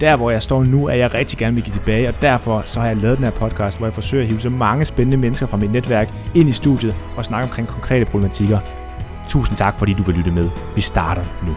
Der 0.00 0.16
hvor 0.16 0.30
jeg 0.30 0.42
står 0.42 0.64
nu, 0.64 0.86
er 0.86 0.94
jeg 0.94 1.14
rigtig 1.14 1.38
gerne 1.38 1.54
vil 1.54 1.64
give 1.64 1.74
tilbage, 1.74 2.08
og 2.08 2.14
derfor 2.22 2.62
så 2.66 2.80
har 2.80 2.86
jeg 2.86 2.96
lavet 2.96 3.16
den 3.16 3.24
her 3.24 3.32
podcast, 3.32 3.78
hvor 3.78 3.86
jeg 3.86 3.94
forsøger 3.94 4.22
at 4.22 4.28
hive 4.28 4.40
så 4.40 4.50
mange 4.50 4.84
spændende 4.84 5.16
mennesker 5.16 5.46
fra 5.46 5.56
mit 5.56 5.72
netværk 5.72 6.08
ind 6.34 6.48
i 6.48 6.52
studiet 6.52 6.94
og 7.16 7.24
snakke 7.24 7.48
omkring 7.48 7.68
konkrete 7.68 8.04
problematikker. 8.04 8.58
Tusind 9.28 9.56
tak, 9.56 9.78
fordi 9.78 9.92
du 9.92 10.02
vil 10.02 10.14
lytte 10.14 10.30
med. 10.30 10.50
Vi 10.74 10.80
starter 10.80 11.24
nu. 11.46 11.56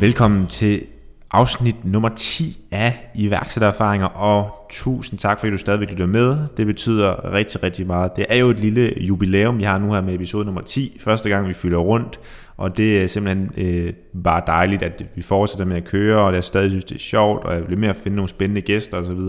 Velkommen 0.00 0.46
til 0.46 0.82
afsnit 1.30 1.84
nummer 1.84 2.08
10 2.16 2.56
af 2.70 3.10
iværksættererfaringer, 3.14 4.06
og 4.06 4.50
tusind 4.70 5.18
tak, 5.18 5.40
fordi 5.40 5.52
du 5.52 5.58
stadigvæk 5.58 5.90
lytter 5.90 6.06
med. 6.06 6.36
Det 6.56 6.66
betyder 6.66 7.32
rigtig, 7.32 7.62
rigtig 7.62 7.86
meget. 7.86 8.16
Det 8.16 8.26
er 8.28 8.36
jo 8.36 8.50
et 8.50 8.60
lille 8.60 8.92
jubilæum, 8.96 9.58
vi 9.58 9.64
har 9.64 9.78
nu 9.78 9.92
her 9.92 10.00
med 10.00 10.14
episode 10.14 10.44
nummer 10.44 10.60
10. 10.60 11.00
Første 11.04 11.28
gang, 11.28 11.48
vi 11.48 11.54
fylder 11.54 11.78
rundt, 11.78 12.20
og 12.62 12.76
det 12.76 13.02
er 13.02 13.06
simpelthen 13.06 13.50
øh, 13.56 13.92
bare 14.24 14.42
dejligt, 14.46 14.82
at 14.82 15.06
vi 15.14 15.22
fortsætter 15.22 15.64
med 15.64 15.76
at 15.76 15.84
køre, 15.84 16.20
og 16.20 16.34
jeg 16.34 16.44
stadig 16.44 16.70
synes, 16.70 16.84
det 16.84 16.94
er 16.94 16.98
sjovt, 16.98 17.44
og 17.44 17.54
jeg 17.54 17.64
bliver 17.64 17.80
med 17.80 17.88
at 17.88 17.96
finde 17.96 18.16
nogle 18.16 18.28
spændende 18.28 18.60
gæster 18.60 18.96
osv. 18.96 19.20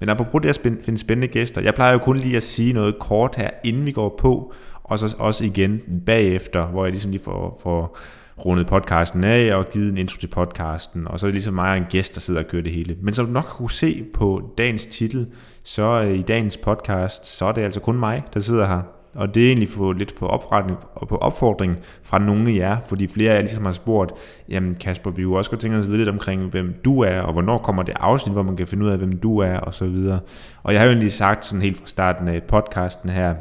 Men 0.00 0.08
apropos 0.08 0.42
det 0.42 0.48
at 0.48 0.60
finde 0.82 0.98
spændende 0.98 1.28
gæster, 1.28 1.60
jeg 1.60 1.74
plejer 1.74 1.92
jo 1.92 1.98
kun 1.98 2.16
lige 2.16 2.36
at 2.36 2.42
sige 2.42 2.72
noget 2.72 2.98
kort 2.98 3.34
her, 3.36 3.50
inden 3.64 3.86
vi 3.86 3.92
går 3.92 4.16
på, 4.18 4.52
og 4.84 4.98
så 4.98 5.16
også 5.18 5.44
igen 5.44 5.80
bagefter, 6.06 6.66
hvor 6.66 6.84
jeg 6.84 6.92
ligesom 6.92 7.10
lige 7.10 7.22
får, 7.22 7.60
får 7.62 7.98
rundet 8.46 8.66
podcasten 8.66 9.24
af 9.24 9.54
og 9.54 9.70
givet 9.70 9.92
en 9.92 9.98
intro 9.98 10.18
til 10.18 10.26
podcasten, 10.26 11.08
og 11.08 11.20
så 11.20 11.26
er 11.26 11.28
det 11.28 11.34
ligesom 11.34 11.54
mig 11.54 11.70
og 11.70 11.76
en 11.76 11.86
gæst, 11.90 12.14
der 12.14 12.20
sidder 12.20 12.40
og 12.40 12.46
kører 12.46 12.62
det 12.62 12.72
hele. 12.72 12.96
Men 13.00 13.14
som 13.14 13.26
du 13.26 13.32
nok 13.32 13.44
kunne 13.44 13.70
se 13.70 14.04
på 14.14 14.54
dagens 14.58 14.86
titel, 14.86 15.26
så 15.62 16.02
øh, 16.02 16.18
i 16.18 16.22
dagens 16.22 16.56
podcast, 16.56 17.26
så 17.26 17.44
er 17.44 17.52
det 17.52 17.62
altså 17.62 17.80
kun 17.80 17.98
mig, 17.98 18.22
der 18.34 18.40
sidder 18.40 18.66
her. 18.66 18.95
Og 19.16 19.34
det 19.34 19.42
er 19.42 19.48
egentlig 19.48 19.68
for 19.68 19.92
lidt 19.92 20.14
på, 20.18 20.26
opretning, 20.26 20.78
og 20.94 21.08
på 21.08 21.16
opfordring 21.16 21.76
fra 22.02 22.18
nogle 22.18 22.50
af 22.50 22.54
jer, 22.54 22.76
fordi 22.86 23.06
flere 23.06 23.30
af 23.30 23.34
jer 23.34 23.40
ligesom 23.40 23.64
har 23.64 23.72
spurgt, 23.72 24.12
jamen 24.48 24.74
Kasper, 24.74 25.10
vi 25.10 25.22
kunne 25.22 25.38
også 25.38 25.50
godt 25.50 25.60
tænke 25.60 25.78
os 25.78 25.84
at 25.84 25.90
vide 25.90 25.98
lidt 25.98 26.08
omkring, 26.08 26.42
hvem 26.42 26.74
du 26.84 27.00
er, 27.00 27.20
og 27.20 27.32
hvornår 27.32 27.58
kommer 27.58 27.82
det 27.82 27.94
afsnit, 28.00 28.32
hvor 28.32 28.42
man 28.42 28.56
kan 28.56 28.66
finde 28.66 28.84
ud 28.84 28.90
af, 28.90 28.98
hvem 28.98 29.18
du 29.18 29.38
er, 29.38 29.56
og 29.56 29.74
så 29.74 29.86
videre. 29.86 30.20
Og 30.62 30.72
jeg 30.72 30.80
har 30.80 30.86
jo 30.86 30.92
egentlig 30.92 31.12
sagt 31.12 31.46
sådan 31.46 31.62
helt 31.62 31.78
fra 31.78 31.86
starten 31.86 32.28
af 32.28 32.42
podcasten 32.42 33.10
her, 33.10 33.34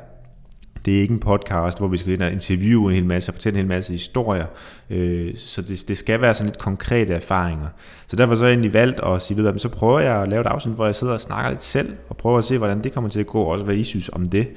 det 0.85 0.97
er 0.97 1.01
ikke 1.01 1.13
en 1.13 1.19
podcast, 1.19 1.77
hvor 1.77 1.87
vi 1.87 1.97
skal 1.97 2.13
ind 2.13 2.23
og 2.23 2.31
interviewe 2.31 2.89
en 2.89 2.95
hel 2.95 3.05
masse 3.05 3.29
og 3.29 3.33
fortælle 3.33 3.59
en 3.59 3.65
hel 3.65 3.67
masse 3.67 3.91
historier. 3.91 4.45
Øh, 4.89 5.35
så 5.35 5.61
det, 5.61 5.83
det 5.87 5.97
skal 5.97 6.21
være 6.21 6.33
sådan 6.33 6.45
lidt 6.45 6.57
konkrete 6.57 7.13
erfaringer. 7.13 7.67
Så 8.07 8.15
derfor 8.15 8.35
så 8.35 8.41
har 8.41 8.47
jeg 8.47 8.53
egentlig 8.53 8.73
valgt 8.73 8.99
at 9.03 9.21
sige, 9.21 9.43
ved 9.43 9.59
så 9.59 9.69
prøver 9.69 9.99
jeg 9.99 10.21
at 10.21 10.27
lave 10.27 10.41
et 10.41 10.47
afsnit, 10.47 10.75
hvor 10.75 10.85
jeg 10.85 10.95
sidder 10.95 11.13
og 11.13 11.21
snakker 11.21 11.49
lidt 11.49 11.63
selv, 11.63 11.95
og 12.09 12.17
prøver 12.17 12.37
at 12.37 12.43
se, 12.43 12.57
hvordan 12.57 12.83
det 12.83 12.93
kommer 12.93 13.09
til 13.09 13.19
at 13.19 13.27
gå, 13.27 13.41
og 13.41 13.47
også 13.47 13.65
hvad 13.65 13.75
I 13.75 13.83
synes 13.83 14.09
om 14.09 14.25
det. 14.25 14.47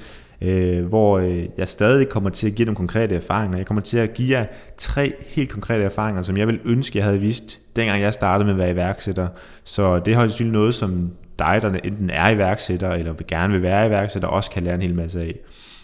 Øh, 0.42 0.86
hvor 0.86 1.18
øh, 1.18 1.44
jeg 1.58 1.68
stadig 1.68 2.08
kommer 2.08 2.30
til 2.30 2.46
at 2.46 2.54
give 2.54 2.66
nogle 2.66 2.76
konkrete 2.76 3.14
erfaringer. 3.14 3.56
Jeg 3.56 3.66
kommer 3.66 3.82
til 3.82 3.98
at 3.98 4.14
give 4.14 4.38
jer 4.38 4.46
tre 4.78 5.12
helt 5.26 5.50
konkrete 5.50 5.84
erfaringer, 5.84 6.22
som 6.22 6.36
jeg 6.36 6.46
vil 6.46 6.60
ønske, 6.64 6.98
jeg 6.98 7.04
havde 7.04 7.20
vidst, 7.20 7.60
dengang 7.76 8.02
jeg 8.02 8.14
startede 8.14 8.44
med 8.44 8.52
at 8.52 8.58
være 8.58 8.70
iværksætter. 8.70 9.28
Så 9.64 9.98
det 9.98 10.14
har 10.14 10.26
selvfølgelig 10.26 10.58
noget, 10.58 10.74
som 10.74 11.10
dig, 11.38 11.58
der 11.62 11.68
enten 11.84 12.10
er 12.10 12.30
iværksætter, 12.30 12.90
eller 12.90 13.12
vil 13.12 13.26
gerne 13.26 13.52
vil 13.52 13.62
være 13.62 13.86
iværksætter, 13.86 14.28
også 14.28 14.50
kan 14.50 14.62
lære 14.62 14.74
en 14.74 14.82
hel 14.82 14.94
masse 14.94 15.20
af. 15.20 15.34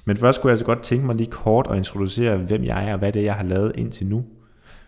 Men 0.04 0.16
først 0.16 0.40
kunne 0.40 0.48
jeg 0.48 0.52
altså 0.52 0.66
godt 0.66 0.82
tænke 0.82 1.06
mig 1.06 1.16
lige 1.16 1.30
kort 1.30 1.66
at 1.70 1.76
introducere, 1.76 2.36
hvem 2.36 2.64
jeg 2.64 2.88
er 2.88 2.92
og 2.92 2.98
hvad 2.98 3.12
det 3.12 3.20
er, 3.20 3.24
jeg 3.24 3.34
har 3.34 3.44
lavet 3.44 3.72
indtil 3.74 4.06
nu. 4.06 4.24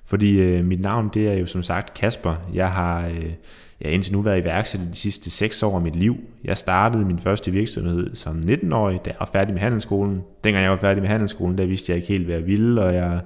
Fordi 0.06 0.40
øh, 0.40 0.64
mit 0.64 0.80
navn, 0.80 1.10
det 1.14 1.28
er 1.28 1.34
jo 1.34 1.46
som 1.46 1.62
sagt 1.62 1.94
Kasper. 1.94 2.34
Jeg 2.54 2.70
har 2.70 3.06
øh, 3.06 3.30
jeg 3.80 3.92
indtil 3.92 4.12
nu 4.12 4.20
været 4.20 4.42
iværksætter 4.42 4.86
de 4.88 4.94
sidste 4.94 5.30
6 5.30 5.62
år 5.62 5.76
af 5.76 5.82
mit 5.82 5.96
liv. 5.96 6.16
Jeg 6.44 6.56
startede 6.56 7.04
min 7.04 7.18
første 7.18 7.50
virksomhed 7.50 8.14
som 8.14 8.40
19-årig, 8.46 9.00
da 9.04 9.10
jeg 9.10 9.16
var 9.20 9.28
færdig 9.32 9.54
med 9.54 9.60
handelsskolen. 9.60 10.22
Dengang 10.44 10.62
jeg 10.62 10.70
var 10.70 10.76
færdig 10.76 11.02
med 11.02 11.10
handelsskolen, 11.10 11.58
der 11.58 11.66
vidste 11.66 11.92
jeg 11.92 11.96
ikke 11.96 12.08
helt, 12.08 12.24
hvad 12.24 12.34
jeg 12.36 12.46
ville, 12.46 12.82
og 12.82 12.94
jeg 12.94 13.20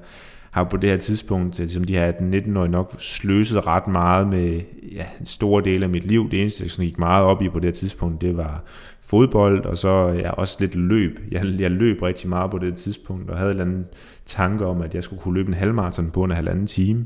har 0.51 0.65
på 0.65 0.77
det 0.77 0.91
her 0.91 0.97
tidspunkt, 0.97 1.61
øh, 1.61 1.71
som 1.71 1.85
de 1.85 1.97
her 1.97 2.13
19-årige 2.13 2.71
nok 2.71 2.95
sløset 2.99 3.67
ret 3.67 3.89
meget 3.89 4.27
med 4.27 4.61
ja, 4.93 5.05
en 5.21 5.27
stor 5.27 5.61
del 5.61 5.83
af 5.83 5.89
mit 5.89 6.05
liv. 6.05 6.31
Det 6.31 6.41
eneste, 6.41 6.65
jeg 6.65 6.87
gik 6.87 6.99
meget 6.99 7.25
op 7.25 7.43
i 7.43 7.49
på 7.49 7.59
det 7.59 7.65
her 7.65 7.73
tidspunkt, 7.73 8.21
det 8.21 8.37
var 8.37 8.65
fodbold, 9.11 9.65
og 9.65 9.77
så 9.77 10.09
ja, 10.09 10.31
også 10.31 10.57
lidt 10.61 10.75
løb. 10.75 11.21
Jeg, 11.31 11.43
jeg 11.59 11.71
løb 11.71 12.03
rigtig 12.03 12.29
meget 12.29 12.51
på 12.51 12.59
det 12.59 12.77
tidspunkt, 12.77 13.31
og 13.31 13.39
havde 13.39 13.51
en 13.51 13.61
eller 13.61 13.65
anden 13.65 13.87
tanke 14.27 14.67
om, 14.67 14.83
at 14.83 14.95
jeg 14.95 15.05
skulle 15.05 15.23
kunne 15.23 15.35
løbe 15.35 15.49
en 15.49 15.55
halvmarathon 15.55 16.11
på 16.11 16.25
en 16.25 16.31
halvanden 16.31 16.67
time. 16.67 17.05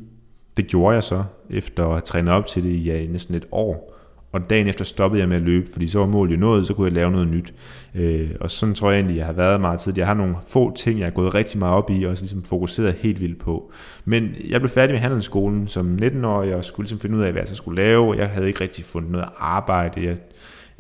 Det 0.57 0.67
gjorde 0.67 0.95
jeg 0.95 1.03
så, 1.03 1.25
efter 1.51 1.89
at 1.89 2.05
træne 2.05 2.33
op 2.33 2.47
til 2.47 2.63
det 2.63 2.71
i 2.71 2.79
ja, 2.79 3.07
næsten 3.07 3.35
et 3.35 3.47
år. 3.53 3.95
Og 4.33 4.51
dagen 4.51 4.69
efter 4.69 4.85
stoppede 4.85 5.21
jeg 5.21 5.29
med 5.29 5.37
at 5.37 5.43
løbe, 5.43 5.73
fordi 5.73 5.87
så 5.87 5.99
var 5.99 6.07
målet 6.07 6.33
jo 6.33 6.41
nået, 6.41 6.67
så 6.67 6.75
kunne 6.75 6.87
jeg 6.87 6.93
lave 6.93 7.11
noget 7.11 7.29
nyt. 7.29 7.55
Øh, 7.95 8.31
og 8.41 8.51
sådan 8.51 8.75
tror 8.75 8.91
jeg 8.91 8.99
egentlig, 8.99 9.17
jeg 9.17 9.27
har 9.27 9.33
været 9.33 9.61
meget 9.61 9.81
tid. 9.81 9.93
Jeg 9.97 10.07
har 10.07 10.15
nogle 10.15 10.37
få 10.49 10.77
ting, 10.77 10.99
jeg 10.99 11.07
har 11.07 11.13
gået 11.13 11.35
rigtig 11.35 11.59
meget 11.59 11.75
op 11.75 11.91
i, 11.91 12.05
og 12.05 12.11
ligesom 12.11 12.43
fokuseret 12.43 12.95
helt 12.95 13.21
vildt 13.21 13.39
på. 13.39 13.73
Men 14.05 14.35
jeg 14.49 14.61
blev 14.61 14.71
færdig 14.71 14.95
med 14.95 15.01
handelsskolen 15.01 15.69
som 15.69 15.99
19-årig, 16.03 16.55
og 16.55 16.65
skulle 16.65 16.85
ligesom 16.85 16.99
finde 16.99 17.17
ud 17.17 17.23
af, 17.23 17.33
hvad 17.33 17.43
jeg 17.43 17.49
så 17.49 17.55
skulle 17.55 17.83
lave. 17.83 18.17
Jeg 18.17 18.29
havde 18.29 18.47
ikke 18.47 18.61
rigtig 18.61 18.85
fundet 18.85 19.11
noget 19.11 19.29
arbejde. 19.39 20.05
Jeg 20.05 20.17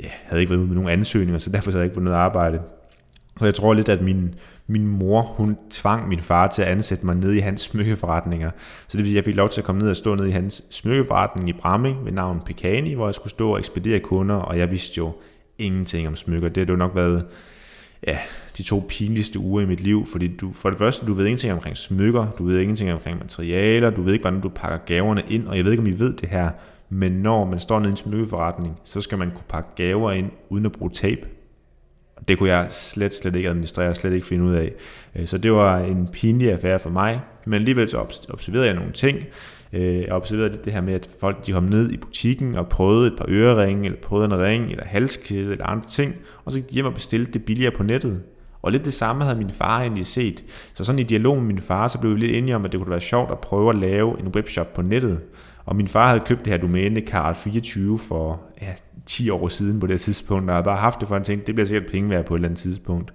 ja, 0.03 0.09
havde 0.25 0.41
ikke 0.41 0.50
været 0.50 0.60
ude 0.60 0.69
med 0.69 0.75
nogen 0.75 0.91
ansøgninger, 0.91 1.38
så 1.38 1.50
derfor 1.50 1.71
havde 1.71 1.81
jeg 1.81 1.84
ikke 1.84 1.94
fået 1.94 2.05
noget 2.05 2.19
arbejde. 2.19 2.60
Og 3.37 3.47
jeg 3.47 3.55
tror 3.55 3.75
lidt, 3.75 3.88
at 3.88 4.03
min, 4.03 4.34
min 4.66 4.87
mor, 4.87 5.22
hun 5.22 5.56
tvang 5.71 6.09
min 6.09 6.21
far 6.21 6.47
til 6.47 6.62
at 6.62 6.69
ansætte 6.69 7.06
mig 7.06 7.15
ned 7.15 7.32
i 7.32 7.38
hans 7.38 7.60
smykkeforretninger. 7.60 8.50
Så 8.88 8.97
det 8.97 8.99
vil 8.99 9.05
sige, 9.05 9.15
at 9.15 9.16
jeg 9.16 9.25
fik 9.25 9.34
lov 9.34 9.49
til 9.49 9.60
at 9.60 9.65
komme 9.65 9.81
ned 9.81 9.91
og 9.91 9.97
stå 9.97 10.15
ned 10.15 10.27
i 10.27 10.31
hans 10.31 10.65
smykkeforretning 10.71 11.49
i 11.49 11.53
Bramming 11.53 12.05
ved 12.05 12.12
navn 12.12 12.41
Pekani, 12.47 12.94
hvor 12.94 13.06
jeg 13.06 13.15
skulle 13.15 13.31
stå 13.31 13.50
og 13.50 13.59
ekspedere 13.59 14.00
kunder, 14.00 14.34
og 14.34 14.59
jeg 14.59 14.71
vidste 14.71 14.99
jo 14.99 15.12
ingenting 15.59 16.09
om 16.09 16.16
smykker. 16.16 16.49
Det 16.49 16.66
har 16.66 16.72
jo 16.72 16.78
nok 16.78 16.94
været 16.94 17.26
ja, 18.06 18.19
de 18.59 18.62
to 18.62 18.87
pinligste 18.88 19.38
uger 19.38 19.62
i 19.62 19.66
mit 19.66 19.81
liv, 19.81 20.06
fordi 20.06 20.37
du, 20.37 20.53
for 20.53 20.71
det 20.71 20.78
første, 20.78 21.06
du 21.06 21.15
ved 21.15 21.26
ingenting 21.26 21.53
omkring 21.53 21.76
smykker, 21.76 22.26
du 22.38 22.44
ved 22.44 22.61
ingenting 22.61 22.93
omkring 22.93 23.19
materialer, 23.19 23.91
du 23.91 24.03
ved 24.03 24.12
ikke, 24.12 24.22
hvordan 24.22 24.41
du 24.41 24.49
pakker 24.49 24.78
gaverne 24.78 25.22
ind, 25.28 25.47
og 25.47 25.56
jeg 25.56 25.65
ved 25.65 25.72
ikke, 25.72 25.81
om 25.81 25.87
I 25.87 25.99
ved 25.99 26.12
det 26.12 26.28
her, 26.28 26.50
men 26.89 27.12
når 27.12 27.45
man 27.45 27.59
står 27.59 27.78
nede 27.78 27.89
i 27.89 27.91
en 27.91 27.97
smykkeforretning, 27.97 28.81
så 28.84 29.00
skal 29.00 29.19
man 29.19 29.31
kunne 29.31 29.45
pakke 29.49 29.69
gaver 29.77 30.12
ind 30.12 30.31
uden 30.49 30.67
at 30.67 30.72
bruge 30.72 30.91
tape. 30.91 31.27
Det 32.28 32.39
kunne 32.39 32.49
jeg 32.49 32.67
slet, 32.71 33.15
slet 33.15 33.37
ikke 33.37 33.49
administrere, 33.49 33.95
slet 33.95 34.12
ikke 34.12 34.27
finde 34.27 34.45
ud 34.45 34.55
af. 34.55 34.72
Øh, 35.17 35.27
så 35.27 35.39
det 35.39 35.53
var 35.53 35.78
en 35.78 36.09
pinlig 36.12 36.53
affære 36.53 36.78
for 36.78 36.91
mig. 36.91 37.21
Men 37.44 37.55
alligevel 37.55 37.89
så 37.89 37.99
observerede 38.28 38.67
jeg 38.67 38.75
nogle 38.75 38.93
ting. 38.93 39.19
Øh, 39.73 40.00
jeg 40.00 40.12
observerede 40.12 40.59
det 40.65 40.73
her 40.73 40.81
med, 40.81 40.94
at 40.94 41.09
folk 41.21 41.47
de 41.47 41.53
kom 41.53 41.62
ned 41.62 41.93
i 41.93 41.97
butikken 41.97 42.55
og 42.55 42.69
prøvede 42.69 43.06
et 43.06 43.17
par 43.19 43.27
øreringe, 43.28 43.84
eller 43.84 43.99
prøvede 44.00 44.27
en 44.27 44.41
ring, 44.41 44.71
eller 44.71 44.84
halskæde, 44.84 45.53
eller 45.53 45.67
andre 45.67 45.87
ting, 45.87 46.15
og 46.44 46.53
så 46.53 46.59
gik 46.59 46.69
de 46.69 46.75
hjem 46.75 46.87
og 46.87 46.94
bestilte 46.94 47.33
det 47.33 47.44
billigere 47.44 47.71
på 47.71 47.83
nettet. 47.83 48.23
Og 48.62 48.73
lidt 48.73 48.84
det 48.84 48.93
samme 48.93 49.25
havde 49.25 49.39
min 49.39 49.50
far 49.50 49.81
egentlig 49.81 50.06
set. 50.06 50.44
Så 50.75 50.84
sådan 50.84 50.99
i 50.99 51.03
dialog 51.03 51.37
med 51.37 51.44
min 51.44 51.59
far, 51.59 51.89
så 51.89 51.99
blev 51.99 52.15
vi 52.15 52.21
lidt 52.21 52.37
enige 52.37 52.56
om, 52.56 52.65
at 52.65 52.73
det 52.73 52.81
kunne 52.81 52.91
være 52.91 53.00
sjovt 53.00 53.31
at 53.31 53.39
prøve 53.39 53.71
at 53.71 53.77
lave 53.77 54.21
en 54.21 54.28
webshop 54.28 54.75
på 54.75 54.83
nettet. 54.83 55.21
Og 55.65 55.77
min 55.77 55.89
far 55.89 56.09
havde 56.09 56.25
købt 56.27 56.45
det 56.45 56.53
her 56.53 56.59
domæne, 56.59 57.01
Karl 57.01 57.35
24 57.35 57.99
for 57.99 58.41
ja, 58.63 58.73
10 59.07 59.31
år 59.31 59.49
siden 59.49 59.81
på 59.81 59.87
det 59.87 60.01
tidspunkt, 60.01 60.51
og 60.51 60.57
jeg 60.57 60.65
bare 60.65 60.77
haft 60.77 61.01
det 61.01 61.09
for, 61.09 61.17
at 61.17 61.25
ting, 61.25 61.27
tænkte, 61.27 61.47
det 61.47 61.55
bliver 61.55 61.67
sikkert 61.67 61.91
penge 61.91 62.11
værd 62.11 62.25
på 62.25 62.35
et 62.35 62.39
eller 62.39 62.49
andet 62.49 62.61
tidspunkt. 62.61 63.13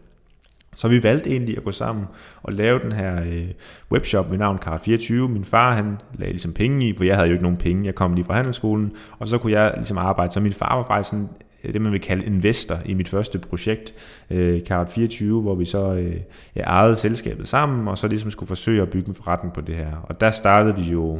Så 0.76 0.88
vi 0.88 1.04
valgte 1.04 1.30
egentlig 1.30 1.58
at 1.58 1.64
gå 1.64 1.72
sammen 1.72 2.06
og 2.44 2.54
lave 2.54 2.80
den 2.80 2.92
her 2.92 3.22
øh, 3.24 3.48
webshop 3.92 4.32
ved 4.32 4.38
navn 4.38 4.60
Card24. 4.66 5.14
Min 5.14 5.46
far 5.46 5.76
han 5.76 5.98
lagde 6.14 6.34
ligesom 6.34 6.54
penge 6.54 6.90
i, 6.90 6.98
for 6.98 7.04
jeg 7.04 7.16
havde 7.16 7.28
jo 7.28 7.34
ikke 7.34 7.44
nogen 7.44 7.58
penge. 7.58 7.86
Jeg 7.86 7.96
kom 7.96 8.14
lige 8.14 8.26
fra 8.26 8.34
handelsskolen, 8.34 8.92
og 9.20 9.28
så 9.28 9.38
kunne 9.38 9.54
jeg 9.54 9.74
ligesom 9.76 9.98
arbejde. 9.98 10.34
Så 10.34 10.40
min 10.40 10.54
far 10.54 10.76
var 10.76 10.84
faktisk 10.84 11.10
sådan 11.10 11.30
øh, 11.64 11.74
det, 11.74 11.82
man 11.82 11.92
vil 11.92 12.02
kalde 12.02 12.26
investor 12.26 12.78
i 12.86 12.94
mit 12.94 13.10
første 13.10 13.40
projekt, 13.40 13.94
øh, 14.30 14.62
Card24, 14.72 15.26
hvor 15.26 15.56
vi 15.56 15.66
så 15.66 15.94
øh, 15.94 16.16
ja, 16.56 16.62
ejede 16.62 16.96
selskabet 16.96 17.48
sammen, 17.48 17.88
og 17.88 17.98
så 17.98 18.08
ligesom 18.08 18.32
skulle 18.32 18.48
forsøge 18.48 18.82
at 18.82 18.90
bygge 18.90 19.10
en 19.10 19.16
forretning 19.16 19.54
på 19.54 19.62
det 19.62 19.76
her. 19.76 19.92
Og 20.04 20.22
der 20.22 20.32
startede 20.32 20.76
vi 20.76 20.84
jo 20.84 21.20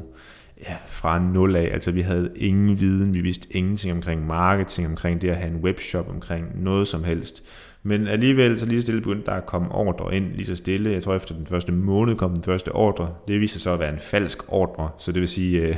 ja, 0.60 0.76
fra 0.88 1.20
nul 1.20 1.56
af. 1.56 1.70
Altså 1.74 1.92
vi 1.92 2.02
havde 2.02 2.32
ingen 2.36 2.80
viden, 2.80 3.14
vi 3.14 3.22
vidste 3.22 3.56
ingenting 3.56 3.94
omkring 3.94 4.28
marketing, 4.28 4.88
omkring 4.88 5.22
det 5.22 5.30
at 5.30 5.36
have 5.36 5.52
en 5.52 5.64
webshop, 5.64 6.10
omkring 6.10 6.64
noget 6.64 6.88
som 6.88 7.04
helst. 7.04 7.44
Men 7.90 8.08
alligevel 8.08 8.60
så 8.60 8.66
lige 8.66 8.80
så 8.80 8.86
stille 8.86 9.02
begyndte 9.02 9.26
der 9.26 9.32
at 9.32 9.46
komme 9.46 9.72
ordre 9.72 10.16
ind 10.16 10.34
lige 10.34 10.46
så 10.46 10.56
stille. 10.56 10.92
Jeg 10.92 11.04
tror 11.04 11.16
efter 11.16 11.36
den 11.36 11.46
første 11.46 11.72
måned 11.72 12.16
kom 12.16 12.34
den 12.34 12.44
første 12.44 12.72
ordre. 12.72 13.10
Det 13.28 13.42
viser 13.42 13.60
sig 13.60 13.74
at 13.74 13.80
være 13.80 13.94
en 13.94 14.00
falsk 14.00 14.54
ordre, 14.54 14.90
så 14.98 15.12
det 15.12 15.20
vil 15.20 15.28
sige, 15.28 15.62
øh, 15.62 15.76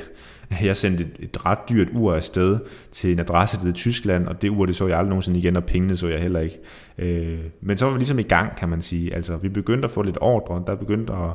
at 0.49 0.65
jeg 0.65 0.77
sendte 0.77 1.07
et, 1.19 1.45
ret 1.45 1.57
dyrt 1.69 1.87
ur 1.93 2.13
afsted 2.13 2.59
til 2.91 3.11
en 3.11 3.19
adresse, 3.19 3.59
der 3.63 3.69
i 3.69 3.73
Tyskland, 3.73 4.27
og 4.27 4.41
det 4.41 4.49
ur, 4.49 4.65
det 4.65 4.75
så 4.75 4.87
jeg 4.87 4.97
aldrig 4.97 5.09
nogensinde 5.09 5.39
igen, 5.39 5.55
og 5.55 5.63
pengene 5.63 5.97
så 5.97 6.07
jeg 6.07 6.21
heller 6.21 6.39
ikke. 6.39 6.59
Øh, 6.97 7.39
men 7.61 7.77
så 7.77 7.85
var 7.85 7.91
vi 7.91 7.99
ligesom 7.99 8.19
i 8.19 8.23
gang, 8.23 8.55
kan 8.55 8.69
man 8.69 8.81
sige. 8.81 9.15
Altså, 9.15 9.37
vi 9.37 9.49
begyndte 9.49 9.85
at 9.85 9.91
få 9.91 10.01
lidt 10.01 10.17
ordre, 10.21 10.63
der 10.67 10.75
begyndte 10.75 11.13
at, 11.13 11.29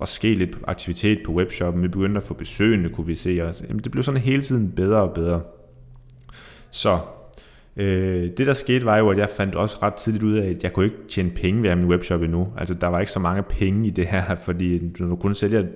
at 0.00 0.08
ske 0.08 0.34
lidt 0.34 0.58
aktivitet 0.66 1.18
på 1.26 1.32
webshoppen, 1.32 1.82
vi 1.82 1.88
begyndte 1.88 2.18
at 2.18 2.26
få 2.26 2.34
besøgende, 2.34 2.88
kunne 2.88 3.06
vi 3.06 3.14
se, 3.14 3.44
og 3.44 3.54
jamen, 3.68 3.84
det 3.84 3.92
blev 3.92 4.04
sådan 4.04 4.20
hele 4.20 4.42
tiden 4.42 4.72
bedre 4.72 5.02
og 5.02 5.14
bedre. 5.14 5.40
Så 6.70 6.98
Øh, 7.78 8.30
det 8.36 8.46
der 8.46 8.54
skete 8.54 8.86
var 8.86 8.98
jo, 8.98 9.10
at 9.10 9.18
jeg 9.18 9.28
fandt 9.36 9.54
også 9.54 9.78
ret 9.82 9.94
tidligt 9.94 10.24
ud 10.24 10.34
af, 10.34 10.50
at 10.50 10.62
jeg 10.62 10.72
kunne 10.72 10.84
ikke 10.84 10.96
tjene 11.08 11.30
penge 11.30 11.62
ved 11.62 11.70
at 11.70 11.78
min 11.78 11.86
webshop 11.86 12.22
endnu. 12.22 12.48
Altså 12.56 12.74
der 12.74 12.86
var 12.86 13.00
ikke 13.00 13.12
så 13.12 13.20
mange 13.20 13.42
penge 13.42 13.86
i 13.86 13.90
det 13.90 14.06
her, 14.06 14.36
fordi 14.46 14.80
når 14.98 15.06
du 15.06 15.16
kun 15.16 15.34
sælger 15.34 15.58
et 15.60 15.68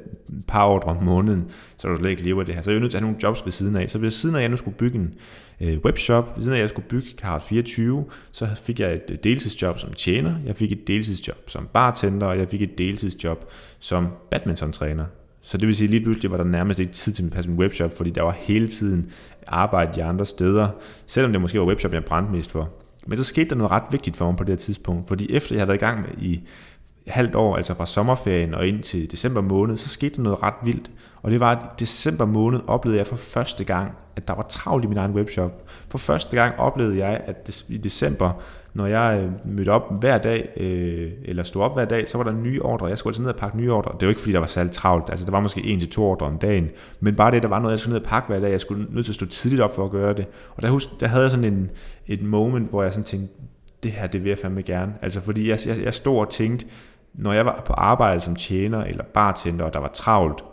par 0.49 0.67
ordre 0.67 0.89
om 0.89 1.03
måneden, 1.03 1.45
så 1.77 1.89
du 1.89 1.97
slet 1.97 2.11
ikke 2.11 2.23
lever 2.23 2.41
af 2.41 2.47
det 2.47 2.55
her. 2.55 2.63
Så 2.63 2.71
jeg 2.71 2.77
er 2.77 2.81
nødt 2.81 2.91
til 2.91 2.99
at 2.99 3.03
have 3.03 3.11
nogle 3.11 3.23
jobs 3.23 3.45
ved 3.45 3.53
siden 3.53 3.77
af. 3.77 3.91
Så 3.91 3.99
ved 3.99 4.11
siden 4.11 4.35
af, 4.35 4.39
at 4.39 4.43
jeg 4.43 4.51
nu 4.51 4.57
skulle 4.57 4.77
bygge 4.77 4.99
en 4.99 5.15
øh, 5.61 5.79
webshop, 5.85 6.33
ved 6.37 6.43
siden 6.43 6.53
af, 6.55 6.59
at 6.59 6.63
jeg 6.63 6.69
skulle 6.69 6.89
bygge 6.89 7.09
Card 7.19 7.47
24, 7.49 8.05
så 8.33 8.49
fik 8.63 8.81
jeg 8.81 8.95
et 8.95 9.03
øh, 9.11 9.19
deltidsjob 9.25 9.79
som 9.79 9.93
tjener, 9.93 10.35
jeg 10.47 10.57
fik 10.57 10.73
et 10.73 10.89
deltidsjob 10.89 11.51
som 11.51 11.69
bartender, 11.73 12.27
og 12.27 12.39
jeg 12.39 12.49
fik 12.49 12.63
et 12.63 12.79
deltidsjob 12.79 13.45
som 13.81 14.09
badmintontræner. 14.31 15.05
Så 15.45 15.59
det 15.59 15.67
vil 15.67 15.77
sige, 15.77 15.87
at 15.87 15.91
lige 15.91 16.03
pludselig 16.03 16.31
var 16.31 16.37
der 16.37 16.45
nærmest 16.45 16.81
ikke 16.81 16.93
tid 16.93 17.13
til 17.13 17.25
at 17.25 17.31
passe 17.31 17.51
min 17.51 17.59
webshop, 17.59 17.97
fordi 17.97 18.11
der 18.11 18.23
var 18.23 18.37
hele 18.39 18.69
tiden 18.69 19.11
arbejde 19.47 19.95
de 19.95 20.05
andre 20.05 20.27
steder, 20.27 20.69
selvom 21.07 21.33
det 21.33 21.41
måske 21.41 21.61
var 21.61 21.67
webshop, 21.67 21.93
jeg 21.93 22.05
brændte 22.05 22.33
mest 22.33 22.51
for. 22.51 22.69
Men 23.07 23.19
så 23.19 23.25
skete 23.25 23.51
der 23.51 23.57
noget 23.57 23.71
ret 23.71 23.83
vigtigt 23.91 24.17
for 24.17 24.27
mig 24.27 24.37
på 24.37 24.45
det 24.45 24.53
her 24.53 24.57
tidspunkt, 24.57 25.09
fordi 25.09 25.33
efter 25.33 25.55
jeg 25.55 25.61
havde 25.61 25.69
været 25.69 25.83
i 25.83 25.85
gang 25.85 26.01
med 26.01 26.09
i 26.19 26.41
halvt 27.07 27.35
år, 27.35 27.57
altså 27.57 27.75
fra 27.75 27.87
sommerferien 27.87 28.55
og 28.55 28.67
ind 28.67 28.83
til 28.83 29.11
december 29.11 29.41
måned, 29.41 29.77
så 29.77 29.89
skete 29.89 30.17
der 30.17 30.23
noget 30.23 30.43
ret 30.43 30.55
vildt. 30.65 30.91
Og 31.23 31.31
det 31.31 31.41
var, 31.41 31.51
at 31.51 31.59
i 31.63 31.75
december 31.79 32.25
måned 32.25 32.61
oplevede 32.67 32.99
jeg 32.99 33.07
for 33.07 33.17
første 33.17 33.65
gang, 33.65 33.93
at 34.17 34.29
der 34.29 34.35
var 34.35 34.47
travlt 34.49 34.85
i 34.85 34.89
min 34.89 34.99
egen 34.99 35.13
webshop. 35.13 35.71
For 35.89 35.99
første 35.99 36.37
gang 36.37 36.59
oplevede 36.59 36.99
jeg, 36.99 37.21
at 37.27 37.65
i 37.69 37.77
december 37.77 38.33
når 38.75 38.87
jeg 38.87 39.21
øh, 39.25 39.55
mødte 39.57 39.71
op 39.71 40.01
hver 40.01 40.19
dag, 40.19 40.53
øh, 40.57 41.11
eller 41.25 41.43
stod 41.43 41.63
op 41.63 41.75
hver 41.75 41.85
dag, 41.85 42.09
så 42.09 42.19
var 42.19 42.25
der 42.25 42.33
nye 42.33 42.63
ordre. 42.63 42.87
Jeg 42.87 42.99
skulle 42.99 43.11
altså 43.11 43.23
ned 43.23 43.31
og 43.31 43.37
pakke 43.37 43.57
nye 43.57 43.73
ordre. 43.73 43.93
Det 44.01 44.07
var 44.07 44.11
ikke, 44.11 44.21
fordi 44.21 44.33
der 44.33 44.39
var 44.39 44.47
særlig 44.47 44.73
travlt. 44.73 45.11
Altså, 45.11 45.27
der 45.27 45.31
var 45.33 45.41
måske 45.41 45.65
en 45.65 45.81
til 45.81 45.91
to 45.91 46.05
ordre 46.05 46.27
om 46.27 46.39
dagen. 46.39 46.71
Men 47.01 47.15
bare 47.15 47.31
det, 47.31 47.43
der 47.43 47.49
var 47.49 47.59
noget, 47.59 47.73
jeg 47.73 47.81
skulle 47.81 47.95
ned 47.95 48.03
og 48.05 48.09
pakke 48.09 48.29
hver 48.29 48.41
dag. 48.41 48.51
Jeg 48.51 48.61
skulle 48.61 48.87
nødt 48.91 49.07
til 49.07 49.13
at 49.13 49.15
stå 49.15 49.27
tidligt 49.27 49.63
op 49.63 49.75
for 49.75 49.85
at 49.85 49.91
gøre 49.91 50.15
det. 50.15 50.27
Og 50.57 50.63
der, 50.63 50.71
husk, 50.71 50.89
der 51.01 51.07
havde 51.07 51.23
jeg 51.23 51.31
sådan 51.31 51.45
en, 51.45 51.71
et 52.07 52.23
moment, 52.23 52.71
hvor 52.71 52.83
jeg 52.83 52.93
sådan 52.93 53.05
tænkte, 53.05 53.35
det 53.83 53.93
her, 53.93 54.07
det 54.07 54.23
vil 54.23 54.29
jeg 54.29 54.39
fandme 54.39 54.63
gerne. 54.63 54.95
Altså, 55.03 55.21
fordi 55.21 55.49
jeg, 55.49 55.59
jeg, 55.67 55.83
jeg 55.83 55.95
stod 55.95 56.19
og 56.19 56.31
tænkte, 56.31 56.67
når 57.15 57.33
jeg 57.33 57.47
var 57.47 57.63
på 57.67 57.73
arbejde 57.73 58.21
som 58.21 58.37
tjener 58.37 58.85
eller 58.85 59.05
bartender, 59.05 59.65
og 59.65 59.75
der 59.75 59.81
var 59.81 59.91
travlt, 59.95 60.45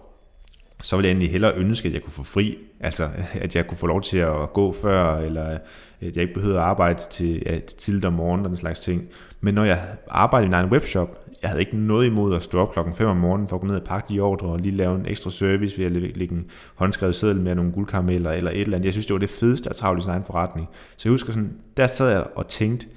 så 0.82 0.96
ville 0.96 1.08
jeg 1.08 1.12
egentlig 1.12 1.32
hellere 1.32 1.56
ønske, 1.56 1.88
at 1.88 1.94
jeg 1.94 2.04
kunne 2.04 2.14
få 2.14 2.24
fri, 2.24 2.58
altså 2.80 3.10
at 3.42 3.56
jeg 3.56 3.68
kunne 3.68 3.78
få 3.78 3.88
lov 3.88 4.02
til 4.02 4.18
at 4.18 4.54
gå 4.54 4.74
før, 4.82 5.18
eller 5.18 5.44
at 5.44 5.62
jeg 6.02 6.18
ikke 6.18 6.34
behøvede 6.34 6.60
at 6.60 6.66
arbejde 6.66 7.00
til 7.12 7.44
ja, 7.46 7.60
tidligt 7.60 8.06
om 8.06 8.14
morgenen 8.14 8.46
og 8.46 8.50
den 8.50 8.58
slags 8.58 8.80
ting. 8.80 9.04
Men 9.42 9.54
når 9.54 9.64
jeg 9.64 9.82
arbejdede 10.10 10.46
i 10.46 10.48
en 10.48 10.54
egen 10.54 10.70
webshop, 10.70 11.26
jeg 11.42 11.50
havde 11.50 11.62
ikke 11.62 11.78
noget 11.78 12.06
imod 12.06 12.36
at 12.36 12.44
stå 12.44 12.60
op 12.60 12.74
klokken 12.74 12.94
5 12.94 13.08
om 13.08 13.18
morgenen 13.18 13.48
for 13.48 13.56
at 13.56 13.62
gå 13.62 13.68
ned 13.68 13.76
og 13.76 13.84
pakke 13.84 14.14
de 14.14 14.20
ordre 14.20 14.48
og 14.48 14.60
lige 14.60 14.76
lave 14.76 14.96
en 14.96 15.06
ekstra 15.06 15.32
service 15.32 15.78
ved 15.78 15.86
at 15.86 15.92
lægge 15.92 16.36
en 16.36 16.46
håndskrevet 16.76 17.16
seddel 17.16 17.42
med 17.42 17.56
nogle 17.56 17.72
guldkarameller 17.72 18.32
eller 18.32 18.52
et 18.52 18.62
eller 18.62 18.78
andet. 18.78 18.86
Jeg 18.86 18.94
synes, 18.94 19.06
det 19.06 19.14
var 19.14 19.20
det 19.20 19.30
fedeste 19.30 19.70
at 19.70 19.76
travle 19.76 20.00
i 20.00 20.02
sin 20.02 20.12
egen 20.12 20.24
forretning. 20.24 20.68
Så 20.98 21.10
jeg 21.10 21.12
husker 21.12 21.34
sådan, 21.34 21.54
der 21.78 21.88
sad 21.88 22.12
jeg 22.12 22.26
og 22.36 22.48
tænkte, 22.48 22.88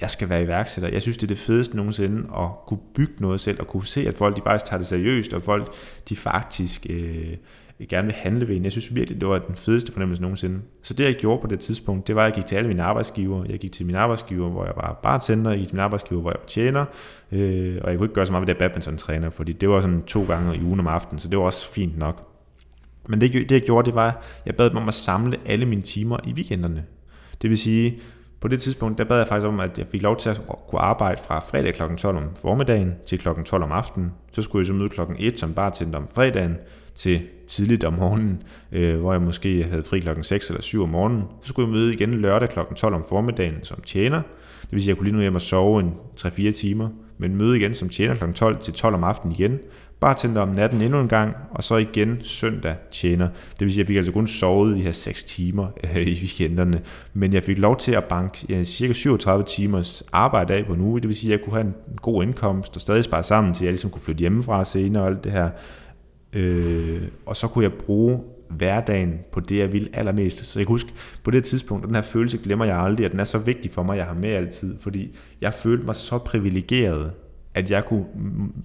jeg 0.00 0.10
skal 0.10 0.28
være 0.28 0.42
iværksætter. 0.42 0.90
Jeg 0.90 1.02
synes, 1.02 1.16
det 1.16 1.22
er 1.22 1.28
det 1.28 1.38
fedeste 1.38 1.76
nogensinde 1.76 2.28
at 2.36 2.48
kunne 2.66 2.80
bygge 2.94 3.14
noget 3.18 3.40
selv, 3.40 3.60
og 3.60 3.66
kunne 3.66 3.86
se, 3.86 4.08
at 4.08 4.14
folk 4.14 4.36
de 4.36 4.42
faktisk 4.42 4.64
tager 4.64 4.78
det 4.78 4.86
seriøst, 4.86 5.32
og 5.32 5.42
folk 5.42 5.74
de 6.08 6.16
faktisk 6.16 6.86
øh, 6.90 7.36
gerne 7.88 8.06
vil 8.06 8.14
handle 8.14 8.48
ved 8.48 8.56
en. 8.56 8.64
Jeg 8.64 8.72
synes 8.72 8.94
virkelig, 8.94 9.20
det 9.20 9.28
var 9.28 9.38
den 9.38 9.56
fedeste 9.56 9.92
fornemmelse 9.92 10.22
nogensinde. 10.22 10.60
Så 10.82 10.94
det, 10.94 11.04
jeg 11.04 11.14
gjorde 11.14 11.40
på 11.40 11.46
det 11.46 11.60
tidspunkt, 11.60 12.06
det 12.06 12.16
var, 12.16 12.22
at 12.22 12.26
jeg 12.26 12.34
gik 12.34 12.46
til 12.46 12.56
alle 12.56 12.68
mine 12.68 12.82
arbejdsgiver. 12.82 13.44
Jeg 13.48 13.58
gik 13.58 13.72
til 13.72 13.86
min 13.86 13.94
arbejdsgiver, 13.94 14.48
hvor 14.48 14.64
jeg 14.64 14.72
var 14.76 15.00
bartender, 15.02 15.50
jeg 15.50 15.58
gik 15.58 15.68
til 15.68 15.76
min 15.76 15.84
arbejdsgiver, 15.84 16.20
hvor 16.20 16.30
jeg 16.30 16.38
var 16.40 16.46
tjener, 16.46 16.84
øh, 17.32 17.78
og 17.82 17.90
jeg 17.90 17.98
kunne 17.98 18.06
ikke 18.06 18.14
gøre 18.14 18.26
så 18.26 18.32
meget 18.32 18.46
ved 18.46 18.54
det 18.54 18.58
badminton-træner, 18.58 19.30
fordi 19.30 19.52
det 19.52 19.68
var 19.68 19.80
sådan 19.80 20.02
to 20.02 20.24
gange 20.24 20.56
i 20.56 20.62
ugen 20.62 20.80
om 20.80 20.86
aftenen, 20.86 21.18
så 21.18 21.28
det 21.28 21.38
var 21.38 21.44
også 21.44 21.68
fint 21.68 21.98
nok. 21.98 22.30
Men 23.08 23.20
det, 23.20 23.32
det 23.32 23.50
jeg 23.50 23.62
gjorde, 23.62 23.86
det 23.86 23.94
var, 23.94 24.08
at 24.08 24.16
jeg 24.46 24.56
bad 24.56 24.70
dem 24.70 24.76
om 24.76 24.88
at 24.88 24.94
samle 24.94 25.36
alle 25.46 25.66
mine 25.66 25.82
timer 25.82 26.16
i 26.26 26.32
weekenderne. 26.32 26.84
Det 27.42 27.50
vil 27.50 27.58
sige, 27.58 27.98
på 28.44 28.48
det 28.48 28.62
tidspunkt, 28.62 28.98
der 28.98 29.04
bad 29.04 29.16
jeg 29.16 29.28
faktisk 29.28 29.46
om, 29.46 29.60
at 29.60 29.78
jeg 29.78 29.86
fik 29.86 30.02
lov 30.02 30.16
til 30.16 30.28
at 30.28 30.40
kunne 30.68 30.80
arbejde 30.80 31.20
fra 31.26 31.40
fredag 31.40 31.74
kl. 31.74 31.82
12 31.96 32.16
om 32.16 32.22
formiddagen 32.40 32.94
til 33.06 33.18
kl. 33.18 33.28
12 33.44 33.62
om 33.62 33.72
aftenen. 33.72 34.12
Så 34.32 34.42
skulle 34.42 34.60
jeg 34.60 34.66
så 34.66 34.72
møde 34.72 34.88
kl. 34.88 35.00
1 35.18 35.40
som 35.40 35.54
bartender 35.54 35.98
om 35.98 36.08
fredagen 36.14 36.56
til 36.94 37.22
tidligt 37.48 37.84
om 37.84 37.92
morgenen, 37.92 38.42
øh, 38.72 39.00
hvor 39.00 39.12
jeg 39.12 39.22
måske 39.22 39.64
havde 39.64 39.82
fri 39.82 40.00
kl. 40.00 40.08
6 40.22 40.48
eller 40.50 40.62
7 40.62 40.82
om 40.82 40.88
morgenen. 40.88 41.22
Så 41.42 41.48
skulle 41.48 41.68
jeg 41.68 41.72
møde 41.72 41.94
igen 41.94 42.14
lørdag 42.14 42.48
kl. 42.48 42.58
12 42.76 42.94
om 42.94 43.04
formiddagen 43.08 43.54
som 43.62 43.80
tjener. 43.80 44.22
Det 44.62 44.72
vil 44.72 44.80
sige, 44.80 44.84
at 44.84 44.88
jeg 44.88 44.96
kunne 44.96 45.06
lige 45.06 45.16
nu 45.16 45.20
hjem 45.20 45.34
og 45.34 45.42
sove 45.42 45.80
en 45.80 45.94
3-4 46.20 46.52
timer, 46.52 46.88
men 47.18 47.36
møde 47.36 47.56
igen 47.56 47.74
som 47.74 47.88
tjener 47.88 48.14
kl. 48.14 48.32
12 48.32 48.58
til 48.58 48.74
12 48.74 48.94
om 48.94 49.04
aftenen 49.04 49.36
igen, 49.38 49.58
bartender 50.04 50.40
om 50.40 50.48
natten 50.48 50.82
endnu 50.82 51.00
en 51.00 51.08
gang, 51.08 51.36
og 51.50 51.64
så 51.64 51.76
igen 51.76 52.18
søndag 52.22 52.74
tjener. 52.90 53.28
Det 53.28 53.60
vil 53.60 53.70
sige, 53.70 53.74
at 53.74 53.78
jeg 53.78 53.86
fik 53.86 53.96
altså 53.96 54.12
kun 54.12 54.26
sovet 54.26 54.76
de 54.76 54.82
her 54.82 54.92
6 54.92 55.24
timer 55.24 55.66
øh, 55.84 55.96
i 55.96 56.20
weekenderne, 56.20 56.80
men 57.14 57.32
jeg 57.32 57.42
fik 57.42 57.58
lov 57.58 57.76
til 57.76 57.92
at 57.92 58.04
banke 58.04 58.46
ja, 58.48 58.64
cirka 58.64 58.92
37 58.92 59.44
timers 59.44 60.02
arbejde 60.12 60.54
af 60.54 60.66
på 60.66 60.72
en 60.72 60.80
uge. 60.80 61.00
Det 61.00 61.08
vil 61.08 61.16
sige, 61.16 61.34
at 61.34 61.38
jeg 61.38 61.44
kunne 61.44 61.56
have 61.56 61.66
en 61.66 61.74
god 62.02 62.22
indkomst 62.22 62.74
og 62.74 62.80
stadig 62.80 63.04
spare 63.04 63.24
sammen 63.24 63.54
til, 63.54 63.64
jeg 63.64 63.72
ligesom 63.72 63.90
kunne 63.90 64.02
flytte 64.02 64.20
hjemmefra 64.20 64.64
senere 64.64 65.02
og 65.02 65.08
alt 65.08 65.24
det 65.24 65.32
her. 65.32 65.50
Øh, 66.32 67.02
og 67.26 67.36
så 67.36 67.48
kunne 67.48 67.64
jeg 67.64 67.72
bruge 67.72 68.20
hverdagen 68.48 69.18
på 69.32 69.40
det, 69.40 69.58
jeg 69.58 69.72
vil 69.72 69.90
allermest. 69.92 70.46
Så 70.46 70.58
jeg 70.58 70.66
kan 70.66 70.72
huske, 70.72 70.92
på 71.22 71.30
det 71.30 71.44
tidspunkt, 71.44 71.84
og 71.84 71.88
den 71.88 71.94
her 71.94 72.02
følelse 72.02 72.38
glemmer 72.38 72.64
jeg 72.64 72.78
aldrig, 72.78 73.04
at 73.04 73.12
den 73.12 73.20
er 73.20 73.24
så 73.24 73.38
vigtig 73.38 73.70
for 73.70 73.82
mig, 73.82 73.92
at 73.92 73.98
jeg 73.98 74.06
har 74.06 74.14
med 74.14 74.30
altid, 74.30 74.78
fordi 74.78 75.16
jeg 75.40 75.54
følte 75.54 75.86
mig 75.86 75.96
så 75.96 76.18
privilegeret 76.18 77.12
at 77.54 77.70
jeg 77.70 77.84
kunne 77.84 78.04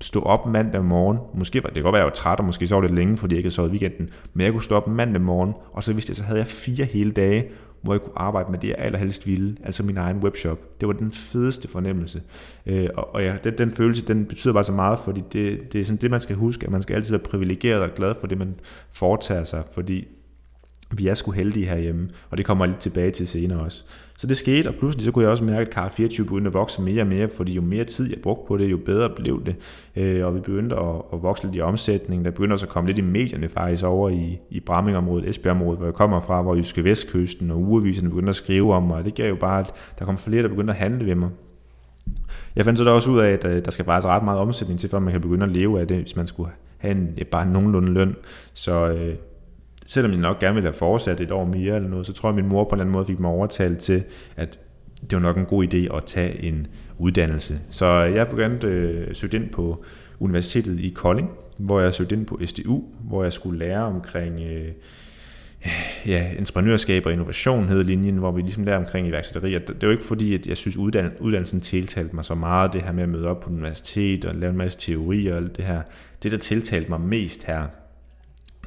stå 0.01 0.21
op 0.21 0.45
mandag 0.45 0.85
morgen, 0.85 1.17
måske 1.33 1.63
var 1.63 1.69
det 1.69 1.83
godt 1.83 1.93
være, 1.93 2.01
at 2.01 2.05
jeg 2.05 2.09
var 2.09 2.15
træt, 2.15 2.39
og 2.39 2.45
måske 2.45 2.67
sov 2.67 2.81
lidt 2.81 2.95
længe, 2.95 3.17
fordi 3.17 3.35
jeg 3.35 3.37
ikke 3.37 3.45
havde 3.45 3.55
sovet 3.55 3.69
i 3.69 3.71
weekenden, 3.71 4.09
men 4.33 4.45
jeg 4.45 4.51
kunne 4.51 4.63
stå 4.63 4.75
op 4.75 4.87
mandag 4.87 5.21
morgen, 5.21 5.53
og 5.73 5.83
så 5.83 5.93
vidste 5.93 6.11
jeg, 6.11 6.17
så 6.17 6.23
havde 6.23 6.39
jeg 6.39 6.47
fire 6.47 6.85
hele 6.85 7.11
dage, 7.11 7.45
hvor 7.81 7.93
jeg 7.93 8.01
kunne 8.01 8.19
arbejde 8.19 8.51
med 8.51 8.59
det, 8.59 8.67
jeg 8.67 8.75
allerhelst 8.79 9.27
ville, 9.27 9.55
altså 9.63 9.83
min 9.83 9.97
egen 9.97 10.17
webshop. 10.17 10.59
Det 10.79 10.87
var 10.87 10.93
den 10.93 11.11
fedeste 11.11 11.67
fornemmelse. 11.67 12.21
Øh, 12.65 12.87
og, 12.95 13.15
og 13.15 13.23
ja, 13.23 13.35
den, 13.43 13.57
den 13.57 13.71
følelse, 13.71 14.05
den 14.05 14.25
betyder 14.25 14.53
bare 14.53 14.63
så 14.63 14.71
meget, 14.71 14.99
fordi 14.99 15.23
det, 15.33 15.73
det 15.73 15.81
er 15.81 15.85
sådan 15.85 15.97
det, 15.97 16.11
man 16.11 16.21
skal 16.21 16.35
huske, 16.35 16.65
at 16.65 16.71
man 16.71 16.81
skal 16.81 16.95
altid 16.95 17.11
være 17.11 17.19
privilegeret 17.19 17.81
og 17.81 17.89
glad 17.95 18.15
for 18.19 18.27
det, 18.27 18.37
man 18.37 18.55
foretager 18.91 19.43
sig, 19.43 19.63
fordi 19.71 20.07
vi 20.91 21.07
er 21.07 21.13
sgu 21.13 21.31
heldige 21.31 21.65
herhjemme, 21.65 22.09
og 22.29 22.37
det 22.37 22.45
kommer 22.45 22.65
jeg 22.65 22.69
lidt 22.69 22.81
tilbage 22.81 23.11
til 23.11 23.27
senere 23.27 23.59
også. 23.59 23.83
Så 24.17 24.27
det 24.27 24.37
skete, 24.37 24.67
og 24.67 24.75
pludselig 24.75 25.05
så 25.05 25.11
kunne 25.11 25.23
jeg 25.23 25.31
også 25.31 25.43
mærke, 25.43 25.61
at 25.61 25.69
Karl 25.69 25.91
24 25.91 26.25
begyndte 26.25 26.47
at 26.47 26.53
vokse 26.53 26.81
mere 26.81 27.01
og 27.01 27.07
mere, 27.07 27.29
fordi 27.29 27.53
jo 27.53 27.61
mere 27.61 27.83
tid 27.83 28.09
jeg 28.09 28.19
brugte 28.23 28.47
på 28.47 28.57
det, 28.57 28.71
jo 28.71 28.77
bedre 28.77 29.09
blev 29.09 29.45
det. 29.45 29.55
Øh, 29.95 30.25
og 30.25 30.35
vi 30.35 30.39
begyndte 30.39 30.75
at, 30.75 30.95
at 31.13 31.23
vokse 31.23 31.43
lidt 31.43 31.55
i 31.55 31.61
omsætningen. 31.61 32.25
Der 32.25 32.31
begyndte 32.31 32.53
også 32.53 32.65
at 32.65 32.69
komme 32.69 32.87
lidt 32.87 32.97
i 32.97 33.01
medierne 33.01 33.49
faktisk 33.49 33.83
over 33.83 34.09
i, 34.09 34.39
i 34.49 34.59
Brammingområdet, 34.59 35.29
Esbjergområdet, 35.29 35.79
hvor 35.79 35.87
jeg 35.87 35.93
kommer 35.93 36.19
fra, 36.19 36.41
hvor 36.41 36.55
Jyske 36.55 36.83
Vestkysten 36.83 37.51
og 37.51 37.57
ugeviserne 37.57 38.09
begyndte 38.09 38.29
at 38.29 38.35
skrive 38.35 38.73
om 38.73 38.83
mig. 38.83 38.97
Og 38.97 39.05
det 39.05 39.15
gav 39.15 39.29
jo 39.29 39.35
bare, 39.35 39.59
at 39.59 39.73
der 39.99 40.05
kom 40.05 40.17
flere, 40.17 40.43
der 40.43 40.49
begyndte 40.49 40.73
at 40.73 40.79
handle 40.79 41.05
ved 41.05 41.15
mig. 41.15 41.29
Jeg 42.55 42.65
fandt 42.65 42.79
så 42.79 42.83
da 42.83 42.91
også 42.91 43.11
ud 43.11 43.19
af, 43.19 43.29
at 43.29 43.45
øh, 43.45 43.65
der 43.65 43.71
skal 43.71 43.85
faktisk 43.85 44.07
ret 44.07 44.23
meget 44.23 44.39
omsætning 44.39 44.79
til, 44.79 44.89
før 44.89 44.99
man 44.99 45.11
kan 45.11 45.21
begynde 45.21 45.45
at 45.45 45.51
leve 45.51 45.79
af 45.79 45.87
det, 45.87 45.97
hvis 45.97 46.15
man 46.15 46.27
skulle 46.27 46.49
have 46.77 46.91
en, 46.91 47.17
bare 47.31 47.45
nogenlunde 47.45 47.91
løn. 47.93 48.15
Så 48.53 48.87
øh, 48.87 49.15
selvom 49.89 50.11
jeg 50.11 50.19
nok 50.19 50.39
gerne 50.39 50.53
ville 50.53 50.67
have 50.67 50.77
fortsat 50.77 51.21
et 51.21 51.31
år 51.31 51.45
mere 51.45 51.75
eller 51.75 51.89
noget, 51.89 52.05
så 52.05 52.13
tror 52.13 52.29
jeg, 52.29 52.37
at 52.37 52.43
min 52.43 52.49
mor 52.49 52.63
på 52.63 52.69
en 52.69 52.73
eller 52.73 52.83
anden 52.83 52.93
måde 52.93 53.05
fik 53.05 53.19
mig 53.19 53.31
overtalt 53.31 53.79
til, 53.79 54.03
at 54.35 54.59
det 55.01 55.13
var 55.13 55.19
nok 55.19 55.37
en 55.37 55.45
god 55.45 55.73
idé 55.73 55.97
at 55.97 56.03
tage 56.05 56.43
en 56.43 56.67
uddannelse. 56.97 57.59
Så 57.69 57.85
jeg 57.85 58.27
begyndte 58.27 58.67
øh, 58.67 59.15
søge 59.15 59.35
ind 59.35 59.49
på 59.49 59.83
Universitetet 60.19 60.79
i 60.79 60.89
Kolding, 60.89 61.31
hvor 61.57 61.79
jeg 61.79 61.93
søgte 61.93 62.15
ind 62.15 62.25
på 62.25 62.39
SDU, 62.45 62.83
hvor 63.01 63.23
jeg 63.23 63.33
skulle 63.33 63.59
lære 63.59 63.83
omkring 63.83 64.39
øh, 64.41 64.67
ja, 66.05 66.31
entreprenørskab 66.37 67.05
og 67.05 67.11
innovation 67.11 67.69
hed 67.69 67.83
linjen, 67.83 68.17
hvor 68.17 68.31
vi 68.31 68.41
ligesom 68.41 68.63
lærer 68.63 68.77
omkring 68.77 69.07
iværksætteri. 69.07 69.53
Det 69.53 69.81
var 69.81 69.91
ikke 69.91 70.03
fordi, 70.03 70.33
at 70.33 70.47
jeg 70.47 70.57
synes, 70.57 70.77
uddannelsen 70.77 71.61
tiltalte 71.61 72.15
mig 72.15 72.25
så 72.25 72.35
meget, 72.35 72.73
det 72.73 72.81
her 72.81 72.91
med 72.91 73.03
at 73.03 73.09
møde 73.09 73.27
op 73.27 73.39
på 73.39 73.49
universitet 73.49 74.25
og 74.25 74.35
lave 74.35 74.49
en 74.49 74.57
masse 74.57 74.79
teorier 74.79 75.31
og 75.33 75.37
alt 75.37 75.57
det 75.57 75.65
her. 75.65 75.81
Det, 76.23 76.31
der 76.31 76.37
tiltalte 76.37 76.89
mig 76.89 77.01
mest 77.01 77.45
her, 77.45 77.63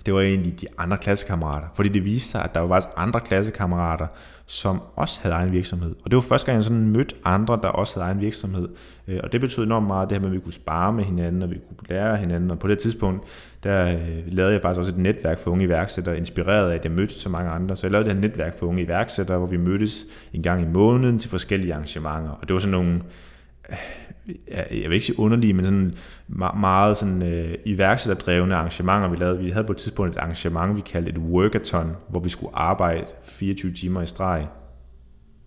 det 0.07 0.15
var 0.15 0.21
egentlig 0.21 0.61
de 0.61 0.67
andre 0.79 0.99
klassekammerater. 0.99 1.67
Fordi 1.75 1.89
det 1.89 2.05
viste 2.05 2.31
sig, 2.31 2.45
at 2.45 2.55
der 2.55 2.61
var 2.61 2.69
faktisk 2.69 2.89
andre 2.97 3.21
klassekammerater, 3.21 4.07
som 4.47 4.83
også 4.97 5.19
havde 5.23 5.35
egen 5.35 5.53
virksomhed. 5.53 5.95
Og 6.05 6.11
det 6.11 6.17
var 6.17 6.21
første 6.21 6.47
gang, 6.47 6.57
jeg 6.57 6.65
sådan 6.65 6.89
mødte 6.89 7.15
andre, 7.25 7.59
der 7.63 7.69
også 7.69 7.95
havde 7.95 8.05
egen 8.11 8.21
virksomhed. 8.21 8.69
Øh, 9.09 9.21
og 9.23 9.33
det 9.33 9.41
betød 9.41 9.65
enormt 9.65 9.87
meget, 9.87 10.11
det 10.11 10.17
her 10.17 10.21
med, 10.21 10.29
at 10.29 10.35
vi 10.35 10.41
kunne 10.41 10.53
spare 10.53 10.93
med 10.93 11.05
hinanden, 11.05 11.43
og 11.43 11.51
vi 11.51 11.59
kunne 11.79 11.89
lære 11.89 12.17
hinanden. 12.17 12.51
Og 12.51 12.59
på 12.59 12.69
det 12.69 12.79
tidspunkt, 12.79 13.25
der 13.65 13.93
øh, 13.93 14.23
lavede 14.27 14.53
jeg 14.53 14.63
faktisk 14.63 14.79
også 14.79 14.93
et 14.93 14.99
netværk 14.99 15.39
for 15.39 15.51
unge 15.51 15.65
iværksættere, 15.65 16.17
inspireret 16.17 16.71
af, 16.71 16.75
at 16.75 16.85
jeg 16.85 16.93
mødte 16.93 17.15
så 17.15 17.29
mange 17.29 17.51
andre. 17.51 17.77
Så 17.77 17.87
jeg 17.87 17.93
lavede 17.93 18.09
det 18.09 18.15
her 18.15 18.21
netværk 18.21 18.59
for 18.59 18.67
unge 18.67 18.83
iværksættere, 18.83 19.39
hvor 19.39 19.47
vi 19.47 19.57
mødtes 19.57 20.05
en 20.33 20.43
gang 20.43 20.63
i 20.63 20.67
måneden 20.67 21.19
til 21.19 21.31
forskellige 21.31 21.75
arrangementer. 21.75 22.31
Og 22.31 22.49
det 22.49 22.55
var 22.55 22.61
sådan 22.61 22.71
nogle 22.71 23.01
jeg 24.51 24.67
vil 24.71 24.93
ikke 24.93 25.07
sige 25.07 25.19
underlige, 25.19 25.53
men 25.53 25.65
sådan 25.65 25.95
meget 26.61 26.97
sådan, 26.97 27.23
øh, 27.23 27.55
iværksætterdrevne 27.65 28.55
arrangementer, 28.55 29.09
vi 29.09 29.17
lavede. 29.17 29.39
Vi 29.39 29.51
havde 29.51 29.67
på 29.67 29.73
et 29.73 29.79
tidspunkt 29.79 30.17
et 30.17 30.19
arrangement, 30.19 30.77
vi 30.77 30.81
kaldte 30.81 31.11
et 31.11 31.19
workathon, 31.19 31.97
hvor 32.09 32.21
vi 32.21 32.29
skulle 32.29 32.57
arbejde 32.57 33.05
24 33.23 33.73
timer 33.73 34.03
i 34.03 34.07
streg. 34.07 34.47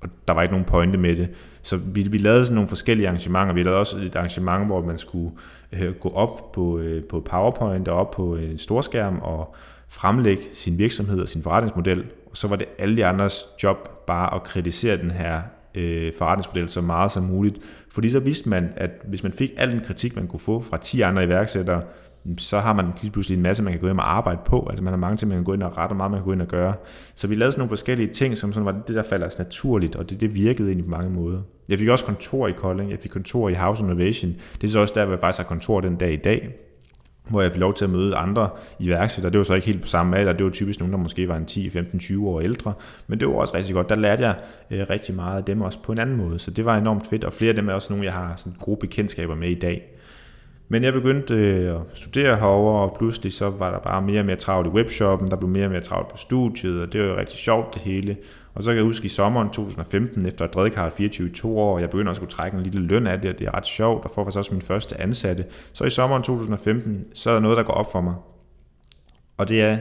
Og 0.02 0.10
der 0.28 0.34
var 0.34 0.42
ikke 0.42 0.54
nogen 0.54 0.66
pointe 0.66 0.98
med 0.98 1.16
det. 1.16 1.30
Så 1.62 1.78
vi, 1.78 2.04
vi 2.04 2.18
lavede 2.18 2.46
sådan 2.46 2.56
nogle 2.56 2.70
forskellige 2.70 3.08
arrangementer. 3.08 3.54
Vi 3.54 3.64
lavede 3.64 3.80
også 3.80 3.98
et 3.98 4.16
arrangement, 4.16 4.66
hvor 4.66 4.86
man 4.86 4.98
skulle 4.98 5.32
øh, 5.74 5.94
gå 5.94 6.10
op 6.10 6.52
på, 6.52 6.80
øh, 6.80 7.04
på 7.04 7.20
PowerPoint 7.20 7.88
og 7.88 7.98
op 7.98 8.12
på 8.12 8.36
en 8.36 8.58
storskærm 8.58 9.20
og 9.20 9.56
fremlægge 9.88 10.44
sin 10.54 10.78
virksomhed 10.78 11.22
og 11.22 11.30
sin 11.30 11.44
forretningsmodel. 11.44 12.04
Og 12.32 12.38
så 12.38 12.48
var 12.48 12.56
det 12.56 12.68
alle 12.80 12.98
de 12.98 13.06
andres 13.06 13.46
job 13.64 14.06
bare 14.08 14.36
at 14.36 14.44
kritisere 14.44 14.98
den 14.98 15.12
her 15.12 15.42
øh, 15.76 16.14
forretningsmodel 16.18 16.70
så 16.70 16.82
meget 16.82 17.12
som 17.12 17.24
muligt. 17.24 17.58
Fordi 17.92 18.10
så 18.10 18.20
vidste 18.20 18.50
man, 18.50 18.74
at 18.76 18.92
hvis 19.08 19.24
man 19.24 19.32
fik 19.32 19.52
al 19.58 19.72
den 19.72 19.80
kritik, 19.80 20.16
man 20.16 20.28
kunne 20.28 20.40
få 20.40 20.62
fra 20.62 20.78
10 20.78 21.02
andre 21.02 21.24
iværksættere, 21.24 21.82
mm, 22.24 22.38
så 22.38 22.60
har 22.60 22.74
man 22.74 22.86
lige 23.02 23.12
pludselig 23.12 23.36
en 23.36 23.42
masse, 23.42 23.64
man 23.64 23.74
kan 23.74 23.82
gå 23.82 23.88
ind 23.88 24.00
og 24.00 24.18
arbejde 24.18 24.40
på. 24.46 24.68
Altså 24.70 24.84
man 24.84 24.94
har 24.94 24.98
mange 24.98 25.18
ting, 25.18 25.30
man 25.30 25.38
kan 25.38 25.44
gå 25.44 25.54
ind 25.54 25.64
og 25.64 25.78
rette, 25.78 25.94
og 25.94 25.98
meget, 25.98 26.12
man 26.12 26.20
kan 26.20 26.26
gå 26.26 26.34
ind 26.34 26.42
og 26.42 26.48
gøre. 26.48 26.74
Så 27.16 27.28
vi 27.28 27.36
lavede 27.36 27.52
sådan 27.52 27.60
nogle 27.60 27.70
forskellige 27.70 28.14
ting, 28.14 28.38
som 28.38 28.54
sådan 28.54 28.66
var 28.66 28.82
det, 28.88 28.96
der 28.96 29.04
falder 29.04 29.28
os 29.28 29.38
naturligt, 29.38 29.96
og 29.96 30.10
det, 30.10 30.22
det 30.22 30.36
virkede 30.36 30.68
egentlig 30.68 30.86
på 30.86 30.92
mange 30.92 31.10
måder. 31.10 31.42
Jeg 31.70 31.80
fik 31.80 31.88
også 31.88 32.06
kontor 32.06 32.48
i 32.48 32.52
Kolding, 32.52 32.92
jeg 32.92 33.00
fik 33.00 33.12
kontor 33.12 33.50
i 33.50 33.54
House 33.54 33.84
Innovation. 33.84 34.36
Det 34.62 34.68
er 34.68 34.72
så 34.72 34.80
også 34.80 34.94
der, 34.98 35.06
hvor 35.06 35.14
jeg 35.14 35.20
faktisk 35.20 35.42
har 35.42 35.48
kontor 35.48 35.82
den 35.82 35.96
dag 35.96 36.14
i 36.14 36.22
dag 36.24 36.65
hvor 37.30 37.42
jeg 37.42 37.52
fik 37.52 37.60
lov 37.60 37.74
til 37.74 37.86
at 37.86 37.92
møde 37.92 38.16
andre 38.16 38.50
iværksættere. 38.80 39.32
Det 39.32 39.38
var 39.38 39.44
så 39.44 39.54
ikke 39.54 39.68
helt 39.68 39.82
på 39.82 39.88
samme 39.88 40.18
alder, 40.18 40.34
det 40.34 40.46
var 40.46 40.52
typisk 40.52 40.80
nogen, 40.80 40.94
der 40.94 41.00
måske 41.00 41.28
var 41.28 41.38
en 41.38 41.46
10, 41.46 41.70
15, 41.70 42.00
20 42.00 42.30
år 42.30 42.42
ældre, 42.42 42.74
men 43.08 43.20
det 43.20 43.28
var 43.28 43.34
også 43.34 43.58
rigtig 43.58 43.76
godt. 43.76 43.90
Der 43.90 43.96
lærte 43.96 44.24
jeg 44.24 44.36
øh, 44.72 44.86
rigtig 44.90 45.16
meget 45.16 45.38
af 45.38 45.44
dem 45.44 45.62
også 45.62 45.80
på 45.84 45.92
en 45.92 45.98
anden 45.98 46.18
måde, 46.18 46.40
så 46.40 46.52
det 46.52 46.66
var 46.66 46.78
enormt 46.78 47.08
fedt, 47.10 47.24
og 47.24 47.34
flere 47.34 47.50
af 47.50 47.56
dem 47.56 47.70
er 47.70 47.74
også 47.74 47.94
nogle, 47.94 48.06
jeg 48.06 48.14
har 48.14 48.34
sådan 48.36 48.54
gode 48.60 48.78
bekendtskaber 48.78 49.36
med 49.36 49.50
i 49.50 49.60
dag. 49.60 49.92
Men 50.70 50.84
jeg 50.84 50.94
begyndte 50.94 51.34
øh, 51.34 51.76
at 51.76 51.82
studere 51.94 52.38
herover 52.38 52.80
og 52.80 52.96
pludselig 52.98 53.34
så 53.34 53.50
var 53.50 53.72
der 53.72 53.80
bare 53.80 54.02
mere 54.02 54.20
og 54.20 54.26
mere 54.26 54.36
travlt 54.36 54.68
i 54.68 54.70
webshoppen, 54.70 55.28
der 55.28 55.36
blev 55.36 55.50
mere 55.50 55.66
og 55.66 55.72
mere 55.72 55.82
travlt 55.82 56.08
på 56.08 56.18
studiet, 56.18 56.82
og 56.82 56.94
det 56.94 57.02
var 57.02 57.08
jo 57.08 57.18
rigtig 57.18 57.40
sjovt 57.40 57.74
det 57.74 57.82
hele. 57.82 58.18
Og 58.56 58.64
så 58.64 58.70
kan 58.70 58.78
jeg 58.78 58.84
huske 58.86 59.06
i 59.06 59.10
sommeren 59.10 59.50
2015, 59.50 60.26
efter 60.26 60.46
at 60.46 60.54
drevet 60.54 60.94
24 60.94 61.30
i 61.30 61.32
to 61.32 61.60
år, 61.60 61.80
jeg 61.80 61.90
begynder 61.90 62.12
at 62.12 62.16
skulle 62.16 62.32
trække 62.32 62.58
en 62.58 62.64
lille 62.64 62.82
løn 62.88 63.08
af 63.08 63.22
det, 63.22 63.34
og 63.34 63.40
det 63.40 63.48
er 63.48 63.56
ret 63.56 63.66
sjovt, 63.66 64.06
og 64.06 64.12
får 64.12 64.24
faktisk 64.24 64.38
også 64.38 64.54
min 64.54 64.62
første 64.62 65.02
ansatte. 65.02 65.46
Så 65.74 65.84
i 65.84 65.90
sommeren 65.90 66.24
2015, 66.24 67.06
så 67.14 67.30
er 67.30 67.34
der 67.34 67.42
noget, 67.42 67.58
der 67.58 67.64
går 67.64 67.74
op 67.74 67.92
for 67.92 68.02
mig. 68.02 68.16
Og 69.38 69.50
det 69.50 69.62
er, 69.62 69.78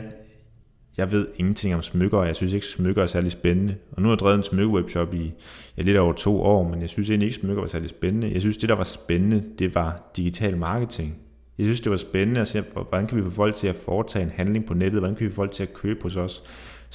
jeg 0.96 1.12
ved 1.12 1.28
ingenting 1.36 1.74
om 1.74 1.82
smykker, 1.82 2.18
og 2.18 2.26
jeg 2.26 2.36
synes 2.36 2.52
ikke, 2.52 2.66
smykker 2.66 3.02
er 3.02 3.06
særlig 3.06 3.32
spændende. 3.32 3.76
Og 3.92 4.02
nu 4.02 4.08
har 4.08 4.14
jeg 4.14 4.18
drevet 4.18 4.36
en 4.36 4.42
smykkewebshop 4.42 5.14
i 5.14 5.32
ja, 5.76 5.82
lidt 5.82 5.96
over 5.96 6.12
to 6.12 6.42
år, 6.42 6.68
men 6.68 6.80
jeg 6.80 6.90
synes 6.90 7.10
egentlig 7.10 7.26
ikke, 7.26 7.38
smykker 7.38 7.62
var 7.62 7.68
særlig 7.68 7.90
spændende. 7.90 8.32
Jeg 8.32 8.40
synes, 8.40 8.56
det 8.56 8.68
der 8.68 8.74
var 8.74 8.84
spændende, 8.84 9.44
det 9.58 9.74
var 9.74 10.10
digital 10.16 10.56
marketing. 10.56 11.16
Jeg 11.58 11.66
synes, 11.66 11.80
det 11.80 11.90
var 11.90 11.96
spændende 11.96 12.40
at 12.40 12.48
se, 12.48 12.64
hvordan 12.72 13.06
kan 13.06 13.18
vi 13.18 13.22
få 13.22 13.30
folk 13.30 13.56
til 13.56 13.66
at 13.66 13.76
foretage 13.76 14.22
en 14.22 14.32
handling 14.36 14.66
på 14.66 14.74
nettet, 14.74 15.00
hvordan 15.00 15.16
kan 15.16 15.26
vi 15.26 15.30
få 15.30 15.36
folk 15.36 15.50
til 15.50 15.62
at 15.62 15.74
købe 15.74 16.02
hos 16.02 16.16
os. 16.16 16.42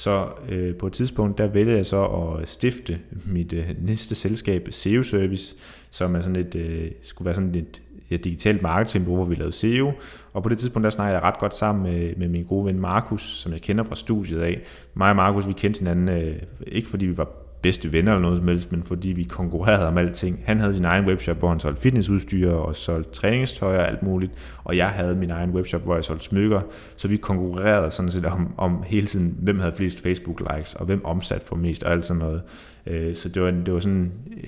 Så 0.00 0.28
øh, 0.48 0.74
på 0.74 0.86
et 0.86 0.92
tidspunkt, 0.92 1.38
der 1.38 1.46
vælger 1.46 1.76
jeg 1.76 1.86
så 1.86 2.04
at 2.04 2.48
stifte 2.48 2.98
mit 3.26 3.52
øh, 3.52 3.68
næste 3.82 4.14
selskab, 4.14 4.68
SEO 4.70 5.02
Service, 5.02 5.56
som 5.90 6.14
er 6.14 6.20
sådan 6.20 6.36
et, 6.36 6.54
øh, 6.54 6.90
skulle 7.02 7.26
være 7.26 7.34
sådan 7.34 7.54
et 7.54 7.82
ja, 8.10 8.16
digitalt 8.16 8.62
marketingbureau, 8.62 9.16
hvor 9.16 9.24
vi 9.24 9.34
lavede 9.34 9.52
SEO. 9.52 9.92
Og 10.32 10.42
på 10.42 10.48
det 10.48 10.58
tidspunkt, 10.58 10.84
der 10.84 10.90
snakker 10.90 11.12
jeg 11.12 11.22
ret 11.22 11.38
godt 11.38 11.56
sammen 11.56 11.92
med, 11.92 12.16
med 12.16 12.28
min 12.28 12.44
gode 12.44 12.66
ven 12.66 12.80
Markus, 12.80 13.22
som 13.22 13.52
jeg 13.52 13.60
kender 13.60 13.84
fra 13.84 13.96
studiet 13.96 14.40
af. 14.40 14.60
Mig 14.94 15.10
og 15.10 15.16
Markus, 15.16 15.48
vi 15.48 15.52
kendte 15.52 15.78
hinanden, 15.78 16.08
øh, 16.08 16.36
ikke 16.66 16.88
fordi 16.88 17.06
vi 17.06 17.16
var 17.16 17.28
bedste 17.62 17.92
venner 17.92 18.12
eller 18.12 18.22
noget 18.22 18.38
som 18.38 18.48
helst, 18.48 18.72
men 18.72 18.82
fordi 18.82 19.08
vi 19.08 19.22
konkurrerede 19.22 19.88
om 19.88 19.98
alting. 19.98 20.42
Han 20.44 20.60
havde 20.60 20.74
sin 20.74 20.84
egen 20.84 21.06
webshop, 21.06 21.38
hvor 21.38 21.48
han 21.48 21.60
solgte 21.60 21.82
fitnessudstyr 21.82 22.50
og 22.50 22.76
solgte 22.76 23.12
træningstøj 23.12 23.76
og 23.76 23.88
alt 23.88 24.02
muligt, 24.02 24.32
og 24.64 24.76
jeg 24.76 24.88
havde 24.88 25.16
min 25.16 25.30
egen 25.30 25.50
webshop, 25.50 25.82
hvor 25.82 25.94
jeg 25.94 26.04
solgte 26.04 26.24
smykker, 26.24 26.60
så 26.96 27.08
vi 27.08 27.16
konkurrerede 27.16 27.90
sådan 27.90 28.12
set 28.12 28.24
om, 28.24 28.54
om 28.56 28.82
hele 28.86 29.06
tiden, 29.06 29.36
hvem 29.38 29.58
havde 29.58 29.72
flest 29.72 30.06
Facebook-likes, 30.06 30.74
og 30.74 30.86
hvem 30.86 31.04
omsat 31.04 31.42
for 31.42 31.56
mest, 31.56 31.82
og 31.82 31.92
alt 31.92 32.04
sådan 32.04 32.18
noget. 32.18 32.42
Øh, 32.86 33.14
så 33.14 33.28
det 33.28 33.42
var, 33.42 33.50
det 33.50 33.74
var 33.74 33.80
sådan, 33.80 34.12
øh, 34.36 34.44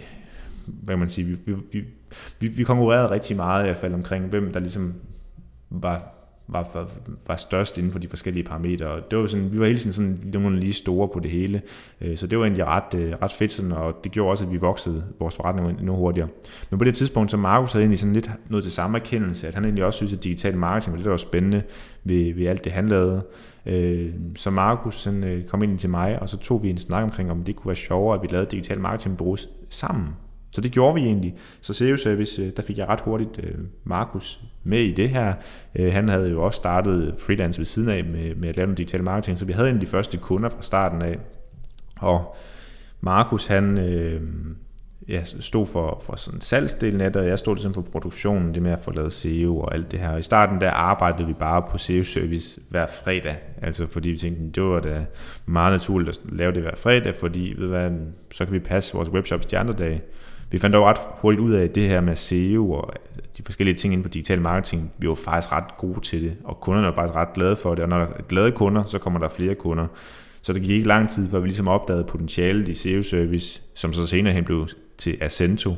hvad 0.66 0.96
man 0.96 1.10
sige, 1.10 1.26
vi, 1.26 1.54
vi, 1.72 1.84
vi, 2.40 2.48
vi 2.48 2.62
konkurrerede 2.62 3.10
rigtig 3.10 3.36
meget 3.36 3.64
i 3.64 3.66
hvert 3.66 3.78
fald 3.78 3.94
omkring, 3.94 4.26
hvem 4.26 4.52
der 4.52 4.60
ligesom 4.60 4.94
var 5.70 6.21
var, 6.48 6.70
var, 6.74 6.88
var 7.26 7.36
størst 7.36 7.78
inden 7.78 7.92
for 7.92 7.98
de 7.98 8.08
forskellige 8.08 8.44
parametre. 8.44 9.00
Det 9.10 9.18
var 9.18 9.26
sådan, 9.26 9.52
vi 9.52 9.58
var 9.60 9.66
hele 9.66 9.78
tiden 9.78 9.92
sådan 9.92 10.40
nogle 10.40 10.60
lige 10.60 10.72
store 10.72 11.08
på 11.08 11.20
det 11.20 11.30
hele, 11.30 11.62
øh, 12.00 12.16
så 12.16 12.26
det 12.26 12.38
var 12.38 12.44
egentlig 12.44 12.64
ret, 12.64 12.94
øh, 12.94 13.12
ret 13.22 13.32
fedt, 13.32 13.52
sådan, 13.52 13.72
og 13.72 14.00
det 14.04 14.12
gjorde 14.12 14.30
også, 14.30 14.44
at 14.44 14.52
vi 14.52 14.56
voksede 14.56 15.04
vores 15.18 15.36
forretning 15.36 15.68
endnu 15.68 15.94
hurtigere. 15.94 16.28
Men 16.70 16.78
på 16.78 16.84
det 16.84 16.94
tidspunkt, 16.94 17.30
så 17.30 17.36
Markus 17.36 17.72
havde 17.72 17.82
egentlig 17.82 17.98
sådan 17.98 18.12
lidt 18.12 18.30
noget 18.48 18.64
til 18.64 18.72
samme 18.72 18.98
erkendelse, 18.98 19.48
at 19.48 19.54
han 19.54 19.64
egentlig 19.64 19.84
også 19.84 19.96
synes, 19.96 20.12
at 20.12 20.24
digital 20.24 20.56
marketing 20.56 20.92
var 20.92 20.96
det, 20.96 21.04
der 21.04 21.10
var 21.10 21.16
spændende 21.16 21.62
ved, 22.04 22.34
ved 22.34 22.46
alt 22.46 22.64
det, 22.64 22.72
han 22.72 22.88
lavede. 22.88 23.22
Øh, 23.66 24.10
så 24.36 24.50
Markus 24.50 25.08
kom 25.48 25.62
ind 25.62 25.78
til 25.78 25.90
mig, 25.90 26.22
og 26.22 26.28
så 26.28 26.36
tog 26.36 26.62
vi 26.62 26.70
en 26.70 26.78
snak 26.78 27.02
omkring, 27.02 27.30
om 27.30 27.44
det 27.44 27.56
kunne 27.56 27.68
være 27.68 27.76
sjovere, 27.76 28.16
at 28.16 28.22
vi 28.22 28.28
lavede 28.30 28.50
digital 28.50 28.80
marketing 28.80 29.20
sammen. 29.68 30.08
Så 30.52 30.60
det 30.60 30.72
gjorde 30.72 30.94
vi 30.94 31.00
egentlig. 31.00 31.34
Så 31.60 31.72
SEO 31.72 31.96
Service, 31.96 32.42
øh, 32.42 32.52
der 32.56 32.62
fik 32.62 32.78
jeg 32.78 32.88
ret 32.88 33.00
hurtigt 33.00 33.40
øh, 33.42 33.54
Markus 33.84 34.40
med 34.64 34.80
i 34.80 34.92
det 34.92 35.08
her. 35.08 35.34
Øh, 35.74 35.92
han 35.92 36.08
havde 36.08 36.30
jo 36.30 36.42
også 36.42 36.56
startet 36.56 37.14
freelance 37.18 37.58
ved 37.58 37.66
siden 37.66 37.88
af 37.88 38.04
med, 38.04 38.34
med 38.34 38.48
at 38.48 38.56
lave 38.56 38.66
noget 38.66 38.78
digital 38.78 39.02
marketing, 39.02 39.38
så 39.38 39.44
vi 39.44 39.52
havde 39.52 39.68
en 39.68 39.74
af 39.74 39.80
de 39.80 39.86
første 39.86 40.18
kunder 40.18 40.48
fra 40.48 40.62
starten 40.62 41.02
af. 41.02 41.18
Og 42.00 42.36
Markus, 43.00 43.46
han 43.46 43.78
øh, 43.78 44.20
ja, 45.08 45.24
stod 45.24 45.66
for, 45.66 46.02
for 46.06 46.16
sådan 46.16 46.40
salgsdelen 46.40 47.00
af 47.00 47.12
det, 47.12 47.22
og 47.22 47.28
jeg 47.28 47.38
stod 47.38 47.54
ligesom 47.54 47.74
for 47.74 47.82
produktionen, 47.82 48.54
det 48.54 48.62
med 48.62 48.72
at 48.72 48.80
få 48.80 48.92
lavet 48.92 49.12
SEO 49.12 49.58
og 49.60 49.74
alt 49.74 49.90
det 49.90 50.00
her. 50.00 50.10
Og 50.10 50.18
I 50.18 50.22
starten 50.22 50.60
der 50.60 50.70
arbejdede 50.70 51.26
vi 51.26 51.32
bare 51.32 51.62
på 51.70 51.78
SEO-service 51.78 52.60
hver 52.68 52.86
fredag, 52.86 53.36
altså 53.62 53.86
fordi 53.86 54.08
vi 54.08 54.18
tænkte, 54.18 54.60
det 54.60 54.62
var 54.62 54.80
da 54.80 55.04
meget 55.46 55.72
naturligt 55.72 56.10
at 56.10 56.32
lave 56.32 56.52
det 56.52 56.62
hver 56.62 56.76
fredag, 56.76 57.14
fordi 57.14 57.54
ved 57.58 57.68
hvad, 57.68 57.90
så 58.32 58.44
kan 58.44 58.54
vi 58.54 58.58
passe 58.58 58.94
vores 58.94 59.08
webshops 59.08 59.46
de 59.46 59.58
andre 59.58 59.74
dage. 59.74 60.02
Vi 60.52 60.58
fandt 60.58 60.74
dog 60.74 60.86
ret 60.86 61.00
hurtigt 61.20 61.40
ud 61.40 61.52
af, 61.52 61.64
at 61.64 61.74
det 61.74 61.88
her 61.88 62.00
med 62.00 62.16
SEO 62.16 62.72
og 62.72 62.92
de 63.36 63.42
forskellige 63.42 63.76
ting 63.76 63.92
inden 63.92 64.04
for 64.04 64.10
digital 64.10 64.40
marketing, 64.40 64.92
vi 64.98 65.08
var 65.08 65.14
faktisk 65.14 65.52
ret 65.52 65.76
gode 65.78 66.00
til 66.00 66.22
det, 66.22 66.36
og 66.44 66.60
kunderne 66.60 66.86
var 66.86 66.94
faktisk 66.94 67.16
ret 67.16 67.32
glade 67.34 67.56
for 67.56 67.74
det, 67.74 67.82
og 67.82 67.88
når 67.88 67.98
der 67.98 68.06
er 68.06 68.22
glade 68.28 68.52
kunder, 68.52 68.84
så 68.84 68.98
kommer 68.98 69.20
der 69.20 69.28
flere 69.28 69.54
kunder. 69.54 69.86
Så 70.42 70.52
det 70.52 70.62
gik 70.62 70.70
ikke 70.70 70.88
lang 70.88 71.10
tid, 71.10 71.30
før 71.30 71.38
vi 71.38 71.46
ligesom 71.46 71.68
opdagede 71.68 72.04
potentialet 72.04 72.68
i 72.68 72.74
SEO-service, 72.74 73.62
som 73.74 73.92
så 73.92 74.06
senere 74.06 74.32
hen 74.34 74.44
blev 74.44 74.68
til 74.98 75.18
Ascento, 75.20 75.74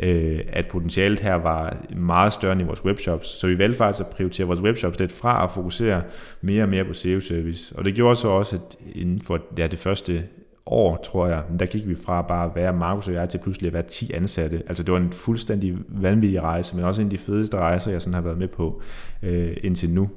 øh, 0.00 0.40
at 0.48 0.66
potentialet 0.66 1.20
her 1.20 1.34
var 1.34 1.76
meget 1.96 2.32
større 2.32 2.52
end 2.52 2.60
i 2.60 2.64
vores 2.64 2.84
webshops. 2.84 3.28
Så 3.28 3.46
vi 3.46 3.58
valgte 3.58 3.78
faktisk 3.78 4.06
at 4.06 4.06
prioritere 4.06 4.46
vores 4.46 4.60
webshops 4.60 4.98
lidt 4.98 5.12
fra 5.12 5.44
at 5.44 5.50
fokusere 5.50 6.02
mere 6.40 6.62
og 6.62 6.68
mere 6.68 6.84
på 6.84 6.92
SEO-service. 6.92 7.76
Og 7.76 7.84
det 7.84 7.94
gjorde 7.94 8.16
så 8.16 8.28
også, 8.28 8.56
at 8.56 8.76
inden 8.94 9.22
for 9.22 9.40
ja, 9.58 9.66
det 9.66 9.78
første 9.78 10.24
år, 10.72 10.96
tror 10.96 11.26
jeg, 11.26 11.42
der 11.60 11.66
gik 11.66 11.88
vi 11.88 11.94
fra 11.94 12.22
bare 12.22 12.44
at 12.44 12.50
være 12.54 12.72
Markus 12.72 13.08
og 13.08 13.14
jeg 13.14 13.28
til 13.28 13.38
pludselig 13.38 13.66
at 13.66 13.74
være 13.74 13.82
10 13.82 14.12
ansatte. 14.12 14.62
Altså 14.68 14.82
det 14.82 14.92
var 14.92 14.98
en 14.98 15.12
fuldstændig 15.12 15.76
vanvittig 15.88 16.42
rejse, 16.42 16.76
men 16.76 16.84
også 16.84 17.00
en 17.00 17.06
af 17.06 17.10
de 17.10 17.18
fedeste 17.18 17.56
rejser, 17.56 17.90
jeg 17.90 18.02
sådan 18.02 18.14
har 18.14 18.20
været 18.20 18.38
med 18.38 18.48
på 18.48 18.82
øh, 19.22 19.56
indtil 19.62 19.90
nu. 19.90 20.10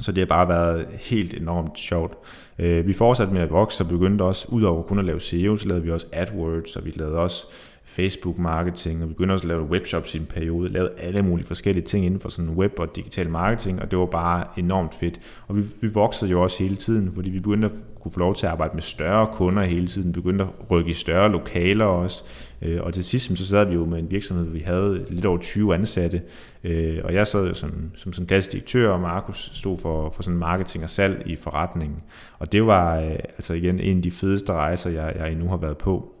Så 0.00 0.12
det 0.12 0.18
har 0.18 0.26
bare 0.26 0.48
været 0.48 0.86
helt 0.92 1.34
enormt 1.34 1.78
sjovt. 1.78 2.12
Øh, 2.58 2.86
vi 2.86 2.92
fortsatte 2.92 3.32
med 3.32 3.42
at 3.42 3.50
vokse 3.50 3.84
og 3.84 3.88
begyndte 3.88 4.22
også, 4.22 4.48
udover 4.48 4.82
kun 4.82 4.98
at 4.98 5.04
lave 5.04 5.20
SEO, 5.20 5.56
så 5.56 5.68
lavede 5.68 5.84
vi 5.84 5.90
også 5.90 6.06
AdWords, 6.12 6.76
og 6.76 6.84
vi 6.84 6.90
lavede 6.96 7.18
også 7.18 7.46
Facebook 7.86 8.38
marketing, 8.38 9.02
og 9.02 9.08
begyndte 9.08 9.32
også 9.32 9.44
at 9.44 9.48
lave 9.48 9.62
webshops 9.62 10.14
i 10.14 10.18
en 10.18 10.26
periode, 10.26 10.68
lavede 10.68 10.92
alle 10.98 11.22
mulige 11.22 11.46
forskellige 11.46 11.84
ting 11.84 12.06
inden 12.06 12.20
for 12.20 12.28
sådan 12.28 12.50
web 12.50 12.78
og 12.78 12.96
digital 12.96 13.30
marketing, 13.30 13.82
og 13.82 13.90
det 13.90 13.98
var 13.98 14.06
bare 14.06 14.44
enormt 14.56 14.94
fedt. 14.94 15.20
Og 15.48 15.56
vi, 15.56 15.62
vi 15.80 15.88
voksede 15.88 16.30
jo 16.30 16.42
også 16.42 16.62
hele 16.62 16.76
tiden, 16.76 17.12
fordi 17.14 17.30
vi 17.30 17.38
begyndte 17.38 17.66
at 17.66 17.72
kunne 18.00 18.12
få 18.12 18.18
lov 18.18 18.34
til 18.34 18.46
at 18.46 18.52
arbejde 18.52 18.74
med 18.74 18.82
større 18.82 19.28
kunder 19.32 19.62
hele 19.62 19.86
tiden, 19.86 20.12
begyndte 20.12 20.44
at 20.44 20.70
rykke 20.70 20.90
i 20.90 20.94
større 20.94 21.32
lokaler 21.32 21.84
også, 21.84 22.24
øh, 22.62 22.82
og 22.82 22.94
til 22.94 23.04
sidst 23.04 23.38
så 23.38 23.46
sad 23.46 23.66
vi 23.66 23.74
jo 23.74 23.84
med 23.84 23.98
en 23.98 24.10
virksomhed, 24.10 24.44
hvor 24.44 24.52
vi 24.52 24.62
havde 24.66 25.06
lidt 25.08 25.26
over 25.26 25.38
20 25.38 25.74
ansatte, 25.74 26.22
øh, 26.64 26.98
og 27.04 27.14
jeg 27.14 27.26
sad 27.26 27.48
jo 27.48 27.54
som, 27.54 27.90
som 27.94 28.12
sådan 28.12 28.26
klassisk 28.26 28.52
direktør, 28.52 28.90
og 28.90 29.00
Markus 29.00 29.50
stod 29.54 29.78
for, 29.78 30.10
for 30.10 30.22
sådan 30.22 30.38
marketing 30.38 30.84
og 30.84 30.90
salg 30.90 31.22
i 31.26 31.36
forretningen. 31.36 32.02
Og 32.38 32.52
det 32.52 32.66
var 32.66 32.98
øh, 32.98 33.10
altså 33.10 33.54
igen 33.54 33.80
en 33.80 33.96
af 33.96 34.02
de 34.02 34.10
fedeste 34.10 34.52
rejser, 34.52 34.90
jeg, 34.90 35.16
jeg 35.18 35.32
endnu 35.32 35.48
har 35.48 35.56
været 35.56 35.78
på. 35.78 36.15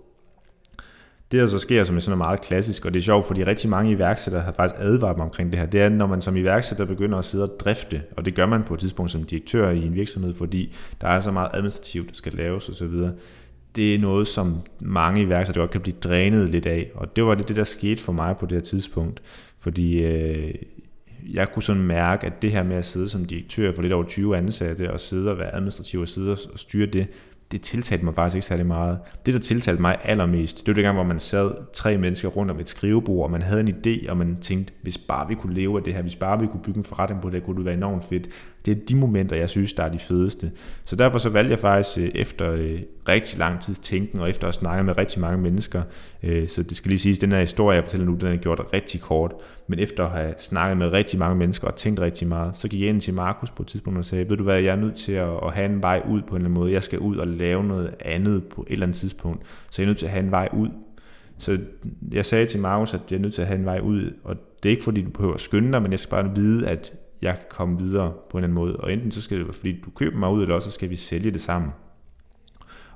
Det, 1.30 1.40
der 1.40 1.46
så 1.46 1.58
sker, 1.58 1.84
som 1.84 1.96
er 1.96 2.00
sådan 2.00 2.18
meget 2.18 2.40
klassisk, 2.40 2.84
og 2.84 2.94
det 2.94 3.00
er 3.00 3.04
sjovt, 3.04 3.26
fordi 3.26 3.44
rigtig 3.44 3.70
mange 3.70 3.90
iværksættere 3.90 4.42
har 4.42 4.52
faktisk 4.52 4.80
advaret 4.80 5.16
mig 5.16 5.24
omkring 5.24 5.52
det 5.52 5.58
her, 5.58 5.66
det 5.66 5.80
er, 5.80 5.88
når 5.88 6.06
man 6.06 6.22
som 6.22 6.36
iværksætter 6.36 6.84
begynder 6.84 7.18
at 7.18 7.24
sidde 7.24 7.44
og 7.44 7.60
drifte, 7.60 8.02
og 8.16 8.24
det 8.24 8.34
gør 8.34 8.46
man 8.46 8.62
på 8.62 8.74
et 8.74 8.80
tidspunkt 8.80 9.12
som 9.12 9.24
direktør 9.24 9.70
i 9.70 9.86
en 9.86 9.94
virksomhed, 9.94 10.34
fordi 10.34 10.74
der 11.00 11.08
er 11.08 11.20
så 11.20 11.30
meget 11.30 11.50
administrativt, 11.54 12.08
der 12.08 12.14
skal 12.14 12.32
laves 12.32 12.68
osv., 12.68 12.94
det 13.76 13.94
er 13.94 13.98
noget, 13.98 14.26
som 14.26 14.60
mange 14.80 15.22
iværksættere 15.22 15.62
godt 15.62 15.70
kan 15.70 15.80
blive 15.80 15.96
drænet 16.04 16.48
lidt 16.48 16.66
af, 16.66 16.90
og 16.94 17.16
det 17.16 17.24
var 17.24 17.34
det, 17.34 17.48
det 17.48 17.56
der 17.56 17.64
skete 17.64 18.02
for 18.02 18.12
mig 18.12 18.36
på 18.36 18.46
det 18.46 18.52
her 18.52 18.62
tidspunkt, 18.62 19.22
fordi 19.58 20.04
øh, 20.04 20.54
jeg 21.32 21.52
kunne 21.52 21.62
sådan 21.62 21.82
mærke, 21.82 22.26
at 22.26 22.42
det 22.42 22.52
her 22.52 22.62
med 22.62 22.76
at 22.76 22.84
sidde 22.84 23.08
som 23.08 23.24
direktør 23.24 23.72
for 23.72 23.82
lidt 23.82 23.92
over 23.92 24.04
20 24.04 24.36
ansatte, 24.36 24.92
og 24.92 25.00
sidde 25.00 25.30
og 25.30 25.38
være 25.38 25.54
administrativ 25.54 26.00
og 26.00 26.08
sidde 26.08 26.32
og 26.32 26.38
styre 26.58 26.86
det, 26.86 27.06
det 27.52 27.60
tiltalte 27.60 28.04
mig 28.04 28.14
faktisk 28.14 28.36
ikke 28.36 28.46
særlig 28.46 28.66
meget. 28.66 28.98
Det, 29.26 29.34
der 29.34 29.40
tiltalte 29.40 29.82
mig 29.82 29.98
allermest, 30.04 30.58
det 30.58 30.68
var 30.68 30.74
det 30.74 30.84
gang, 30.84 30.94
hvor 30.94 31.04
man 31.04 31.20
sad 31.20 31.50
tre 31.72 31.98
mennesker 31.98 32.28
rundt 32.28 32.50
om 32.50 32.60
et 32.60 32.68
skrivebord, 32.68 33.24
og 33.24 33.30
man 33.30 33.42
havde 33.42 33.60
en 33.60 33.68
idé, 33.68 34.10
og 34.10 34.16
man 34.16 34.36
tænkte, 34.40 34.72
hvis 34.82 34.98
bare 34.98 35.28
vi 35.28 35.34
kunne 35.34 35.54
leve 35.54 35.76
af 35.78 35.84
det 35.84 35.94
her, 35.94 36.02
hvis 36.02 36.16
bare 36.16 36.40
vi 36.40 36.46
kunne 36.46 36.62
bygge 36.62 36.78
en 36.78 36.84
forretning 36.84 37.22
på 37.22 37.30
det, 37.30 37.44
kunne 37.44 37.56
det 37.56 37.64
være 37.64 37.74
enormt 37.74 38.04
fedt. 38.04 38.28
Det 38.66 38.76
er 38.76 38.84
de 38.88 38.96
momenter, 38.96 39.36
jeg 39.36 39.50
synes, 39.50 39.72
der 39.72 39.82
er 39.82 39.88
de 39.88 39.98
fedeste. 39.98 40.52
Så 40.84 40.96
derfor 40.96 41.18
så 41.18 41.28
valgte 41.28 41.50
jeg 41.50 41.58
faktisk 41.58 41.98
øh, 41.98 42.10
efter 42.14 42.52
øh, 42.52 42.80
rigtig 43.08 43.38
lang 43.38 43.60
tids 43.60 43.78
tænken, 43.78 44.20
og 44.20 44.30
efter 44.30 44.48
at 44.48 44.54
snakke 44.54 44.84
med 44.84 44.98
rigtig 44.98 45.20
mange 45.20 45.38
mennesker, 45.38 45.82
øh, 46.22 46.48
så 46.48 46.62
det 46.62 46.76
skal 46.76 46.88
lige 46.88 46.98
siges, 46.98 47.18
den 47.18 47.32
her 47.32 47.40
historie, 47.40 47.74
jeg 47.74 47.84
fortæller 47.84 48.06
nu, 48.06 48.14
den 48.14 48.28
er 48.28 48.36
gjort 48.36 48.60
rigtig 48.72 49.00
kort, 49.00 49.34
men 49.66 49.78
efter 49.78 50.04
at 50.04 50.10
have 50.10 50.34
snakket 50.38 50.78
med 50.78 50.88
rigtig 50.88 51.18
mange 51.18 51.36
mennesker 51.36 51.68
og 51.68 51.76
tænkt 51.76 52.00
rigtig 52.00 52.28
meget, 52.28 52.56
så 52.56 52.68
gik 52.68 52.80
jeg 52.80 52.88
ind 52.88 53.00
til 53.00 53.14
Markus 53.14 53.50
på 53.50 53.62
et 53.62 53.66
tidspunkt 53.66 53.98
og 53.98 54.04
sagde, 54.04 54.30
ved 54.30 54.36
du 54.36 54.44
hvad, 54.44 54.60
jeg 54.60 54.72
er 54.72 54.76
nødt 54.76 54.96
til 54.96 55.12
at, 55.12 55.28
at 55.42 55.52
have 55.52 55.66
en 55.66 55.82
vej 55.82 56.02
ud 56.08 56.22
på 56.22 56.28
en 56.28 56.36
eller 56.36 56.48
anden 56.48 56.52
måde. 56.60 56.72
Jeg 56.72 56.82
skal 56.82 56.98
ud 56.98 57.16
og 57.16 57.26
lave 57.26 57.64
noget 57.64 57.94
andet 58.00 58.44
på 58.44 58.62
et 58.66 58.72
eller 58.72 58.86
andet 58.86 58.98
tidspunkt, 58.98 59.42
så 59.70 59.82
jeg 59.82 59.86
er 59.86 59.88
nødt 59.88 59.98
til 59.98 60.06
at 60.06 60.12
have 60.12 60.24
en 60.24 60.30
vej 60.30 60.48
ud. 60.52 60.68
Så 61.38 61.58
jeg 62.12 62.26
sagde 62.26 62.46
til 62.46 62.60
Markus, 62.60 62.94
at 62.94 63.00
jeg 63.10 63.16
er 63.16 63.20
nødt 63.20 63.34
til 63.34 63.42
at 63.42 63.48
have 63.48 63.58
en 63.58 63.64
vej 63.64 63.80
ud, 63.80 64.12
og 64.24 64.36
det 64.62 64.68
er 64.68 64.70
ikke 64.70 64.84
fordi, 64.84 65.02
du 65.02 65.10
behøver 65.10 65.34
at 65.34 65.40
skynde 65.40 65.72
dig, 65.72 65.82
men 65.82 65.90
jeg 65.90 66.00
skal 66.00 66.10
bare 66.10 66.34
vide, 66.34 66.68
at 66.68 66.92
jeg 67.22 67.34
kan 67.34 67.46
komme 67.50 67.78
videre 67.78 68.12
på 68.30 68.38
en 68.38 68.44
eller 68.44 68.48
anden 68.48 68.64
måde. 68.64 68.76
Og 68.76 68.92
enten 68.92 69.10
så 69.10 69.22
skal 69.22 69.38
det 69.38 69.46
være, 69.46 69.54
fordi 69.54 69.80
du 69.84 69.90
køber 69.90 70.18
mig 70.18 70.30
ud, 70.30 70.42
eller 70.42 70.54
også 70.54 70.70
så 70.70 70.74
skal 70.74 70.90
vi 70.90 70.96
sælge 70.96 71.30
det 71.30 71.40
sammen. 71.40 71.70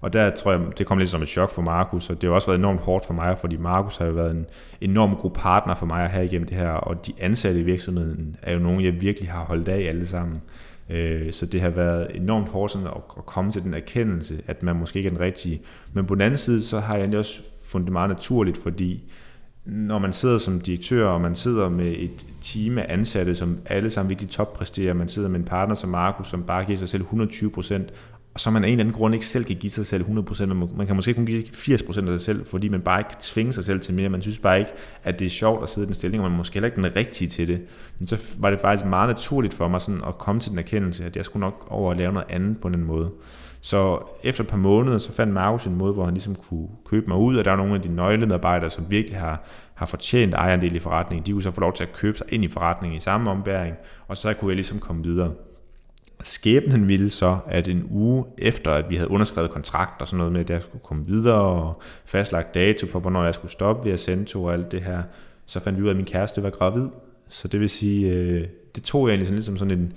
Og 0.01 0.13
der 0.13 0.31
tror 0.31 0.53
jeg, 0.53 0.61
det 0.79 0.87
kom 0.87 0.99
lidt 0.99 1.11
som 1.11 1.23
et 1.23 1.29
chok 1.29 1.51
for 1.51 1.63
Markus, 1.63 2.11
og 2.11 2.21
det 2.21 2.29
har 2.29 2.35
også 2.35 2.47
været 2.47 2.59
enormt 2.59 2.81
hårdt 2.81 3.07
for 3.07 3.15
mig, 3.15 3.39
fordi 3.39 3.57
Markus 3.57 3.97
har 3.97 4.07
jo 4.07 4.13
været 4.13 4.31
en 4.31 4.47
enorm 4.81 5.17
god 5.17 5.31
partner 5.31 5.75
for 5.75 5.87
mig 5.87 6.05
at 6.05 6.11
have 6.11 6.25
igennem 6.25 6.49
det 6.49 6.57
her, 6.57 6.71
og 6.71 7.07
de 7.07 7.13
ansatte 7.21 7.61
i 7.61 7.63
virksomheden 7.63 8.37
er 8.43 8.53
jo 8.53 8.59
nogen, 8.59 8.85
jeg 8.85 9.01
virkelig 9.01 9.31
har 9.31 9.45
holdt 9.45 9.69
af 9.69 9.89
alle 9.89 10.07
sammen. 10.07 10.41
Øh, 10.91 11.33
så 11.33 11.47
det 11.47 11.61
har 11.61 11.71
været 11.71 12.09
enormt 12.15 12.49
hårdt 12.49 12.73
sådan 12.73 12.87
at 12.87 13.27
komme 13.27 13.53
til 13.53 13.63
den 13.63 13.75
erkendelse, 13.75 14.43
at 14.47 14.63
man 14.63 14.77
måske 14.77 14.97
ikke 14.97 15.07
er 15.07 15.11
den 15.11 15.21
rigtige. 15.21 15.63
Men 15.93 16.07
på 16.07 16.15
den 16.15 16.23
anden 16.23 16.39
side, 16.39 16.63
så 16.63 16.81
har 16.81 16.97
jeg 16.97 17.15
også 17.15 17.41
fundet 17.65 17.87
det 17.87 17.93
meget 17.93 18.11
naturligt, 18.11 18.57
fordi 18.57 19.11
når 19.65 19.99
man 19.99 20.13
sidder 20.13 20.39
som 20.39 20.61
direktør, 20.61 21.07
og 21.07 21.21
man 21.21 21.35
sidder 21.35 21.69
med 21.69 21.95
et 21.99 22.27
team 22.43 22.79
af 22.79 22.87
ansatte, 22.89 23.35
som 23.35 23.59
alle 23.67 23.91
sammen 23.91 24.11
virkelig 24.11 24.31
toppræsterer, 24.31 24.95
man 24.95 25.09
sidder 25.09 25.29
med 25.29 25.41
en 25.41 25.47
partner 25.47 25.75
som 25.75 25.91
Markus, 25.91 26.29
som 26.29 26.43
bare 26.43 26.65
giver 26.65 26.79
sig 26.79 26.89
selv 26.89 27.03
120 27.03 27.51
procent, 27.51 27.93
så 28.37 28.51
man 28.51 28.65
af 28.65 28.69
en 28.69 28.73
eller 28.73 28.85
anden 28.85 28.95
grund 28.95 29.15
ikke 29.15 29.27
selv 29.27 29.45
kan 29.45 29.57
give 29.57 29.71
sig 29.71 29.87
selv 29.87 30.05
100%, 30.05 30.47
men 30.47 30.71
man 30.77 30.87
kan 30.87 30.97
måske 30.97 31.15
kun 31.15 31.27
give 31.27 31.45
80% 31.45 31.73
af 31.89 32.07
sig 32.07 32.21
selv, 32.21 32.47
fordi 32.47 32.69
man 32.69 32.81
bare 32.81 33.01
ikke 33.01 33.09
kan 33.09 33.19
tvinge 33.21 33.53
sig 33.53 33.65
selv 33.65 33.81
til 33.81 33.95
mere. 33.95 34.09
Man 34.09 34.23
synes 34.23 34.39
bare 34.39 34.59
ikke, 34.59 34.71
at 35.05 35.19
det 35.19 35.27
er 35.27 35.31
sjovt 35.31 35.63
at 35.63 35.69
sidde 35.69 35.85
i 35.85 35.87
den 35.87 35.95
stilling, 35.95 36.25
og 36.25 36.31
man 36.31 36.39
måske 36.39 36.55
heller 36.55 36.67
ikke 36.67 36.83
den 36.83 36.97
rigtige 36.97 37.29
til 37.29 37.49
det. 37.49 37.63
Men 37.99 38.07
så 38.07 38.35
var 38.39 38.51
det 38.51 38.61
faktisk 38.61 38.87
meget 38.87 39.09
naturligt 39.09 39.55
for 39.55 39.69
mig 39.69 39.81
sådan 39.81 40.01
at 40.07 40.19
komme 40.19 40.41
til 40.41 40.51
den 40.51 40.59
erkendelse, 40.59 41.05
at 41.05 41.17
jeg 41.17 41.25
skulle 41.25 41.41
nok 41.41 41.67
over 41.71 41.91
at 41.91 41.97
lave 41.97 42.13
noget 42.13 42.31
andet 42.31 42.59
på 42.59 42.69
den 42.69 42.85
måde. 42.85 43.11
Så 43.61 43.99
efter 44.25 44.45
et 44.45 44.51
par 44.51 44.57
måneder, 44.57 44.99
så 44.99 45.13
fandt 45.13 45.35
Marcus 45.35 45.67
en 45.67 45.77
måde, 45.77 45.93
hvor 45.93 46.05
han 46.05 46.15
ligesom 46.15 46.35
kunne 46.35 46.69
købe 46.85 47.07
mig 47.09 47.17
ud, 47.17 47.37
og 47.37 47.45
der 47.45 47.51
var 47.51 47.59
nogle 47.59 47.75
af 47.75 47.83
de 47.83 47.95
nøglemedarbejdere, 47.95 48.71
som 48.71 48.91
virkelig 48.91 49.19
har, 49.19 49.45
har 49.75 49.87
fortjent 49.87 50.35
ejendel 50.35 50.75
i 50.75 50.79
forretningen. 50.79 51.27
De 51.27 51.33
kunne 51.33 51.43
så 51.43 51.51
få 51.51 51.61
lov 51.61 51.75
til 51.75 51.85
at 51.85 51.93
købe 51.93 52.19
sig 52.19 52.27
ind 52.31 52.45
i 52.45 52.49
forretningen 52.49 52.97
i 52.97 53.01
samme 53.01 53.31
ombæring, 53.31 53.75
og 54.09 54.17
så 54.17 54.35
kunne 54.35 54.49
jeg 54.49 54.57
ligesom 54.57 54.79
komme 54.79 55.05
videre. 55.05 55.33
Skæbnen 56.23 56.89
ville 56.89 57.11
så, 57.11 57.39
at 57.47 57.69
en 57.69 57.87
uge 57.91 58.25
efter, 58.39 58.71
at 58.71 58.91
vi 58.91 58.97
havde 58.97 59.11
underskrevet 59.11 59.51
kontrakt 59.51 60.01
og 60.01 60.09
sådan 60.09 60.19
noget 60.19 60.33
med, 60.33 60.41
at 60.41 60.51
jeg 60.51 60.63
skulle 60.63 60.83
komme 60.83 61.07
videre 61.07 61.41
og 61.41 61.83
fastlagt 62.05 62.55
dato 62.55 62.87
for, 62.87 63.01
hvornår 63.01 63.25
jeg 63.25 63.35
skulle 63.35 63.53
stoppe 63.53 63.85
ved 63.85 63.93
at 63.93 64.01
sende 64.01 64.25
to 64.25 64.45
og 64.45 64.53
alt 64.53 64.73
det 64.73 64.83
her, 64.83 65.03
så 65.47 65.61
fandt 65.61 65.79
vi 65.79 65.83
ud 65.83 65.89
af, 65.89 65.93
at 65.93 65.97
min 65.97 66.07
kæreste 66.07 66.43
var 66.43 66.51
gravid. 66.51 66.89
Så 67.29 67.49
det 67.49 67.61
vil 67.61 67.69
sige, 67.69 68.09
øh, 68.13 68.47
det 68.75 68.83
tog 68.83 69.09
jeg 69.09 69.13
egentlig 69.13 69.27
sådan 69.27 69.43
som 69.43 69.57
sådan 69.57 69.79
en, 69.79 69.93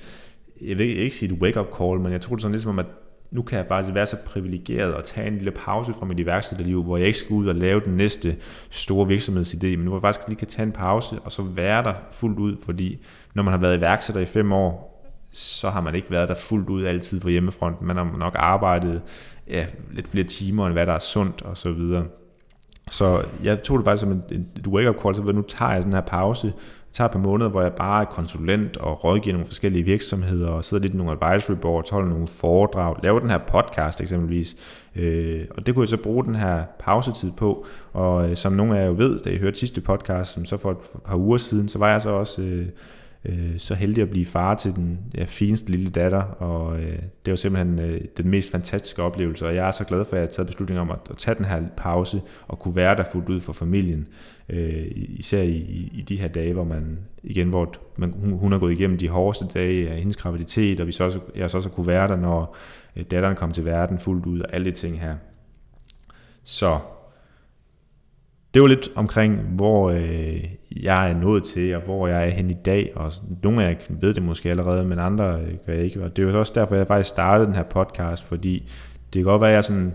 jeg 0.62 0.78
vil 0.78 0.98
ikke 0.98 1.16
sige 1.16 1.34
et 1.34 1.40
wake-up 1.42 1.68
call, 1.78 2.00
men 2.00 2.12
jeg 2.12 2.22
tog 2.22 2.38
det 2.38 2.42
sådan 2.42 2.70
om 2.70 2.80
at 2.80 2.86
nu 3.32 3.42
kan 3.42 3.58
jeg 3.58 3.66
faktisk 3.68 3.96
være 3.96 4.06
så 4.06 4.18
privilegeret 4.26 4.94
at 4.94 5.04
tage 5.04 5.28
en 5.28 5.34
lille 5.34 5.52
pause 5.52 5.94
fra 5.94 6.06
mit 6.06 6.20
iværksætterliv, 6.20 6.84
hvor 6.84 6.98
jeg 6.98 7.08
ikke 7.08 7.20
skal 7.20 7.34
ud 7.34 7.48
og 7.48 7.56
lave 7.56 7.82
den 7.86 7.98
næste 7.98 8.36
store 8.70 9.08
virksomhedsidé, 9.08 9.66
men 9.66 9.80
nu 9.80 9.90
hvor 9.90 9.98
jeg 9.98 10.02
faktisk 10.02 10.28
lige 10.28 10.38
kan 10.38 10.48
tage 10.48 10.66
en 10.66 10.72
pause, 10.72 11.20
og 11.20 11.32
så 11.32 11.42
være 11.42 11.84
der 11.84 11.94
fuldt 12.12 12.40
ud, 12.40 12.56
fordi 12.66 13.06
når 13.34 13.44
man 13.44 13.52
har 13.52 13.60
været 13.60 13.78
iværksætter 13.78 14.22
i 14.22 14.26
fem 14.26 14.52
år, 14.52 14.93
så 15.34 15.70
har 15.70 15.82
man 15.82 15.96
ikke 15.96 16.12
været 16.12 16.30
der 16.30 16.36
fuldt 16.36 16.70
ud 16.70 16.84
altid 16.84 17.20
på 17.20 17.30
hjemmefronten. 17.30 17.88
Man 17.88 17.98
har 17.98 18.16
nok 18.18 18.36
arbejdet 18.40 19.02
ja, 19.48 19.66
lidt 19.92 20.08
flere 20.08 20.26
timer, 20.26 20.66
end 20.66 20.74
hvad 20.74 20.86
der 20.86 20.94
er 20.94 21.00
sundt 21.00 21.42
og 21.42 21.58
så 21.58 21.72
videre. 21.72 22.06
Så 22.92 23.24
jeg 23.44 23.64
tog 23.64 23.78
det 23.78 23.86
faktisk 23.86 24.02
som 24.02 24.12
et, 24.12 24.46
et 24.56 24.68
wake-up 24.68 24.96
call, 25.04 25.16
så 25.16 25.22
nu 25.22 25.42
tager 25.42 25.74
jeg 25.74 25.84
den 25.84 25.94
her 25.94 26.02
pause, 26.02 26.54
tager 26.94 27.06
et 27.08 27.12
par 27.12 27.20
måneder, 27.20 27.50
hvor 27.50 27.62
jeg 27.62 27.74
bare 27.74 28.02
er 28.02 28.06
konsulent 28.06 28.78
og 28.78 29.04
rådgiver 29.04 29.34
nogle 29.34 29.48
forskellige 29.48 29.84
virksomheder, 29.84 30.50
og 30.50 30.66
sidder 30.66 30.82
lidt 30.82 30.94
i 30.94 30.98
nogle 30.98 31.12
advisory 31.12 31.56
boards, 31.56 31.90
holder 31.90 32.10
nogle 32.10 32.28
foredrag, 32.28 32.96
laver 33.04 33.20
den 33.20 33.30
her 33.30 33.38
podcast 33.38 34.02
eksempelvis. 34.02 34.56
Øh, 34.96 35.46
og 35.58 35.66
det 35.66 35.76
kunne 35.76 35.84
jeg 35.84 35.90
så 35.90 35.98
bruge 35.98 36.24
den 36.24 36.36
her 36.36 36.64
pausetid 36.80 37.32
på, 37.32 37.66
og 37.94 38.30
øh, 38.30 38.36
som 38.36 38.54
nogle 38.54 38.78
af 38.78 38.82
jer 38.82 38.88
jo 38.88 38.96
ved, 38.98 39.20
da 39.20 39.30
I 39.30 39.38
hørte 39.38 39.60
sidste 39.60 39.82
podcast, 39.82 40.34
som 40.34 40.46
så 40.46 40.58
for 40.58 40.72
et, 40.72 40.78
for 40.92 40.98
et 40.98 41.04
par 41.04 41.16
uger 41.16 41.38
siden, 41.38 41.70
så 41.70 41.80
var 41.80 41.90
jeg 41.90 42.02
så 42.02 42.10
også... 42.10 42.42
Øh, 42.42 42.68
øh, 43.26 43.58
så 43.58 43.76
heldig 43.76 44.02
at 44.02 44.10
blive 44.10 44.26
far 44.26 44.56
til 44.56 44.76
den 44.76 45.00
ja, 45.18 45.24
fineste 45.24 45.72
lille 45.72 45.90
datter, 45.90 46.22
og 46.22 46.80
øh, 46.80 47.00
det 47.26 47.32
var 47.32 47.36
simpelthen 47.36 47.80
øh, 47.80 48.02
den 48.18 48.30
mest 48.30 48.52
fantastiske 48.52 49.04
oplevelse, 49.04 49.48
og 49.48 49.56
jeg 49.56 49.68
er 49.68 49.72
så 49.72 49.84
glad 49.84 50.06
for, 50.06 50.16
at 50.16 50.22
jeg 50.22 50.28
har 50.28 50.32
taget 50.32 50.48
beslutningen 50.48 50.82
om 50.82 50.92
at, 50.92 51.00
at 51.10 51.18
tage 51.18 51.36
den 51.36 51.46
her 51.46 51.62
pause 51.78 52.22
og 52.48 52.60
kunne 52.60 52.76
være 52.76 52.96
der 52.96 53.04
fuldt 53.12 53.30
ud 53.30 53.42
for 53.42 53.54
familien, 53.54 54.08
øh, 54.50 54.86
især 54.96 55.42
i, 55.42 55.56
i, 55.56 55.92
i 55.94 56.02
de 56.02 56.18
her 56.18 56.28
dage, 56.28 56.54
hvor 56.54 56.64
man 56.64 57.00
igen, 57.24 57.50
hvor 57.50 57.74
man, 57.98 58.14
hun, 58.22 58.32
hun 58.32 58.52
har 58.52 58.60
gået 58.60 58.74
igennem 58.74 58.98
de 58.98 59.10
hårdeste 59.10 59.46
dage 59.54 59.90
af 59.90 59.98
hendes 59.98 60.18
graviditet, 60.18 60.80
og 60.80 60.88
vi 60.88 60.92
så 60.92 61.04
også, 61.04 61.20
jeg 61.36 61.52
så 61.52 61.58
også 61.58 61.70
kunne 61.70 61.88
være 61.88 62.08
der, 62.08 62.16
når 62.16 62.56
øh, 62.96 63.04
datteren 63.12 63.36
kom 63.36 63.52
til 63.52 63.66
verden 63.66 64.00
fuldt 64.00 64.26
ud, 64.26 64.40
og 64.40 64.54
alle 64.54 64.72
de 64.72 64.76
ting 64.76 65.00
her. 65.00 65.16
Så 66.44 66.80
det 68.54 68.62
var 68.62 68.68
lidt 68.68 68.90
omkring, 68.96 69.36
hvor 69.36 69.90
øh, 69.90 70.44
jeg 70.82 71.10
er 71.12 71.16
nået 71.16 71.44
til, 71.44 71.76
og 71.76 71.82
hvor 71.82 72.08
jeg 72.08 72.26
er 72.26 72.30
hen 72.30 72.50
i 72.50 72.58
dag, 72.66 72.92
og 72.96 73.12
nogle 73.44 73.64
af 73.64 73.70
jer 73.70 73.76
ved 73.90 74.14
det 74.14 74.24
måske 74.24 74.50
allerede, 74.50 74.86
men 74.86 75.00
andre 75.00 75.40
øh, 75.40 75.54
gør 75.66 75.74
jeg 75.74 75.84
ikke. 75.84 76.04
Og 76.04 76.16
det 76.16 76.28
er 76.28 76.32
jo 76.32 76.40
også 76.40 76.54
derfor, 76.56 76.76
jeg 76.76 76.88
faktisk 76.88 77.10
startede 77.10 77.48
den 77.48 77.56
her 77.56 77.64
podcast, 77.64 78.24
fordi 78.24 78.72
det 79.14 79.20
kan 79.20 79.24
godt 79.24 79.42
være, 79.42 79.50
at 79.50 79.56
jeg 79.56 79.64
sådan 79.64 79.94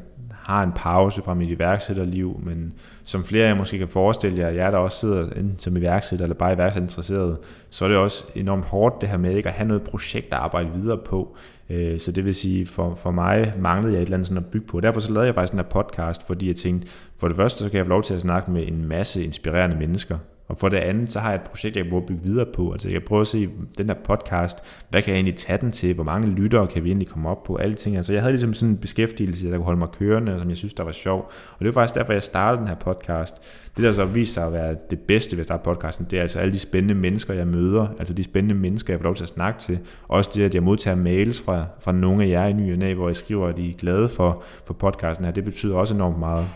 har 0.49 0.63
en 0.63 0.73
pause 0.73 1.23
fra 1.23 1.35
mit 1.35 1.49
iværksætterliv, 1.49 2.41
men 2.45 2.73
som 3.03 3.25
flere 3.25 3.45
af 3.45 3.49
jer 3.49 3.55
måske 3.55 3.79
kan 3.79 3.89
forestille 3.89 4.39
jer, 4.39 4.49
jeg 4.49 4.73
der 4.73 4.79
også 4.79 4.99
sidder 4.99 5.23
enten 5.23 5.59
som 5.59 5.77
iværksætter 5.77 6.25
eller 6.25 6.37
bare 6.37 6.53
iværksætterinteresseret, 6.53 7.39
så 7.71 7.85
er 7.85 7.89
det 7.89 7.99
også 7.99 8.25
enormt 8.35 8.65
hårdt 8.65 9.01
det 9.01 9.09
her 9.09 9.17
med 9.17 9.37
ikke 9.37 9.49
at 9.49 9.55
have 9.55 9.69
noget 9.69 9.83
projekt 9.83 10.27
at 10.27 10.39
arbejde 10.39 10.71
videre 10.75 10.99
på. 10.99 11.37
Øh, 11.71 12.01
så 12.01 12.13
det 12.13 12.25
vil 12.25 12.35
sige, 12.35 12.67
for, 12.67 12.95
for 12.95 13.11
mig 13.11 13.55
manglede 13.59 13.93
jeg 13.93 14.03
et 14.03 14.07
eller 14.07 14.17
andet 14.17 14.29
sådan 14.29 14.45
at 14.45 14.51
bygge 14.51 14.67
på. 14.67 14.81
Derfor 14.81 15.01
så 15.01 15.13
lavede 15.13 15.27
jeg 15.27 15.35
faktisk 15.35 15.53
den 15.53 15.61
her 15.61 15.69
podcast, 15.69 16.27
fordi 16.27 16.49
jeg 16.49 16.57
tænkte, 16.57 16.89
for 17.19 17.29
det 17.29 17.37
første 17.37 17.65
så 17.65 17.71
kan 17.71 17.79
jeg 17.79 17.87
få 17.87 17.91
lov 17.91 18.03
til 18.03 18.15
at 18.15 18.21
snakke 18.21 18.51
med 18.51 18.69
en 18.69 18.85
masse 18.89 19.25
inspirerende 19.25 19.77
mennesker, 19.77 20.19
og 20.49 20.59
for 20.59 20.69
det 20.69 20.77
andet, 20.77 21.13
så 21.13 21.21
har 21.21 21.29
jeg 21.29 21.35
et 21.35 21.43
projekt, 21.43 21.77
jeg 21.77 21.85
kan 21.85 22.03
bygge 22.07 22.23
videre 22.23 22.47
på. 22.55 22.73
Altså 22.73 22.91
jeg 22.91 23.03
prøver 23.03 23.21
at 23.21 23.27
se 23.27 23.49
den 23.79 23.89
der 23.89 23.95
podcast, 24.05 24.59
hvad 24.91 25.03
kan 25.03 25.11
jeg 25.11 25.17
egentlig 25.17 25.37
tage 25.37 25.59
den 25.59 25.73
til, 25.73 25.95
hvor 25.95 26.05
mange 26.05 26.29
lyttere 26.29 26.67
kan 26.67 26.85
vi 26.85 26.89
egentlig 26.89 27.09
komme 27.09 27.29
op 27.29 27.43
på, 27.43 27.57
alle 27.57 27.75
ting. 27.75 27.97
Altså 27.97 28.13
jeg 28.13 28.23
havde 28.23 28.33
ligesom 28.33 28.55
sådan 28.55 28.69
en 28.69 28.77
beskæftigelse, 28.77 29.51
der 29.51 29.57
kunne 29.57 29.65
holde 29.65 29.79
mig 29.79 29.89
kørende, 29.99 30.39
som 30.39 30.49
jeg 30.49 30.57
synes, 30.57 30.75
der 30.75 30.85
var 30.85 30.93
sjov. 30.93 31.31
Og 31.53 31.59
det 31.59 31.67
var 31.67 31.73
faktisk 31.73 31.95
derfor, 31.95 32.13
jeg 32.13 32.23
startede 32.23 32.61
den 32.61 32.69
her 32.69 32.75
podcast. 32.75 33.35
Det, 33.77 33.85
der 33.85 33.93
så 33.93 34.05
viste 34.05 34.35
sig 34.35 34.47
at 34.47 34.53
være 34.53 34.77
det 34.91 35.01
bedste 35.01 35.37
ved 35.37 35.41
at 35.41 35.47
starte 35.47 35.65
podcasten, 35.65 36.07
det 36.11 36.19
er 36.19 36.23
altså 36.23 36.39
alle 36.39 36.53
de 36.53 36.59
spændende 36.59 36.95
mennesker, 36.95 37.35
jeg 37.35 37.47
møder, 37.47 37.87
altså 37.99 38.15
de 38.15 38.25
spændende 38.25 38.55
mennesker, 38.55 38.93
jeg 38.93 39.01
får 39.01 39.05
lov 39.05 39.15
til 39.15 39.23
at 39.23 39.29
snakke 39.29 39.61
til. 39.61 39.79
Også 40.09 40.31
det, 40.35 40.45
at 40.45 40.55
jeg 40.55 40.63
modtager 40.63 40.97
mails 40.97 41.41
fra, 41.41 41.67
fra 41.81 41.93
nogle 41.93 42.25
af 42.25 42.29
jer 42.29 42.47
i 42.47 42.53
ny 42.53 42.85
og 42.85 42.95
hvor 42.95 43.09
jeg 43.09 43.17
skriver, 43.17 43.47
at 43.47 43.59
I 43.59 43.71
er 43.71 43.75
glade 43.75 44.09
for, 44.09 44.43
for 44.67 44.75
podcasten 44.75 45.25
her. 45.25 45.33
Det 45.33 45.45
betyder 45.45 45.77
også 45.77 45.95
enormt 45.95 46.19
meget. 46.19 46.47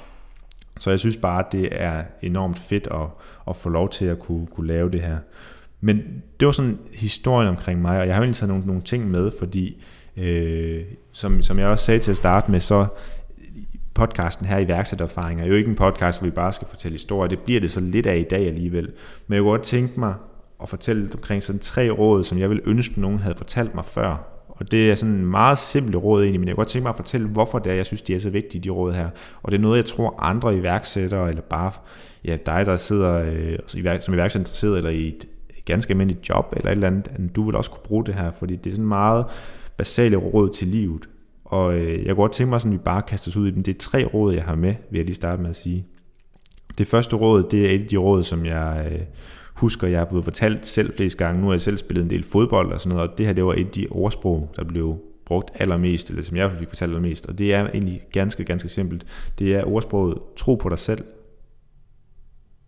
Så 0.83 0.91
jeg 0.91 0.99
synes 0.99 1.17
bare, 1.17 1.47
at 1.47 1.53
det 1.53 1.69
er 1.71 2.03
enormt 2.23 2.59
fedt 2.59 2.89
at, 2.91 3.07
at 3.49 3.57
få 3.57 3.69
lov 3.69 3.91
til 3.91 4.05
at 4.05 4.19
kunne, 4.19 4.47
kunne 4.47 4.67
lave 4.67 4.91
det 4.91 5.01
her. 5.01 5.17
Men 5.81 5.97
det 6.41 6.47
var 6.47 6.53
sådan 6.53 6.79
historien 6.99 7.49
omkring 7.49 7.83
mig, 7.83 8.01
og 8.01 8.07
jeg 8.07 8.15
har 8.15 8.23
egentlig 8.23 8.37
taget 8.37 8.49
nogle, 8.49 8.67
nogle 8.67 8.83
ting 8.83 9.11
med, 9.11 9.31
fordi 9.39 9.85
øh, 10.17 10.83
som, 11.13 11.43
som 11.43 11.59
jeg 11.59 11.67
også 11.67 11.85
sagde 11.85 12.01
til 12.01 12.11
at 12.11 12.17
starte 12.17 12.51
med, 12.51 12.61
så 12.61 12.87
podcasten 13.95 14.47
her 14.47 14.59
i 14.59 14.69
værksættererfaring 14.69 15.41
er 15.41 15.47
jo 15.47 15.55
ikke 15.55 15.71
en 15.71 15.77
podcast, 15.77 16.21
hvor 16.21 16.27
vi 16.27 16.35
bare 16.35 16.53
skal 16.53 16.69
fortælle 16.69 16.95
historier. 16.95 17.29
Det 17.29 17.39
bliver 17.39 17.61
det 17.61 17.71
så 17.71 17.81
lidt 17.81 18.07
af 18.07 18.17
i 18.17 18.27
dag 18.31 18.47
alligevel. 18.47 18.93
Men 19.27 19.35
jeg 19.35 19.43
kunne 19.43 19.51
godt 19.51 19.63
tænke 19.63 20.01
mig 20.01 20.15
at 20.63 20.69
fortælle 20.69 21.09
omkring 21.15 21.43
sådan 21.43 21.59
tre 21.59 21.91
råd, 21.91 22.25
som 22.25 22.39
jeg 22.39 22.49
ville 22.49 22.63
ønske, 22.67 23.01
nogen 23.01 23.19
havde 23.19 23.35
fortalt 23.37 23.75
mig 23.75 23.85
før, 23.85 24.42
og 24.57 24.71
det 24.71 24.91
er 24.91 24.95
sådan 24.95 25.15
en 25.15 25.27
meget 25.27 25.59
simpel 25.59 25.97
råd 25.97 26.23
egentlig, 26.23 26.41
men 26.41 26.49
jeg 26.49 26.53
kan 26.53 26.57
godt 26.57 26.69
tænke 26.69 26.83
mig 26.83 26.89
at 26.91 26.97
fortælle, 26.97 27.29
hvorfor 27.29 27.59
det 27.59 27.73
er, 27.73 27.77
jeg 27.77 27.87
synes, 27.87 28.03
de 28.03 28.15
er 28.15 28.19
så 28.19 28.31
vigtige, 28.31 28.63
de 28.63 28.71
råd 28.71 28.93
her. 28.93 29.09
Og 29.43 29.53
det 29.53 29.59
er 29.59 29.63
noget, 29.63 29.77
jeg 29.77 29.87
tror 29.87 30.15
andre 30.19 30.57
iværksættere, 30.57 31.29
eller 31.29 31.43
bare 31.43 31.73
ja, 32.25 32.37
dig, 32.47 32.67
der 32.67 32.77
sidder 32.77 33.15
øh, 33.15 33.59
som 33.67 33.81
iværksætter 34.15 34.39
interesseret, 34.39 34.77
eller 34.77 34.91
i 34.91 35.09
et 35.09 35.29
ganske 35.65 35.91
almindeligt 35.91 36.29
job, 36.29 36.55
eller 36.57 36.71
et 36.71 36.73
eller 36.73 36.87
andet, 36.87 37.37
du 37.37 37.43
vil 37.43 37.57
også 37.57 37.71
kunne 37.71 37.85
bruge 37.85 38.07
det 38.07 38.15
her, 38.15 38.31
fordi 38.31 38.57
det 38.57 38.67
er 38.67 38.75
sådan 38.75 38.87
meget 38.87 39.25
basale 39.77 40.17
råd 40.17 40.51
til 40.51 40.69
livet. 40.69 41.09
Og 41.45 41.75
øh, 41.75 42.07
jeg 42.07 42.15
kunne 42.15 42.23
godt 42.23 42.33
tænke 42.33 42.49
mig, 42.49 42.57
at 42.57 42.71
vi 42.73 42.79
bare 42.79 43.03
kaster 43.03 43.31
os 43.31 43.37
ud 43.37 43.49
i 43.49 43.51
dem. 43.51 43.63
Det 43.63 43.75
er 43.75 43.79
tre 43.79 44.05
råd, 44.05 44.35
jeg 44.35 44.45
har 44.45 44.55
med, 44.55 44.75
vil 44.91 44.99
jeg 44.99 45.07
lige 45.07 45.15
starte 45.15 45.43
med 45.43 45.51
at 45.51 45.57
sige. 45.57 45.87
Det 46.79 46.87
første 46.87 47.17
råd, 47.17 47.43
det 47.51 47.67
er 47.67 47.75
et 47.75 47.83
af 47.83 47.89
de 47.89 47.97
råd, 47.97 48.23
som 48.23 48.47
jeg 48.47 48.89
øh, 48.93 49.01
husker, 49.55 49.89
jeg 49.89 50.09
blevet 50.09 50.25
fortalt 50.25 50.67
selv 50.67 50.97
flest 50.97 51.19
gange. 51.19 51.41
Nu 51.41 51.47
har 51.47 51.55
jeg 51.55 51.61
selv 51.61 51.79
spillet 51.79 52.03
en 52.03 52.11
del 52.11 52.25
fodbold 52.25 52.73
og 52.73 52.81
sådan 52.81 52.97
noget, 52.97 53.11
og 53.11 53.19
det 53.19 53.27
her 53.27 53.33
det 53.33 53.45
var 53.45 53.53
et 53.53 53.67
af 53.67 53.73
de 53.73 53.87
ordsprog, 53.91 54.53
der 54.57 54.65
blev 54.65 54.99
brugt 55.27 55.51
allermest, 55.55 56.11
eller 56.11 56.23
som 56.23 56.37
jeg 56.37 56.51
fik 56.59 56.69
fortalt 56.69 56.91
allermest, 56.91 57.27
og 57.27 57.39
det 57.39 57.55
er 57.55 57.67
egentlig 57.67 58.03
ganske, 58.13 58.45
ganske 58.45 58.69
simpelt. 58.69 59.07
Det 59.39 59.55
er 59.55 59.65
ordsproget, 59.65 60.19
tro 60.37 60.55
på 60.55 60.69
dig 60.69 60.79
selv. 60.79 61.05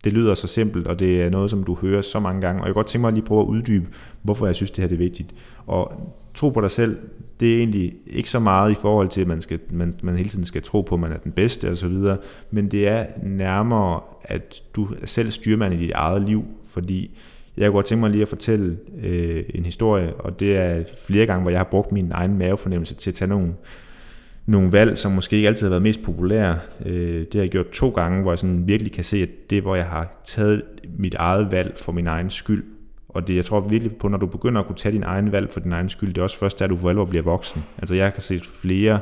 Det 0.03 0.13
lyder 0.13 0.33
så 0.33 0.47
simpelt, 0.47 0.87
og 0.87 0.99
det 0.99 1.21
er 1.21 1.29
noget, 1.29 1.49
som 1.49 1.63
du 1.63 1.75
hører 1.75 2.01
så 2.01 2.19
mange 2.19 2.41
gange, 2.41 2.61
og 2.61 2.67
jeg 2.67 2.73
kan 2.73 2.79
godt 2.79 2.87
tænke 2.87 3.01
mig 3.01 3.07
at 3.07 3.13
lige 3.13 3.25
prøve 3.25 3.41
at 3.41 3.47
uddybe, 3.47 3.87
hvorfor 4.21 4.45
jeg 4.45 4.55
synes, 4.55 4.71
det 4.71 4.81
her 4.81 4.87
det 4.87 4.95
er 4.95 4.99
vigtigt. 4.99 5.35
Og 5.65 5.91
tro 6.35 6.49
på 6.49 6.61
dig 6.61 6.71
selv, 6.71 6.97
det 7.39 7.53
er 7.53 7.57
egentlig 7.57 7.93
ikke 8.07 8.29
så 8.29 8.39
meget 8.39 8.71
i 8.71 8.75
forhold 8.81 9.09
til, 9.09 9.21
at 9.21 9.27
man, 9.27 9.41
skal, 9.41 9.59
man, 9.69 9.95
man 10.03 10.15
hele 10.15 10.29
tiden 10.29 10.45
skal 10.45 10.61
tro 10.61 10.81
på, 10.81 10.95
at 10.95 11.01
man 11.01 11.11
er 11.11 11.17
den 11.17 11.31
bedste 11.31 11.71
osv., 11.71 11.97
men 12.51 12.71
det 12.71 12.87
er 12.87 13.05
nærmere, 13.23 13.99
at 14.23 14.63
du 14.75 14.87
er 15.01 15.05
selv 15.05 15.31
styrmand 15.31 15.73
i 15.73 15.77
dit 15.77 15.91
eget 15.95 16.21
liv, 16.21 16.45
fordi 16.65 17.17
jeg 17.57 17.67
kunne 17.67 17.75
godt 17.75 17.85
tænke 17.85 17.99
mig 17.99 18.09
lige 18.09 18.21
at 18.21 18.27
fortælle 18.27 18.77
øh, 19.03 19.43
en 19.49 19.65
historie, 19.65 20.13
og 20.13 20.39
det 20.39 20.57
er 20.57 20.83
flere 21.07 21.25
gange, 21.25 21.41
hvor 21.41 21.51
jeg 21.51 21.59
har 21.59 21.67
brugt 21.71 21.91
min 21.91 22.11
egen 22.11 22.37
mavefornemmelse 22.37 22.95
til 22.95 23.11
at 23.11 23.15
tage 23.15 23.29
nogle 23.29 23.53
nogle 24.45 24.71
valg, 24.71 24.97
som 24.97 25.11
måske 25.11 25.35
ikke 25.35 25.47
altid 25.47 25.65
har 25.65 25.69
været 25.69 25.81
mest 25.81 26.03
populære. 26.03 26.59
Øh, 26.85 27.19
det 27.19 27.33
har 27.33 27.41
jeg 27.41 27.49
gjort 27.49 27.69
to 27.69 27.89
gange, 27.89 28.21
hvor 28.21 28.31
jeg 28.31 28.39
sådan 28.39 28.67
virkelig 28.67 28.91
kan 28.91 29.03
se, 29.03 29.21
at 29.21 29.29
det 29.49 29.61
hvor 29.61 29.75
jeg 29.75 29.85
har 29.85 30.21
taget 30.25 30.63
mit 30.97 31.13
eget 31.13 31.51
valg 31.51 31.73
for 31.77 31.91
min 31.91 32.07
egen 32.07 32.29
skyld. 32.29 32.63
Og 33.15 33.27
det 33.27 33.35
jeg 33.35 33.45
tror 33.45 33.59
virkelig 33.59 33.95
på, 33.95 34.07
når 34.07 34.17
du 34.17 34.25
begynder 34.25 34.61
at 34.61 34.67
kunne 34.67 34.75
tage 34.75 34.93
din 34.93 35.03
egen 35.03 35.31
valg 35.31 35.49
for 35.49 35.59
din 35.59 35.71
egen 35.71 35.89
skyld, 35.89 36.09
det 36.09 36.17
er 36.17 36.23
også 36.23 36.39
først, 36.39 36.59
da 36.59 36.67
du 36.67 36.75
for 36.75 36.89
alvor 36.89 37.05
bliver 37.05 37.23
voksen. 37.23 37.63
Altså 37.77 37.95
jeg 37.95 38.13
kan 38.13 38.21
se 38.21 38.39
flere 38.61 38.99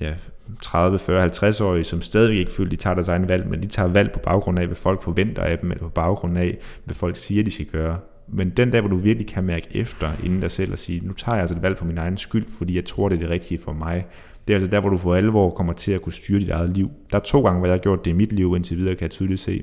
ja, 0.00 0.14
30, 0.62 0.98
40, 0.98 1.20
50 1.20 1.60
årige, 1.60 1.84
som 1.84 2.02
stadig 2.02 2.38
ikke 2.38 2.52
føler, 2.52 2.70
de 2.70 2.76
tager 2.76 2.94
deres 2.94 3.08
egen 3.08 3.28
valg, 3.28 3.48
men 3.48 3.62
de 3.62 3.66
tager 3.66 3.88
valg 3.88 4.12
på 4.12 4.18
baggrund 4.18 4.58
af, 4.58 4.66
hvad 4.66 4.76
folk 4.76 5.02
forventer 5.02 5.42
af 5.42 5.58
dem, 5.58 5.70
eller 5.70 5.82
på 5.82 5.88
baggrund 5.88 6.38
af, 6.38 6.58
hvad 6.84 6.94
folk 6.94 7.16
siger, 7.16 7.44
de 7.44 7.50
skal 7.50 7.66
gøre. 7.66 7.98
Men 8.28 8.50
den 8.50 8.70
dag, 8.70 8.80
hvor 8.80 8.90
du 8.90 8.96
virkelig 8.96 9.28
kan 9.28 9.44
mærke 9.44 9.68
efter 9.70 10.10
inden 10.24 10.40
dig 10.40 10.50
selv 10.50 10.72
og 10.72 10.78
sige, 10.78 11.06
nu 11.06 11.12
tager 11.12 11.34
jeg 11.34 11.40
altså 11.40 11.56
et 11.56 11.62
valg 11.62 11.76
for 11.76 11.84
min 11.84 11.98
egen 11.98 12.16
skyld, 12.16 12.46
fordi 12.58 12.76
jeg 12.76 12.84
tror, 12.84 13.08
det 13.08 13.16
er 13.16 13.20
det 13.20 13.30
rigtige 13.30 13.60
for 13.64 13.72
mig. 13.72 14.06
Det 14.48 14.54
er 14.54 14.56
altså 14.56 14.70
der, 14.70 14.80
hvor 14.80 14.90
du 14.90 14.96
for 14.96 15.14
alvor 15.14 15.50
kommer 15.50 15.72
til 15.72 15.92
at 15.92 16.02
kunne 16.02 16.12
styre 16.12 16.40
dit 16.40 16.50
eget 16.50 16.70
liv. 16.70 16.90
Der 17.12 17.18
er 17.18 17.22
to 17.22 17.42
gange, 17.42 17.58
hvor 17.58 17.66
jeg 17.66 17.74
har 17.74 17.78
gjort 17.78 18.04
det 18.04 18.10
i 18.10 18.14
mit 18.14 18.32
liv, 18.32 18.56
indtil 18.56 18.76
videre 18.76 18.94
kan 18.94 19.02
jeg 19.02 19.10
tydeligt 19.10 19.40
se. 19.40 19.62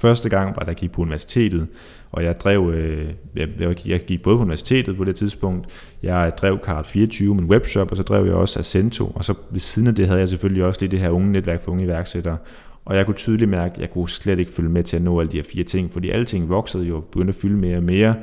Første 0.00 0.28
gang 0.28 0.56
var, 0.56 0.62
da 0.62 0.68
jeg 0.68 0.76
gik 0.76 0.92
på 0.92 1.02
universitetet, 1.02 1.66
og 2.12 2.24
jeg 2.24 2.40
drev, 2.40 2.72
øh, 2.74 3.08
jeg, 3.36 3.86
jeg 3.86 4.00
gik 4.00 4.22
både 4.22 4.36
på 4.36 4.42
universitetet 4.42 4.96
på 4.96 5.04
det 5.04 5.16
tidspunkt, 5.16 5.66
jeg 6.02 6.32
drev 6.36 6.58
Card 6.62 6.84
24, 6.84 7.34
min 7.34 7.44
webshop, 7.44 7.90
og 7.90 7.96
så 7.96 8.02
drev 8.02 8.26
jeg 8.26 8.34
også 8.34 8.58
Ascento, 8.58 9.12
og 9.14 9.24
så 9.24 9.34
ved 9.50 9.60
siden 9.60 9.88
af 9.88 9.94
det 9.94 10.06
havde 10.06 10.20
jeg 10.20 10.28
selvfølgelig 10.28 10.64
også 10.64 10.80
lidt 10.80 10.92
det 10.92 11.00
her 11.00 11.10
unge 11.10 11.32
netværk 11.32 11.60
for 11.60 11.72
unge 11.72 11.84
iværksættere, 11.84 12.36
og 12.84 12.96
jeg 12.96 13.06
kunne 13.06 13.14
tydeligt 13.14 13.50
mærke, 13.50 13.74
at 13.74 13.80
jeg 13.80 13.90
kunne 13.90 14.08
slet 14.08 14.38
ikke 14.38 14.52
følge 14.52 14.70
med 14.70 14.84
til 14.84 14.96
at 14.96 15.02
nå 15.02 15.20
alle 15.20 15.32
de 15.32 15.36
her 15.36 15.44
fire 15.52 15.64
ting, 15.64 15.90
fordi 15.90 16.10
alle 16.10 16.26
ting 16.26 16.48
voksede 16.48 16.84
jo, 16.84 17.00
begyndte 17.00 17.30
at 17.30 17.34
fylde 17.34 17.56
mere 17.56 17.76
og 17.76 17.82
mere, 17.82 18.14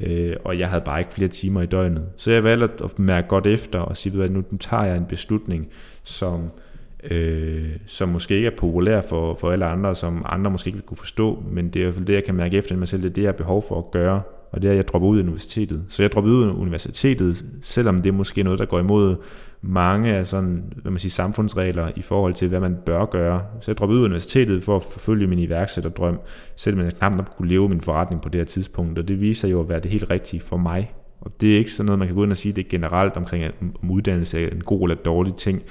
øh, 0.00 0.36
og 0.44 0.58
jeg 0.58 0.68
havde 0.68 0.82
bare 0.84 1.00
ikke 1.00 1.12
flere 1.12 1.28
timer 1.28 1.62
i 1.62 1.66
døgnet. 1.66 2.04
Så 2.16 2.30
jeg 2.30 2.44
valgte 2.44 2.84
at 2.84 2.98
mærke 2.98 3.28
godt 3.28 3.46
efter 3.46 3.78
og 3.78 3.96
sige, 3.96 4.24
at 4.24 4.30
nu, 4.30 4.44
nu 4.50 4.58
tager 4.58 4.84
jeg 4.84 4.96
en 4.96 5.04
beslutning, 5.04 5.68
som, 6.02 6.50
øh, 7.10 7.70
som 7.86 8.08
måske 8.08 8.36
ikke 8.36 8.46
er 8.46 8.56
populær 8.58 9.00
for, 9.00 9.34
for 9.34 9.50
alle 9.50 9.64
andre, 9.64 9.94
som 9.94 10.26
andre 10.28 10.50
måske 10.50 10.68
ikke 10.68 10.76
vil 10.76 10.86
kunne 10.86 10.96
forstå, 10.96 11.42
men 11.50 11.68
det 11.68 11.76
er 11.76 11.80
i 11.80 11.82
hvert 11.82 11.94
fald 11.94 12.06
det, 12.06 12.14
jeg 12.14 12.24
kan 12.24 12.34
mærke 12.34 12.56
efter 12.56 12.76
mig 12.76 12.88
selv, 12.88 13.02
det 13.02 13.10
er 13.10 13.12
det, 13.14 13.22
jeg 13.22 13.28
har 13.28 13.36
behov 13.36 13.64
for 13.68 13.78
at 13.78 13.90
gøre, 13.90 14.22
og 14.52 14.62
det 14.62 14.68
er, 14.68 14.72
at 14.72 14.76
jeg 14.76 14.88
dropper 14.88 15.08
ud 15.08 15.18
af 15.18 15.22
universitetet. 15.22 15.84
Så 15.88 16.02
jeg 16.02 16.12
dropper 16.12 16.30
ud 16.30 16.44
af 16.44 16.52
universitetet, 16.52 17.44
selvom 17.62 17.98
det 17.98 18.08
er 18.08 18.12
måske 18.12 18.42
noget, 18.42 18.58
der 18.58 18.64
går 18.64 18.80
imod 18.80 19.16
mange 19.62 20.14
af 20.14 20.26
sådan, 20.26 20.72
hvad 20.82 20.90
man 20.90 20.98
siger, 20.98 21.10
samfundsregler 21.10 21.88
i 21.96 22.02
forhold 22.02 22.34
til, 22.34 22.48
hvad 22.48 22.60
man 22.60 22.76
bør 22.86 23.04
gøre. 23.04 23.42
Så 23.60 23.70
jeg 23.70 23.78
droppede 23.78 23.98
ud 23.98 24.04
af 24.04 24.08
universitetet 24.08 24.62
for 24.62 24.76
at 24.76 24.82
forfølge 24.82 25.26
min 25.26 25.38
iværksætterdrøm, 25.38 26.20
selvom 26.56 26.84
jeg 26.84 26.92
knap 26.92 27.16
nok 27.16 27.32
kunne 27.36 27.48
leve 27.48 27.68
min 27.68 27.80
forretning 27.80 28.22
på 28.22 28.28
det 28.28 28.40
her 28.40 28.44
tidspunkt, 28.44 28.98
og 28.98 29.08
det 29.08 29.20
viser 29.20 29.48
jo 29.48 29.60
at 29.60 29.68
være 29.68 29.80
det 29.80 29.90
helt 29.90 30.10
rigtige 30.10 30.40
for 30.40 30.56
mig. 30.56 30.92
Og 31.20 31.30
det 31.40 31.54
er 31.54 31.58
ikke 31.58 31.72
sådan 31.72 31.86
noget, 31.86 31.98
man 31.98 32.08
kan 32.08 32.14
gå 32.14 32.24
ind 32.24 32.30
og 32.30 32.36
sige, 32.36 32.52
det 32.52 32.64
er 32.64 32.68
generelt 32.68 33.16
omkring, 33.16 33.44
om 33.82 33.90
uddannelse 33.90 34.44
er 34.44 34.48
en 34.50 34.60
god 34.60 34.82
eller 34.82 35.02
dårlig 35.02 35.34
ting. 35.34 35.62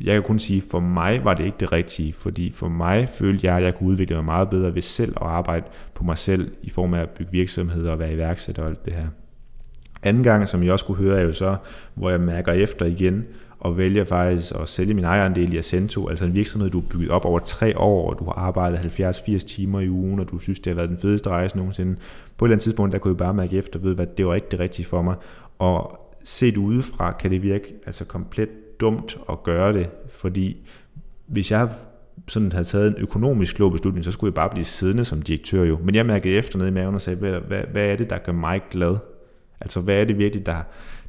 Jeg 0.00 0.14
kan 0.14 0.22
kun 0.22 0.38
sige, 0.38 0.62
for 0.70 0.80
mig 0.80 1.24
var 1.24 1.34
det 1.34 1.44
ikke 1.44 1.56
det 1.60 1.72
rigtige, 1.72 2.12
fordi 2.12 2.50
for 2.50 2.68
mig 2.68 3.08
følte 3.08 3.46
jeg, 3.46 3.56
at 3.56 3.64
jeg 3.64 3.74
kunne 3.74 3.88
udvikle 3.88 4.16
mig 4.16 4.24
meget 4.24 4.50
bedre 4.50 4.74
ved 4.74 4.82
selv 4.82 5.12
at 5.20 5.26
arbejde 5.26 5.66
på 5.94 6.04
mig 6.04 6.18
selv 6.18 6.52
i 6.62 6.70
form 6.70 6.94
af 6.94 7.00
at 7.00 7.10
bygge 7.10 7.32
virksomheder 7.32 7.90
og 7.90 7.98
være 7.98 8.12
iværksætter 8.12 8.62
og 8.62 8.68
alt 8.68 8.84
det 8.84 8.92
her. 8.92 9.06
Anden 10.02 10.22
gang, 10.22 10.48
som 10.48 10.62
jeg 10.62 10.72
også 10.72 10.84
kunne 10.84 10.96
høre, 10.96 11.18
er 11.18 11.24
jo 11.24 11.32
så, 11.32 11.56
hvor 11.94 12.10
jeg 12.10 12.20
mærker 12.20 12.52
efter 12.52 12.86
igen, 12.86 13.24
og 13.60 13.78
vælger 13.78 14.04
faktisk 14.04 14.52
at 14.60 14.68
sælge 14.68 14.94
min 14.94 15.04
ejerandel 15.04 15.54
i 15.54 15.58
Ascento, 15.58 16.08
altså 16.08 16.24
en 16.24 16.34
virksomhed, 16.34 16.70
du 16.70 16.80
har 16.80 16.88
bygget 16.88 17.10
op 17.10 17.24
over 17.24 17.38
tre 17.38 17.78
år, 17.78 18.10
og 18.10 18.18
du 18.18 18.24
har 18.24 18.32
arbejdet 18.32 18.78
70-80 18.78 19.38
timer 19.38 19.80
i 19.80 19.90
ugen, 19.90 20.20
og 20.20 20.30
du 20.30 20.38
synes, 20.38 20.58
det 20.58 20.70
har 20.70 20.74
været 20.74 20.88
den 20.88 20.98
fedeste 20.98 21.30
rejse 21.30 21.56
nogensinde. 21.56 21.96
På 22.36 22.44
et 22.44 22.48
eller 22.48 22.54
andet 22.54 22.64
tidspunkt, 22.64 22.92
der 22.92 22.98
kunne 22.98 23.12
jeg 23.12 23.18
bare 23.18 23.34
mærke 23.34 23.56
efter, 23.56 23.78
ved 23.78 23.94
hvad, 23.94 24.06
det 24.06 24.26
var 24.26 24.34
ikke 24.34 24.46
det 24.50 24.60
rigtige 24.60 24.86
for 24.86 25.02
mig. 25.02 25.14
Og 25.58 25.98
set 26.24 26.56
udefra 26.56 27.12
kan 27.12 27.30
det 27.30 27.42
virke 27.42 27.74
altså 27.86 28.04
komplet 28.04 28.48
dumt 28.80 29.18
at 29.30 29.42
gøre 29.42 29.72
det, 29.72 29.90
fordi 30.10 30.66
hvis 31.26 31.50
jeg 31.50 31.70
sådan 32.28 32.52
havde 32.52 32.64
taget 32.64 32.88
en 32.88 32.94
økonomisk 32.98 33.56
klog 33.56 33.72
beslutning, 33.72 34.04
så 34.04 34.12
skulle 34.12 34.30
jeg 34.30 34.34
bare 34.34 34.50
blive 34.50 34.64
siddende 34.64 35.04
som 35.04 35.22
direktør 35.22 35.64
jo. 35.64 35.78
Men 35.84 35.94
jeg 35.94 36.06
mærkede 36.06 36.34
efter 36.34 36.58
nede 36.58 36.68
i 36.68 36.72
maven 36.72 36.94
og 36.94 37.00
sagde, 37.00 37.18
hvad, 37.18 37.40
hvad, 37.40 37.62
hvad 37.72 37.86
er 37.86 37.96
det, 37.96 38.10
der 38.10 38.18
gør 38.18 38.32
mig 38.32 38.62
glad? 38.70 38.96
Altså, 39.60 39.80
hvad 39.80 40.00
er 40.00 40.04
det 40.04 40.18
virkelig, 40.18 40.46
der, 40.46 40.62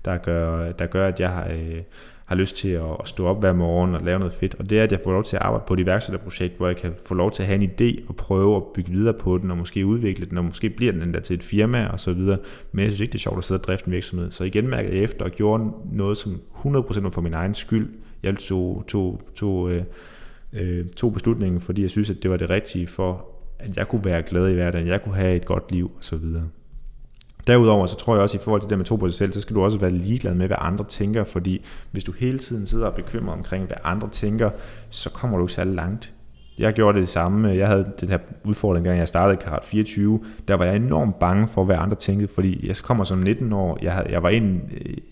der, 0.05 0.17
gør, 0.17 0.71
der 0.71 0.85
gør, 0.85 1.07
at 1.07 1.19
jeg 1.19 1.29
har, 1.29 1.47
øh, 1.47 1.81
har 2.25 2.35
lyst 2.35 2.55
til 2.55 2.69
at, 2.69 2.83
at 2.99 3.07
stå 3.07 3.25
op 3.25 3.39
hver 3.39 3.53
morgen 3.53 3.95
og 3.95 4.01
lave 4.01 4.19
noget 4.19 4.33
fedt? 4.33 4.55
Og 4.59 4.69
det 4.69 4.79
er, 4.79 4.83
at 4.83 4.91
jeg 4.91 4.99
får 5.03 5.11
lov 5.11 5.23
til 5.23 5.35
at 5.35 5.41
arbejde 5.41 5.63
på 5.67 5.73
et 5.73 5.79
iværksætterprojekt, 5.79 6.57
hvor 6.57 6.67
jeg 6.67 6.77
kan 6.77 6.93
få 7.05 7.13
lov 7.13 7.31
til 7.31 7.43
at 7.43 7.47
have 7.47 7.63
en 7.63 7.69
idé 7.69 8.03
og 8.07 8.15
prøve 8.15 8.55
at 8.55 8.63
bygge 8.73 8.91
videre 8.91 9.13
på 9.13 9.37
den, 9.37 9.51
og 9.51 9.57
måske 9.57 9.85
udvikle 9.85 10.25
den, 10.25 10.37
og 10.37 10.45
måske 10.45 10.69
bliver 10.69 10.91
den 10.91 11.01
endda 11.01 11.19
til 11.19 11.33
et 11.33 11.43
firma 11.43 11.87
og 11.87 11.99
så 11.99 12.13
videre. 12.13 12.37
Men 12.71 12.83
jeg 12.83 12.89
synes 12.89 12.99
ikke, 13.01 13.11
det 13.11 13.17
er 13.17 13.21
sjovt 13.21 13.37
at 13.37 13.43
sidde 13.43 13.59
og 13.59 13.63
drifte 13.63 13.87
en 13.87 13.93
virksomhed. 13.93 14.31
Så 14.31 14.43
igen 14.43 14.67
mærkede 14.67 14.95
jeg 14.95 15.03
efter 15.03 15.25
og 15.25 15.31
gjorde 15.31 15.71
noget, 15.91 16.17
som 16.17 16.41
100% 16.65 17.01
var 17.01 17.09
for 17.09 17.21
min 17.21 17.33
egen 17.33 17.53
skyld. 17.53 17.89
Jeg 18.23 18.35
tog, 18.35 18.83
tog, 18.87 19.21
tog, 19.35 19.71
øh, 19.71 19.83
øh, 20.53 20.85
tog 20.85 21.13
beslutningen, 21.13 21.61
fordi 21.61 21.81
jeg 21.81 21.89
synes, 21.89 22.09
at 22.09 22.23
det 22.23 22.31
var 22.31 22.37
det 22.37 22.49
rigtige 22.49 22.87
for, 22.87 23.25
at 23.59 23.77
jeg 23.77 23.87
kunne 23.87 24.05
være 24.05 24.23
glad 24.23 24.49
i 24.49 24.53
hverdagen, 24.53 24.87
jeg 24.87 25.01
kunne 25.03 25.15
have 25.15 25.35
et 25.35 25.45
godt 25.45 25.71
liv 25.71 25.91
og 25.97 26.03
så 26.03 26.17
videre. 26.17 26.47
Derudover 27.47 27.85
så 27.85 27.95
tror 27.95 28.15
jeg 28.15 28.23
også, 28.23 28.37
i 28.37 28.41
forhold 28.43 28.61
til 28.61 28.69
det 28.69 28.77
med 28.77 28.85
tro 28.85 28.95
på 28.95 29.09
sig 29.09 29.17
selv, 29.17 29.33
så 29.33 29.41
skal 29.41 29.55
du 29.55 29.63
også 29.63 29.79
være 29.79 29.91
ligeglad 29.91 30.33
med, 30.33 30.47
hvad 30.47 30.57
andre 30.59 30.85
tænker, 30.85 31.23
fordi 31.23 31.65
hvis 31.91 32.03
du 32.03 32.11
hele 32.11 32.39
tiden 32.39 32.67
sidder 32.67 32.87
og 32.87 32.93
bekymrer 32.93 33.33
omkring, 33.33 33.65
hvad 33.65 33.77
andre 33.83 34.09
tænker, 34.09 34.49
så 34.89 35.09
kommer 35.09 35.37
du 35.37 35.43
ikke 35.43 35.53
særlig 35.53 35.75
langt. 35.75 36.11
Jeg 36.57 36.73
gjorde 36.73 36.99
det 36.99 37.07
samme. 37.07 37.49
Jeg 37.49 37.67
havde 37.67 37.91
den 37.99 38.09
her 38.09 38.17
udfordring, 38.43 38.85
da 38.85 38.91
jeg 38.95 39.07
startede 39.07 39.37
Karat 39.37 39.65
24. 39.65 40.19
Der 40.47 40.53
var 40.53 40.65
jeg 40.65 40.75
enormt 40.75 41.19
bange 41.19 41.47
for, 41.47 41.63
hvad 41.63 41.75
andre 41.79 41.95
tænkte, 41.95 42.27
fordi 42.27 42.67
jeg 42.67 42.77
kommer 42.77 43.03
som 43.03 43.17
19 43.17 43.53
år. 43.53 43.77
Jeg, 43.81 43.93
havde, 43.93 44.07
jeg, 44.11 44.23
var 44.23 44.29
en, 44.29 44.61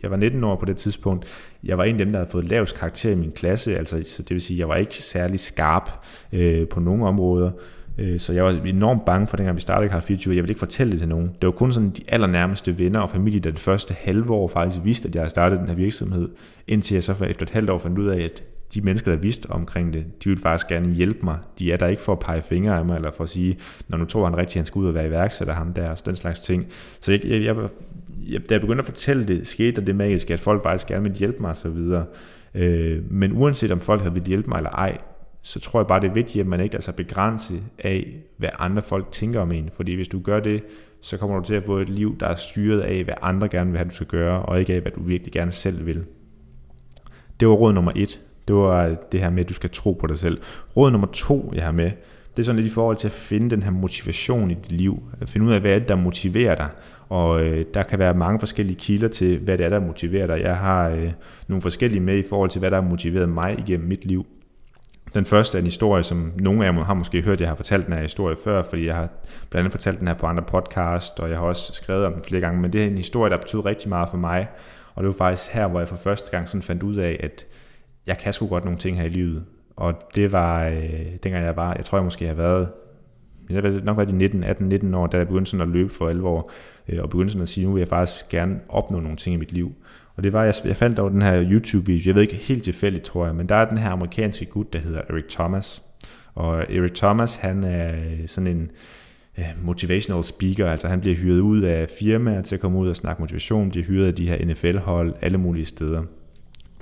jeg 0.03 0.11
var 0.11 0.17
19 0.17 0.43
år 0.43 0.55
på 0.55 0.65
det 0.65 0.77
tidspunkt. 0.77 1.25
Jeg 1.63 1.77
var 1.77 1.83
en 1.83 1.95
af 1.95 2.05
dem, 2.05 2.11
der 2.11 2.19
havde 2.19 2.31
fået 2.31 2.45
lavest 2.45 2.79
karakter 2.79 3.11
i 3.11 3.15
min 3.15 3.31
klasse. 3.31 3.77
Altså, 3.77 4.03
så 4.05 4.21
det 4.21 4.29
vil 4.29 4.41
sige, 4.41 4.59
jeg 4.59 4.69
var 4.69 4.75
ikke 4.75 4.95
særlig 4.95 5.39
skarp 5.39 5.91
øh, 6.33 6.67
på 6.67 6.79
nogle 6.79 7.05
områder. 7.07 7.51
Øh, 7.97 8.19
så 8.19 8.34
jeg 8.34 8.43
var 8.43 8.51
enormt 8.51 9.06
bange 9.06 9.27
for, 9.27 9.38
dengang 9.38 9.56
vi 9.56 9.62
startede 9.62 9.89
Karl 9.89 10.01
24, 10.01 10.36
jeg 10.36 10.43
ville 10.43 10.51
ikke 10.51 10.60
fortælle 10.60 10.91
det 10.91 10.99
til 10.99 11.10
nogen. 11.10 11.27
Det 11.41 11.47
var 11.47 11.51
kun 11.51 11.73
sådan 11.73 11.89
de 11.89 12.01
allernærmeste 12.08 12.79
venner 12.79 12.99
og 12.99 13.10
familie, 13.10 13.39
der 13.39 13.51
det 13.51 13.60
første 13.60 13.93
halve 13.93 14.34
år 14.34 14.47
faktisk 14.47 14.86
vidste, 14.86 15.08
at 15.08 15.15
jeg 15.15 15.21
havde 15.21 15.29
startet 15.29 15.60
den 15.60 15.67
her 15.67 15.75
virksomhed, 15.75 16.29
indtil 16.67 16.95
jeg 16.95 17.03
så 17.03 17.25
efter 17.27 17.45
et 17.45 17.49
halvt 17.49 17.69
år 17.69 17.77
fandt 17.77 17.99
ud 17.99 18.08
af, 18.08 18.21
at 18.21 18.43
de 18.73 18.82
mennesker, 18.82 19.12
der 19.12 19.19
vidste 19.19 19.49
omkring 19.49 19.93
det, 19.93 20.23
de 20.23 20.29
ville 20.29 20.41
faktisk 20.41 20.67
gerne 20.67 20.91
hjælpe 20.91 21.19
mig. 21.23 21.38
De 21.60 21.71
er 21.71 21.77
der 21.77 21.88
ikke 21.88 22.01
for 22.01 22.12
at 22.12 22.19
pege 22.19 22.41
fingre 22.41 22.77
af 22.77 22.86
mig, 22.86 22.95
eller 22.95 23.12
for 23.12 23.23
at 23.23 23.29
sige, 23.29 23.58
når 23.88 23.97
nu 23.97 24.06
tror 24.06 24.25
han 24.25 24.38
rigtigt, 24.38 24.56
han 24.56 24.65
skal 24.65 24.79
ud 24.79 24.88
og 24.88 24.93
være 24.93 25.08
iværksætter 25.08 25.53
ham 25.53 25.73
der, 25.73 25.89
og 25.89 26.06
den 26.06 26.15
slags 26.15 26.39
ting. 26.39 26.65
Så 27.01 27.12
jeg, 27.12 27.25
jeg, 27.25 27.41
jeg, 27.43 27.56
jeg, 28.29 28.49
da 28.49 28.53
jeg 28.53 28.62
begyndte 28.62 28.82
at 28.82 28.86
fortælle 28.86 29.27
det, 29.27 29.47
skete 29.47 29.71
der 29.71 29.82
det 29.86 29.95
magiske, 29.95 30.34
at 30.34 30.39
folk 30.39 30.63
faktisk 30.63 30.88
gerne 30.88 31.03
ville 31.03 31.17
hjælpe 31.17 31.38
mig 31.41 31.49
og 31.49 31.58
så 31.58 31.69
videre. 31.69 32.06
Øh, 32.56 33.12
men 33.12 33.32
uanset 33.38 33.71
om 33.71 33.79
folk 33.79 34.01
havde 34.01 34.13
ville 34.13 34.27
hjælpe 34.27 34.49
mig 34.49 34.58
eller 34.58 34.69
ej, 34.69 34.97
så 35.45 35.60
tror 35.60 35.79
jeg 35.79 35.88
bare, 35.88 36.01
det 36.01 36.10
er 36.10 36.13
vigtigt, 36.13 36.41
at 36.41 36.47
man 36.47 36.60
ikke 36.60 36.77
er 36.77 36.82
så 36.82 36.91
begrænset 36.91 37.63
af, 37.79 38.13
hvad 38.38 38.49
andre 38.60 38.82
folk 38.82 39.12
tænker 39.12 39.39
om 39.39 39.51
en. 39.51 39.69
Fordi 39.75 39.95
hvis 39.95 40.08
du 40.08 40.19
gør 40.19 40.39
det, 40.39 40.63
så 41.01 41.17
kommer 41.17 41.39
du 41.39 41.45
til 41.45 41.56
at 41.56 41.63
få 41.63 41.77
et 41.77 41.89
liv, 41.89 42.17
der 42.19 42.27
er 42.27 42.36
styret 42.36 42.79
af, 42.79 43.03
hvad 43.03 43.13
andre 43.21 43.47
gerne 43.47 43.71
vil 43.71 43.77
have, 43.77 43.89
du 43.89 43.95
skal 43.95 44.08
gøre, 44.08 44.41
og 44.41 44.60
ikke 44.60 44.73
af, 44.73 44.82
hvad 44.82 44.91
du 44.91 45.03
virkelig 45.03 45.34
gerne 45.34 45.51
selv 45.51 45.86
vil. 45.86 46.03
Det 47.39 47.47
var 47.47 47.53
råd 47.53 47.73
nummer 47.73 47.91
et. 47.95 48.21
Det 48.47 48.56
var 48.56 48.95
det 49.12 49.19
her 49.19 49.29
med, 49.29 49.43
at 49.43 49.49
du 49.49 49.53
skal 49.53 49.69
tro 49.69 49.91
på 49.93 50.08
dig 50.08 50.19
selv. 50.19 50.41
Råd 50.77 50.91
nummer 50.91 51.08
to, 51.08 51.51
jeg 51.56 51.63
har 51.63 51.71
med, 51.71 51.91
det 52.38 52.43
er 52.43 52.45
sådan 52.45 52.62
lidt 52.62 52.71
i 52.71 52.73
forhold 52.73 52.97
til 52.97 53.08
at 53.08 53.12
finde 53.12 53.49
den 53.49 53.63
her 53.63 53.71
motivation 53.71 54.51
i 54.51 54.53
dit 54.53 54.71
liv. 54.71 55.03
At 55.21 55.29
finde 55.29 55.45
ud 55.45 55.51
af, 55.51 55.62
hvad 55.62 55.71
er 55.71 55.79
det 55.79 55.88
der 55.88 55.95
motiverer 55.95 56.56
dig. 56.56 56.69
Og 57.10 57.43
øh, 57.43 57.65
der 57.73 57.84
kan 57.84 57.99
være 57.99 58.13
mange 58.13 58.39
forskellige 58.39 58.77
kilder 58.77 59.08
til, 59.08 59.39
hvad 59.39 59.58
det 59.58 59.65
er, 59.65 59.69
der 59.69 59.79
motiverer 59.79 60.27
dig. 60.27 60.41
Jeg 60.41 60.58
har 60.58 60.89
øh, 60.89 61.12
nogle 61.47 61.62
forskellige 61.62 61.99
med 61.99 62.17
i 62.17 62.23
forhold 62.29 62.49
til, 62.49 62.60
hvad 62.60 62.71
der 62.71 62.82
har 62.82 62.89
motiveret 62.89 63.29
mig 63.29 63.60
igennem 63.60 63.88
mit 63.88 64.06
liv. 64.06 64.25
Den 65.13 65.26
første 65.26 65.58
er 65.58 65.60
en 65.60 65.65
historie, 65.65 66.04
som 66.04 66.32
nogle 66.39 66.65
af 66.65 66.73
jer 66.73 66.84
har 66.84 66.93
måske 66.93 67.21
hørt, 67.21 67.41
jeg 67.41 67.49
har 67.49 67.56
fortalt 67.56 67.86
den 67.86 67.93
her 67.93 68.02
historie 68.02 68.36
før, 68.43 68.63
fordi 68.63 68.86
jeg 68.86 68.95
har 68.95 69.10
blandt 69.49 69.65
andet 69.65 69.71
fortalt 69.71 69.99
den 69.99 70.08
her 70.08 70.15
på 70.15 70.26
andre 70.26 70.43
podcast, 70.43 71.19
og 71.19 71.30
jeg 71.30 71.38
har 71.38 71.45
også 71.45 71.73
skrevet 71.73 72.06
om 72.06 72.13
den 72.13 72.23
flere 72.23 72.41
gange, 72.41 72.62
men 72.62 72.73
det 72.73 72.84
er 72.84 72.88
en 72.88 72.97
historie, 72.97 73.32
der 73.32 73.38
betyder 73.38 73.65
rigtig 73.65 73.89
meget 73.89 74.10
for 74.10 74.17
mig, 74.17 74.47
og 74.95 75.04
det 75.04 75.08
var 75.08 75.15
faktisk 75.17 75.52
her, 75.52 75.67
hvor 75.67 75.80
jeg 75.80 75.88
for 75.88 75.95
første 75.95 76.32
gang 76.32 76.47
sådan 76.47 76.62
fandt 76.62 76.84
ud 76.84 76.95
af, 76.95 77.19
at 77.23 77.45
jeg 78.08 78.17
kan 78.17 78.34
sgu 78.34 78.47
godt 78.47 78.63
nogle 78.63 78.80
ting 78.80 78.97
her 78.97 79.06
i 79.06 79.10
livet. 79.10 79.45
Og 79.76 79.93
det 80.15 80.32
var, 80.32 80.65
øh, 80.65 81.06
dengang 81.23 81.45
jeg 81.45 81.56
var, 81.56 81.73
jeg 81.73 81.86
tror 81.86 81.97
jeg 81.97 82.04
måske 82.04 82.28
har 82.28 82.34
været, 82.34 82.69
jeg 83.49 83.63
har 83.63 83.82
nok 83.84 83.97
været 83.97 84.10
i 84.10 84.13
19, 84.13 84.43
18, 84.43 84.69
19 84.69 84.93
år, 84.93 85.08
da 85.08 85.17
jeg 85.17 85.28
begyndte 85.28 85.52
sådan 85.52 85.67
at 85.67 85.73
løbe 85.73 85.93
for 85.93 86.10
alvor, 86.10 86.52
øh, 86.89 86.99
og 87.04 87.10
begyndte 87.10 87.32
sådan 87.32 87.41
at 87.41 87.49
sige, 87.49 87.65
nu 87.65 87.73
vil 87.73 87.80
jeg 87.80 87.88
faktisk 87.88 88.30
gerne 88.30 88.60
opnå 88.69 88.99
nogle 88.99 89.17
ting 89.17 89.34
i 89.34 89.39
mit 89.39 89.52
liv. 89.52 89.76
Og 90.15 90.23
det 90.23 90.34
var, 90.34 90.43
jeg, 90.43 90.54
jeg 90.65 90.78
fandt 90.78 90.99
over 90.99 91.10
den 91.10 91.21
her 91.21 91.43
YouTube-video, 91.52 92.02
jeg 92.06 92.15
ved 92.15 92.21
ikke 92.21 92.36
helt 92.36 92.63
tilfældigt, 92.63 93.04
tror 93.04 93.26
jeg, 93.26 93.36
men 93.36 93.49
der 93.49 93.56
er 93.56 93.69
den 93.69 93.78
her 93.78 93.89
amerikanske 93.89 94.45
gut, 94.45 94.73
der 94.73 94.80
hedder 94.80 95.02
Eric 95.10 95.26
Thomas. 95.30 95.82
Og 96.36 96.73
Eric 96.73 96.91
Thomas, 96.91 97.36
han 97.36 97.63
er 97.63 97.93
sådan 98.28 98.47
en 98.47 98.71
øh, 99.38 99.45
motivational 99.63 100.23
speaker, 100.23 100.71
altså 100.71 100.88
han 100.88 100.99
bliver 100.99 101.15
hyret 101.15 101.39
ud 101.39 101.62
af 101.62 101.88
firmaer 101.99 102.41
til 102.41 102.56
at 102.56 102.62
komme 102.62 102.80
ud 102.80 102.89
og 102.89 102.95
snakke 102.95 103.21
motivation, 103.21 103.69
bliver 103.69 103.86
hyret 103.86 104.08
af 104.08 104.15
de 104.15 104.28
her 104.28 104.45
NFL-hold, 104.45 105.13
alle 105.21 105.38
mulige 105.38 105.65
steder. 105.65 106.04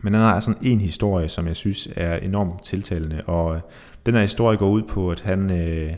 Men 0.01 0.13
han 0.13 0.21
har 0.21 0.39
sådan 0.39 0.61
en 0.61 0.81
historie, 0.81 1.29
som 1.29 1.47
jeg 1.47 1.55
synes 1.55 1.87
er 1.95 2.15
enormt 2.15 2.63
tiltalende, 2.63 3.21
og 3.25 3.55
øh, 3.55 3.61
den 4.05 4.13
her 4.13 4.21
historie 4.21 4.57
går 4.57 4.69
ud 4.69 4.81
på, 4.81 5.11
at 5.11 5.21
han, 5.21 5.51
øh, 5.51 5.91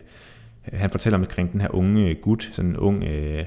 Han 0.74 0.90
fortæller 0.90 1.20
omkring 1.20 1.52
den 1.52 1.62
her 1.62 1.76
unge 1.76 2.16
gut, 2.16 2.50
sådan 2.54 2.70
en 2.70 2.78
ung 2.78 3.04
øh, 3.04 3.44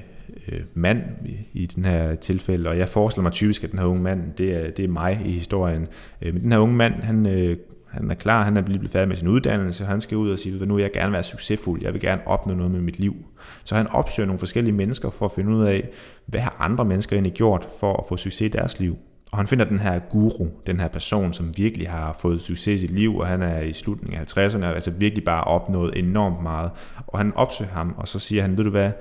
øh, 0.51 0.61
mand 0.73 1.01
i, 1.25 1.37
i 1.53 1.65
den 1.65 1.85
her 1.85 2.15
tilfælde, 2.15 2.69
og 2.69 2.77
jeg 2.77 2.89
forestiller 2.89 3.23
mig 3.23 3.31
typisk, 3.31 3.63
at 3.63 3.71
den 3.71 3.79
her 3.79 3.85
unge 3.85 4.03
mand, 4.03 4.33
det 4.37 4.65
er, 4.65 4.71
det 4.71 4.85
er 4.85 4.89
mig 4.89 5.21
i 5.25 5.31
historien. 5.31 5.87
Øh, 6.21 6.33
men 6.33 6.43
den 6.43 6.51
her 6.51 6.59
unge 6.59 6.75
mand, 6.75 6.93
han, 6.93 7.25
øh, 7.25 7.57
han 7.89 8.11
er 8.11 8.15
klar, 8.15 8.43
han 8.43 8.57
er 8.57 8.61
lige 8.61 8.79
blevet 8.79 8.91
færdig 8.91 9.07
med 9.07 9.17
sin 9.17 9.27
uddannelse, 9.27 9.83
og 9.83 9.87
han 9.87 10.01
skal 10.01 10.17
ud 10.17 10.31
og 10.31 10.39
sige, 10.39 10.65
nu 10.65 10.75
vil 10.75 10.81
jeg 10.81 10.91
gerne 10.91 11.13
være 11.13 11.23
succesfuld, 11.23 11.81
jeg 11.83 11.93
vil 11.93 12.01
gerne 12.01 12.27
opnå 12.27 12.53
noget 12.53 12.71
med 12.71 12.81
mit 12.81 12.99
liv. 12.99 13.15
Så 13.63 13.75
han 13.75 13.87
opsøger 13.87 14.27
nogle 14.27 14.39
forskellige 14.39 14.75
mennesker 14.75 15.09
for 15.09 15.25
at 15.25 15.31
finde 15.31 15.51
ud 15.55 15.65
af, 15.65 15.89
hvad 16.25 16.41
har 16.41 16.55
andre 16.59 16.85
mennesker 16.85 17.15
egentlig 17.15 17.33
gjort 17.33 17.67
for 17.79 17.93
at 17.93 18.03
få 18.09 18.17
succes 18.17 18.41
i 18.41 18.47
deres 18.47 18.79
liv. 18.79 18.97
Og 19.31 19.37
han 19.37 19.47
finder 19.47 19.65
den 19.65 19.79
her 19.79 19.99
guru, 19.99 20.47
den 20.67 20.79
her 20.79 20.87
person, 20.87 21.33
som 21.33 21.57
virkelig 21.57 21.89
har 21.89 22.17
fået 22.21 22.41
succes 22.41 22.67
i 22.67 22.77
sit 22.87 22.91
liv, 22.91 23.17
og 23.17 23.27
han 23.27 23.41
er 23.41 23.59
i 23.59 23.73
slutningen 23.73 24.21
af 24.21 24.37
50'erne, 24.37 24.65
altså 24.65 24.91
virkelig 24.91 25.23
bare 25.23 25.43
opnået 25.43 25.99
enormt 25.99 26.43
meget. 26.43 26.71
Og 27.07 27.19
han 27.19 27.33
opsøger 27.35 27.71
ham, 27.71 27.95
og 27.97 28.07
så 28.07 28.19
siger 28.19 28.41
han, 28.41 28.57
ved 28.57 28.63
du 28.63 28.69
hvad, 28.69 28.91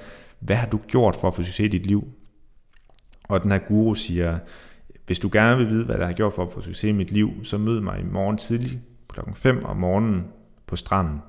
hvad 0.40 0.57
har 0.57 0.66
du 0.66 0.81
gjort 0.88 1.16
for 1.16 1.29
at 1.29 1.35
få 1.35 1.42
succes 1.42 1.64
i 1.64 1.68
dit 1.68 1.87
liv? 1.87 2.09
Og 3.29 3.42
den 3.42 3.51
her 3.51 3.59
guru 3.59 3.94
siger, 3.94 4.38
hvis 5.07 5.18
du 5.18 5.29
gerne 5.33 5.57
vil 5.59 5.70
vide, 5.70 5.85
hvad 5.85 5.99
der 5.99 6.07
har 6.07 6.12
gjort 6.12 6.33
for 6.33 6.42
at 6.42 6.53
få 6.53 6.61
succes 6.61 6.85
i 6.85 6.92
mit 6.92 7.11
liv, 7.11 7.44
så 7.44 7.59
mød 7.59 7.81
mig 7.81 8.01
i 8.01 8.05
morgen 8.05 8.38
tidlig 8.38 8.81
klokken 9.09 9.35
5 9.35 9.64
om 9.64 9.77
morgenen 9.77 10.25
på 10.66 10.77
stranden. 10.77 11.20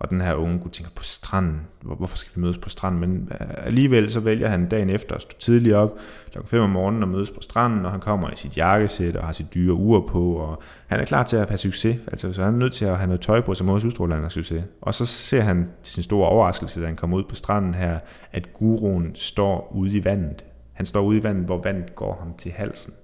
Og 0.00 0.10
den 0.10 0.20
her 0.20 0.34
unge 0.34 0.58
gut 0.58 0.72
tænker, 0.72 0.92
på 0.96 1.02
stranden, 1.02 1.60
hvorfor 1.80 2.16
skal 2.16 2.32
vi 2.36 2.40
mødes 2.40 2.58
på 2.58 2.68
stranden? 2.68 3.00
Men 3.00 3.28
øh, 3.40 3.66
alligevel 3.66 4.10
så 4.12 4.20
vælger 4.20 4.48
han 4.48 4.68
dagen 4.68 4.90
efter 4.90 5.14
at 5.14 5.22
stå 5.22 5.38
tidligt 5.38 5.74
op 5.74 5.98
kl. 6.32 6.38
5 6.46 6.60
om 6.60 6.70
morgenen 6.70 7.02
og 7.02 7.08
mødes 7.08 7.30
på 7.30 7.40
stranden, 7.40 7.84
og 7.84 7.90
han 7.90 8.00
kommer 8.00 8.30
i 8.30 8.36
sit 8.36 8.56
jakkesæt 8.56 9.16
og 9.16 9.26
har 9.26 9.32
sit 9.32 9.54
dyre 9.54 9.74
ur 9.74 10.06
på, 10.08 10.34
og 10.34 10.62
han 10.86 11.00
er 11.00 11.04
klar 11.04 11.22
til 11.22 11.36
at 11.36 11.48
have 11.48 11.58
succes. 11.58 11.96
Altså, 12.06 12.32
så 12.32 12.44
han 12.44 12.54
er 12.54 12.58
nødt 12.58 12.72
til 12.72 12.84
at 12.84 12.96
have 12.96 13.06
noget 13.06 13.20
tøj 13.20 13.40
på, 13.40 13.54
som 13.54 13.68
også 13.68 13.86
udstråler, 13.86 14.14
han 14.14 14.22
har 14.22 14.30
succes. 14.30 14.64
Og 14.80 14.94
så 14.94 15.06
ser 15.06 15.40
han 15.40 15.68
til 15.82 15.94
sin 15.94 16.02
store 16.02 16.28
overraskelse, 16.28 16.80
da 16.80 16.86
han 16.86 16.96
kommer 16.96 17.16
ud 17.16 17.24
på 17.24 17.34
stranden 17.34 17.74
her, 17.74 17.98
at 18.32 18.52
guruen 18.52 19.14
står 19.14 19.72
ude 19.74 19.98
i 19.98 20.04
vandet. 20.04 20.44
Han 20.72 20.86
står 20.86 21.00
ude 21.00 21.18
i 21.18 21.22
vandet, 21.22 21.44
hvor 21.44 21.62
vandet 21.62 21.94
går 21.94 22.16
ham 22.20 22.34
til 22.38 22.52
halsen. 22.52 22.94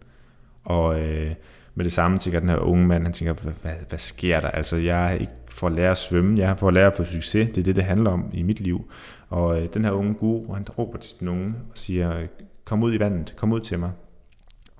Og 0.65 1.01
øh, 1.01 1.35
med 1.77 1.85
det 1.85 1.93
samme 1.93 2.19
tænker 2.19 2.41
den 2.41 2.49
her 2.49 2.57
unge 2.57 2.87
mand, 2.87 3.03
han 3.03 3.13
tænker, 3.13 3.35
hvad, 3.63 3.73
hvad, 3.89 3.99
sker 3.99 4.41
der? 4.41 4.49
Altså, 4.49 4.77
jeg 4.77 5.07
er 5.07 5.19
ikke 5.19 5.33
for 5.49 5.67
at 5.67 5.73
lære 5.73 5.91
at 5.91 5.97
svømme, 5.97 6.39
jeg 6.39 6.51
er 6.51 6.55
for 6.55 6.69
at 6.69 6.75
lære 6.75 6.87
at 6.87 6.97
få 6.97 7.05
succes, 7.05 7.49
det 7.49 7.59
er 7.59 7.63
det, 7.63 7.77
det 7.77 7.85
handler 7.85 8.11
om 8.11 8.31
i 8.33 8.43
mit 8.43 8.61
liv. 8.61 8.91
Og 9.31 9.63
øh, 9.63 9.69
den 9.75 9.85
her 9.85 9.91
unge 9.91 10.15
guru, 10.15 10.55
han 10.55 10.65
råber 10.79 10.99
til 10.99 11.21
den 11.21 11.29
unge 11.29 11.55
og 11.71 11.79
siger, 11.79 12.19
øh, 12.19 12.27
kom 12.65 12.83
ud 12.83 12.95
i 12.95 12.99
vandet, 12.99 13.35
kom 13.37 13.53
ud 13.53 13.61
til 13.61 13.79
mig. 13.79 13.91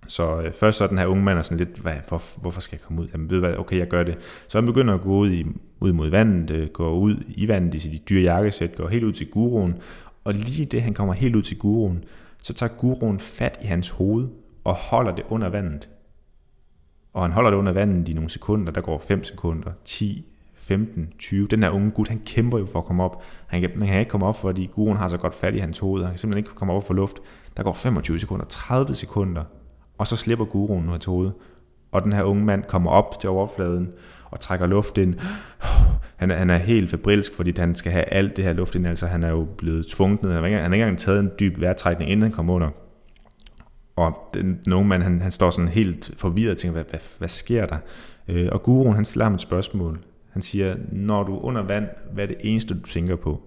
Så 0.07 0.41
øh, 0.41 0.53
først 0.53 0.79
så 0.79 0.85
er 0.85 0.89
den 0.89 0.99
her 0.99 1.07
unge 1.07 1.25
mand 1.25 1.39
er 1.39 1.43
sådan 1.43 1.59
lidt, 1.59 1.79
hvad, 1.79 1.95
hvor, 2.09 2.41
hvorfor 2.41 2.61
skal 2.61 2.77
jeg 2.77 2.85
komme 2.87 3.03
ud? 3.03 3.09
Jamen 3.13 3.31
ved 3.31 3.39
hvad, 3.39 3.57
okay, 3.57 3.79
jeg 3.79 3.89
gør 3.89 4.03
det. 4.03 4.19
Så 4.49 4.59
han 4.59 4.67
begynder 4.67 4.95
at 4.95 5.01
gå 5.01 5.17
ud, 5.17 5.31
i, 5.31 5.47
ud 5.81 5.93
mod 5.93 6.11
vandet, 6.11 6.51
øh, 6.51 6.69
går 6.69 6.93
ud 6.93 7.17
i 7.29 7.49
vandet 7.49 7.75
i 7.75 7.79
sit 7.79 8.09
dyre 8.09 8.23
jakkesæt, 8.23 8.77
går 8.77 8.89
helt 8.89 9.05
ud 9.05 9.13
til 9.13 9.31
guruen, 9.31 9.75
og 10.25 10.35
lige 10.35 10.65
det, 10.65 10.83
han 10.83 10.95
kommer 10.95 11.15
helt 11.15 11.37
ud 11.37 11.43
til 11.43 11.59
guruen, 11.59 12.05
så 12.43 12.55
tager 12.55 12.73
guruen 12.73 13.19
fat 13.19 13.59
i 13.63 13.67
hans 13.67 13.91
hoved 13.91 14.29
og 14.65 14.75
holder 14.75 15.15
det 15.15 15.25
under 15.29 15.49
vandet 15.49 15.89
og 17.17 17.23
han 17.23 17.33
holder 17.33 17.51
det 17.51 17.57
under 17.59 17.73
vandet 17.73 18.09
i 18.09 18.13
nogle 18.13 18.31
sekunder, 18.31 18.73
der 18.73 18.81
går 18.81 18.99
5 18.99 19.25
sekunder, 19.25 19.71
10, 19.85 20.27
15, 20.55 21.09
20. 21.19 21.47
Den 21.47 21.63
her 21.63 21.71
unge 21.71 21.91
gut, 21.91 22.09
han 22.09 22.21
kæmper 22.27 22.59
jo 22.59 22.67
for 22.67 22.79
at 22.79 22.85
komme 22.85 23.03
op. 23.05 23.23
Han 23.47 23.61
kan, 23.61 23.71
man 23.77 23.89
kan 23.89 23.99
ikke 23.99 24.11
komme 24.11 24.27
op, 24.27 24.37
fordi 24.37 24.71
guruen 24.75 24.97
har 24.97 25.09
så 25.09 25.17
godt 25.17 25.35
fat 25.35 25.55
i 25.55 25.59
hans 25.59 25.79
hoved. 25.79 26.03
Han 26.03 26.13
kan 26.13 26.19
simpelthen 26.19 26.39
ikke 26.39 26.55
komme 26.55 26.73
op 26.73 26.87
for 26.87 26.95
luft. 26.95 27.17
Der 27.57 27.63
går 27.63 27.73
25 27.73 28.21
sekunder, 28.21 28.45
30 28.45 28.95
sekunder, 28.95 29.45
og 29.99 30.07
så 30.07 30.17
slipper 30.17 30.45
guruen 30.45 30.85
nu 30.85 30.91
hans 30.91 31.05
hoved. 31.05 31.31
Og 31.93 32.03
den 32.03 32.13
her 32.13 32.23
unge 32.23 32.45
mand 32.45 32.65
kommer 32.65 32.91
op 32.91 33.21
til 33.21 33.31
overfladen 33.31 33.93
og 34.31 34.41
trækker 34.41 34.67
luft 34.67 34.99
ind. 34.99 35.15
Han 36.17 36.31
er, 36.31 36.37
han 36.37 36.51
er 36.51 36.57
helt 36.57 36.91
febrilsk, 36.91 37.35
fordi 37.35 37.53
han 37.57 37.75
skal 37.75 37.93
have 37.93 38.05
alt 38.05 38.37
det 38.37 38.45
her 38.45 38.53
luft 38.53 38.75
ind. 38.75 38.87
Altså 38.87 39.07
han 39.07 39.23
er 39.23 39.31
jo 39.31 39.47
blevet 39.59 39.87
tvunget 39.87 40.23
ned. 40.23 40.31
Han 40.33 40.41
har 40.41 40.47
ikke, 40.47 40.59
han 40.59 40.71
har 40.71 40.75
ikke 40.75 40.83
engang 40.83 40.99
taget 40.99 41.21
en 41.21 41.31
dyb 41.41 41.61
vejrtrækning, 41.61 42.11
inden 42.11 42.23
han 42.23 42.33
kom 42.33 42.51
under. 42.51 42.71
Og 43.97 44.31
den 44.35 44.73
unge 44.73 44.89
mand, 44.89 45.03
han, 45.03 45.21
han 45.21 45.33
står 45.33 45.51
sådan 45.51 45.69
helt 45.69 46.11
forvirret 46.17 46.51
og 46.51 46.57
tænker, 46.57 46.73
hvad, 46.73 46.85
hvad, 46.91 47.01
hvad 47.19 47.29
sker 47.29 47.67
der? 47.67 47.79
Øh, 48.29 48.49
og 48.53 48.63
guruen, 48.63 48.95
han 48.95 49.05
stiller 49.05 49.25
ham 49.25 49.35
et 49.35 49.41
spørgsmål. 49.41 49.99
Han 50.31 50.43
siger, 50.43 50.77
når 50.93 51.23
du 51.23 51.37
er 51.37 51.45
under 51.45 51.63
vand, 51.63 51.87
hvad 52.13 52.25
er 52.25 52.29
det 52.29 52.37
eneste, 52.41 52.75
du 52.75 52.81
tænker 52.81 53.17
på? 53.17 53.43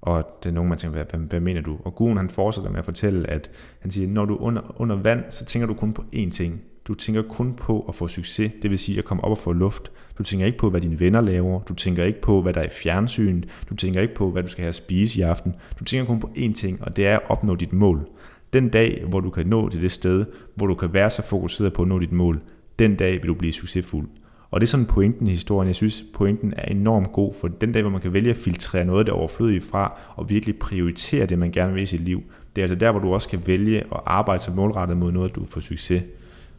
Og 0.00 0.24
det 0.42 0.48
er 0.48 0.52
nogen, 0.52 0.68
man 0.68 0.78
tænker, 0.78 0.96
hvad, 0.96 1.18
hvad, 1.18 1.28
hvad 1.28 1.40
mener 1.40 1.60
du? 1.60 1.78
Og 1.84 1.94
guruen, 1.94 2.16
han 2.16 2.30
fortsætter 2.30 2.70
med 2.70 2.78
at 2.78 2.84
fortælle, 2.84 3.30
at 3.30 3.50
han 3.80 3.90
siger, 3.90 4.08
når 4.08 4.24
du 4.24 4.34
er 4.34 4.40
under, 4.40 4.80
under 4.80 4.96
vand, 4.96 5.24
så 5.30 5.44
tænker 5.44 5.66
du 5.66 5.74
kun 5.74 5.92
på 5.92 6.04
én 6.14 6.30
ting. 6.30 6.62
Du 6.88 6.94
tænker 6.94 7.22
kun 7.22 7.54
på 7.54 7.84
at 7.88 7.94
få 7.94 8.08
succes, 8.08 8.52
det 8.62 8.70
vil 8.70 8.78
sige 8.78 8.98
at 8.98 9.04
komme 9.04 9.24
op 9.24 9.30
og 9.30 9.38
få 9.38 9.52
luft. 9.52 9.92
Du 10.18 10.22
tænker 10.22 10.46
ikke 10.46 10.58
på, 10.58 10.70
hvad 10.70 10.80
dine 10.80 11.00
venner 11.00 11.20
laver. 11.20 11.60
Du 11.60 11.74
tænker 11.74 12.04
ikke 12.04 12.20
på, 12.20 12.42
hvad 12.42 12.52
der 12.52 12.60
er 12.60 12.64
i 12.64 12.70
fjernsynet. 12.82 13.48
Du 13.70 13.76
tænker 13.76 14.00
ikke 14.00 14.14
på, 14.14 14.30
hvad 14.30 14.42
du 14.42 14.48
skal 14.48 14.62
have 14.62 14.68
at 14.68 14.74
spise 14.74 15.18
i 15.18 15.22
aften. 15.22 15.54
Du 15.78 15.84
tænker 15.84 16.06
kun 16.06 16.20
på 16.20 16.30
én 16.36 16.52
ting, 16.54 16.82
og 16.82 16.96
det 16.96 17.06
er 17.06 17.16
at 17.16 17.22
opnå 17.28 17.54
dit 17.54 17.72
mål. 17.72 18.08
Den 18.52 18.68
dag, 18.68 19.04
hvor 19.08 19.20
du 19.20 19.30
kan 19.30 19.46
nå 19.46 19.68
til 19.68 19.82
det 19.82 19.92
sted, 19.92 20.24
hvor 20.54 20.66
du 20.66 20.74
kan 20.74 20.92
være 20.92 21.10
så 21.10 21.22
fokuseret 21.22 21.72
på 21.72 21.82
at 21.82 21.88
nå 21.88 21.98
dit 21.98 22.12
mål, 22.12 22.40
den 22.78 22.96
dag 22.96 23.12
vil 23.12 23.28
du 23.28 23.34
blive 23.34 23.52
succesfuld. 23.52 24.08
Og 24.50 24.60
det 24.60 24.66
er 24.66 24.68
sådan 24.70 24.86
pointen 24.86 25.26
i 25.26 25.30
historien. 25.30 25.66
Jeg 25.66 25.74
synes, 25.74 26.04
pointen 26.14 26.54
er 26.56 26.64
enormt 26.64 27.12
god, 27.12 27.34
for 27.40 27.48
den 27.48 27.72
dag, 27.72 27.82
hvor 27.82 27.90
man 27.90 28.00
kan 28.00 28.12
vælge 28.12 28.30
at 28.30 28.36
filtrere 28.36 28.84
noget 28.84 28.98
af 28.98 29.04
det 29.04 29.14
overflødige 29.14 29.60
fra, 29.60 30.00
og 30.16 30.30
virkelig 30.30 30.58
prioritere 30.58 31.26
det, 31.26 31.38
man 31.38 31.52
gerne 31.52 31.74
vil 31.74 31.82
i 31.82 31.86
sit 31.86 32.00
liv, 32.00 32.22
det 32.56 32.62
er 32.62 32.64
altså 32.64 32.76
der, 32.76 32.90
hvor 32.90 33.00
du 33.00 33.14
også 33.14 33.28
kan 33.28 33.42
vælge 33.46 33.80
at 33.80 34.00
arbejde 34.06 34.42
så 34.42 34.50
målrettet 34.50 34.96
mod 34.96 35.12
noget, 35.12 35.34
du 35.34 35.44
får 35.44 35.60
succes. 35.60 36.02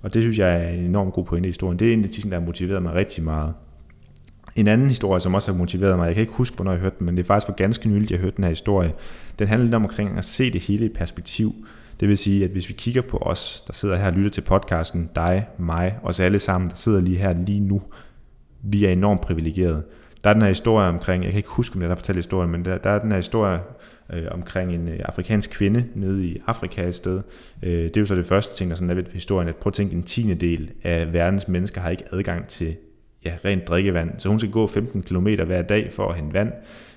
Og 0.01 0.13
det 0.13 0.23
synes 0.23 0.37
jeg 0.37 0.63
er 0.63 0.69
en 0.69 0.85
enormt 0.85 1.13
god 1.13 1.25
pointe 1.25 1.47
i 1.47 1.49
historien. 1.49 1.79
Det 1.79 1.89
er 1.89 1.93
en 1.93 2.03
af 2.03 2.09
de 2.09 2.15
ting, 2.15 2.31
der 2.31 2.39
har 2.39 2.45
motiveret 2.45 2.83
mig 2.83 2.93
rigtig 2.93 3.23
meget. 3.23 3.53
En 4.55 4.67
anden 4.67 4.87
historie, 4.87 5.19
som 5.19 5.33
også 5.33 5.51
har 5.51 5.57
motiveret 5.57 5.97
mig, 5.97 6.05
jeg 6.05 6.13
kan 6.13 6.21
ikke 6.21 6.33
huske, 6.33 6.55
hvornår 6.55 6.71
jeg 6.71 6.81
hørte 6.81 6.95
den, 6.99 7.05
men 7.05 7.17
det 7.17 7.23
er 7.23 7.27
faktisk 7.27 7.47
for 7.47 7.55
ganske 7.55 7.89
nyligt, 7.89 8.11
jeg 8.11 8.19
hørte 8.19 8.35
den 8.35 8.43
her 8.43 8.49
historie. 8.51 8.93
Den 9.39 9.47
handler 9.47 9.65
lidt 9.65 9.75
om 9.75 9.83
omkring 9.83 10.17
at 10.17 10.25
se 10.25 10.51
det 10.51 10.61
hele 10.61 10.85
i 10.85 10.89
perspektiv. 10.89 11.55
Det 11.99 12.09
vil 12.09 12.17
sige, 12.17 12.43
at 12.43 12.49
hvis 12.49 12.69
vi 12.69 12.73
kigger 12.73 13.01
på 13.01 13.17
os, 13.17 13.63
der 13.67 13.73
sidder 13.73 13.95
her 13.95 14.07
og 14.07 14.13
lytter 14.13 14.31
til 14.31 14.41
podcasten, 14.41 15.09
dig, 15.15 15.47
mig, 15.57 15.97
os 16.03 16.19
alle 16.19 16.39
sammen, 16.39 16.69
der 16.69 16.75
sidder 16.75 17.01
lige 17.01 17.17
her 17.17 17.33
lige 17.33 17.59
nu, 17.59 17.81
vi 18.63 18.85
er 18.85 18.91
enormt 18.91 19.21
privilegerede. 19.21 19.83
Der 20.23 20.29
er 20.29 20.33
den 20.33 20.41
her 20.41 20.49
historie 20.49 20.87
omkring, 20.87 21.23
jeg 21.23 21.31
kan 21.31 21.37
ikke 21.37 21.49
huske, 21.49 21.75
om 21.75 21.81
jeg 21.81 21.89
har 21.89 21.95
fortalt 21.95 22.17
historien, 22.17 22.51
men 22.51 22.65
der, 22.65 22.77
der 22.77 22.89
er 22.89 22.99
den 22.99 23.11
her 23.11 23.17
historie 23.17 23.59
øh, 24.13 24.23
omkring 24.31 24.75
en 24.75 24.87
øh, 24.87 24.99
afrikansk 25.05 25.51
kvinde 25.51 25.85
nede 25.95 26.27
i 26.27 26.41
Afrika 26.47 26.87
et 26.87 26.95
sted. 26.95 27.21
Øh, 27.63 27.71
det 27.71 27.97
er 27.97 28.01
jo 28.01 28.05
så 28.05 28.15
det 28.15 28.25
første 28.25 28.55
ting, 28.55 28.69
der 28.69 28.75
sådan 28.75 28.89
er 28.89 28.93
ved 28.93 29.03
historien, 29.13 29.49
at 29.49 29.55
prøv 29.55 29.69
at 29.69 29.73
tænke, 29.73 29.95
en 29.95 30.03
tiende 30.03 30.35
del 30.35 30.71
af 30.83 31.13
verdens 31.13 31.47
mennesker 31.47 31.81
har 31.81 31.89
ikke 31.89 32.03
adgang 32.11 32.47
til 32.47 32.75
ja, 33.25 33.33
rent 33.45 33.67
drikkevand. 33.67 34.11
Så 34.17 34.29
hun 34.29 34.39
skal 34.39 34.51
gå 34.51 34.67
15 34.67 35.01
km 35.01 35.27
hver 35.27 35.61
dag 35.61 35.93
for 35.93 36.09
at 36.09 36.15
hente 36.15 36.33
vand, 36.33 36.51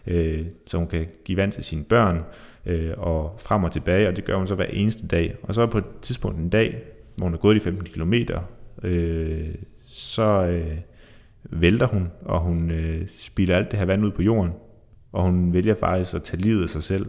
øh, 0.07 0.47
så 0.67 0.79
hun 0.79 0.87
kan 0.87 1.07
give 1.25 1.37
vand 1.37 1.53
til 1.53 1.65
sine 1.65 1.85
børn 1.85 2.21
øh, 2.67 2.93
og 2.97 3.35
frem 3.39 3.65
og 3.65 3.73
tilbage, 3.73 4.09
og 4.09 4.17
det 4.17 4.25
gør 4.25 4.37
hun 4.37 4.47
så 4.47 4.55
hver 4.55 4.65
eneste 4.65 5.07
dag. 5.07 5.37
Og 5.43 5.55
så 5.55 5.67
på 5.67 5.79
et 5.79 5.85
tidspunkt 6.03 6.39
en 6.39 6.49
dag, 6.49 6.83
hvor 7.17 7.27
hun 7.27 7.35
er 7.35 7.39
gået 7.39 7.57
de 7.57 7.61
15 7.61 7.87
km, 7.87 8.15
øh, 8.83 9.55
så 9.85 10.23
øh, 10.23 10.77
vælter 11.45 11.87
hun, 11.87 12.11
og 12.25 12.41
hun 12.41 12.71
øh, 12.71 13.09
spilder 13.19 13.57
alt 13.57 13.71
det 13.71 13.79
her 13.79 13.87
vand 13.87 14.05
ud 14.05 14.11
på 14.11 14.23
jorden, 14.23 14.53
og 15.13 15.25
hun 15.25 15.53
vælger 15.53 15.75
faktisk 15.75 16.15
at 16.15 16.23
tage 16.23 16.43
livet 16.43 16.63
af 16.63 16.69
sig 16.69 16.83
selv. 16.83 17.07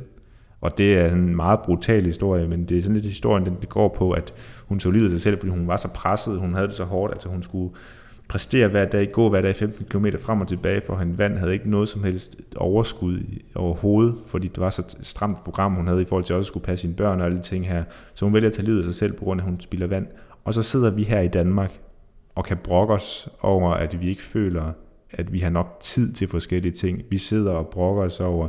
Og 0.62 0.78
det 0.78 0.98
er 0.98 1.12
en 1.12 1.36
meget 1.36 1.60
brutal 1.60 2.06
historie, 2.06 2.48
men 2.48 2.66
det 2.66 2.78
er 2.78 2.82
sådan 2.82 2.96
lidt 2.96 3.06
historien, 3.06 3.46
den 3.46 3.58
går 3.70 3.96
på, 3.98 4.12
at 4.12 4.34
hun 4.66 4.80
tog 4.80 4.92
livet 4.92 5.06
af 5.06 5.12
sig 5.12 5.22
selv, 5.22 5.40
fordi 5.40 5.50
hun 5.50 5.68
var 5.68 5.78
så 5.78 5.88
presset, 5.88 6.40
hun 6.40 6.54
havde 6.54 6.68
det 6.68 6.76
så 6.76 6.84
hårdt, 6.84 7.14
altså 7.14 7.30
hun 7.30 7.44
skulle 7.44 7.76
præstere 8.28 8.68
hver 8.68 8.86
dag, 8.86 9.12
gå 9.12 9.30
hver 9.30 9.42
dag 9.42 9.56
15 9.56 9.86
km 9.86 10.06
frem 10.20 10.42
og 10.42 10.48
tilbage 10.48 10.82
for 10.82 10.96
han 10.96 11.18
vand, 11.18 11.38
havde 11.38 11.54
ikke 11.54 11.70
noget 11.70 11.90
som 11.90 12.04
helst 12.04 12.36
overskud 12.56 13.20
overhovedet, 13.56 14.16
fordi 14.26 14.48
det 14.48 14.60
var 14.60 14.70
så 14.70 14.98
stramt 15.04 15.44
program, 15.44 15.74
hun 15.74 15.88
havde 15.88 16.02
i 16.02 16.06
forhold 16.06 16.24
til 16.24 16.36
også 16.36 16.48
skulle 16.48 16.66
passe 16.66 16.82
sine 16.82 16.94
børn 16.94 17.20
og 17.20 17.26
alle 17.26 17.38
de 17.38 17.44
ting 17.44 17.68
her. 17.68 17.84
Så 18.14 18.26
hun 18.26 18.34
vælger 18.34 18.50
at 18.50 18.54
tage 18.54 18.66
livet 18.66 18.78
af 18.78 18.84
sig 18.84 18.96
selv, 18.96 19.14
på 19.14 19.24
grund 19.24 19.42
af, 19.42 19.46
at 19.46 19.50
hun 19.50 19.62
spilder 19.62 19.88
vand. 19.88 20.08
Og 20.46 20.54
så 20.54 20.62
sidder 20.62 20.90
vi 20.90 21.04
her 21.04 21.20
i 21.20 21.28
Danmark 21.28 21.80
og 22.36 22.46
kan 22.46 22.58
brokke 22.58 22.94
os 22.94 23.30
over, 23.42 23.72
at 23.72 24.02
vi 24.02 24.10
ikke 24.10 24.22
føler, 24.22 24.72
at 25.12 25.34
vi 25.34 25.40
har 25.40 25.50
nok 25.50 25.78
tid 25.82 26.14
til 26.14 26.28
forskellige 26.28 26.72
ting. 26.72 27.02
Vi 27.10 27.18
sidder 27.18 27.52
og 27.52 27.68
brokker 27.68 28.04
os 28.04 28.20
over, 28.20 28.48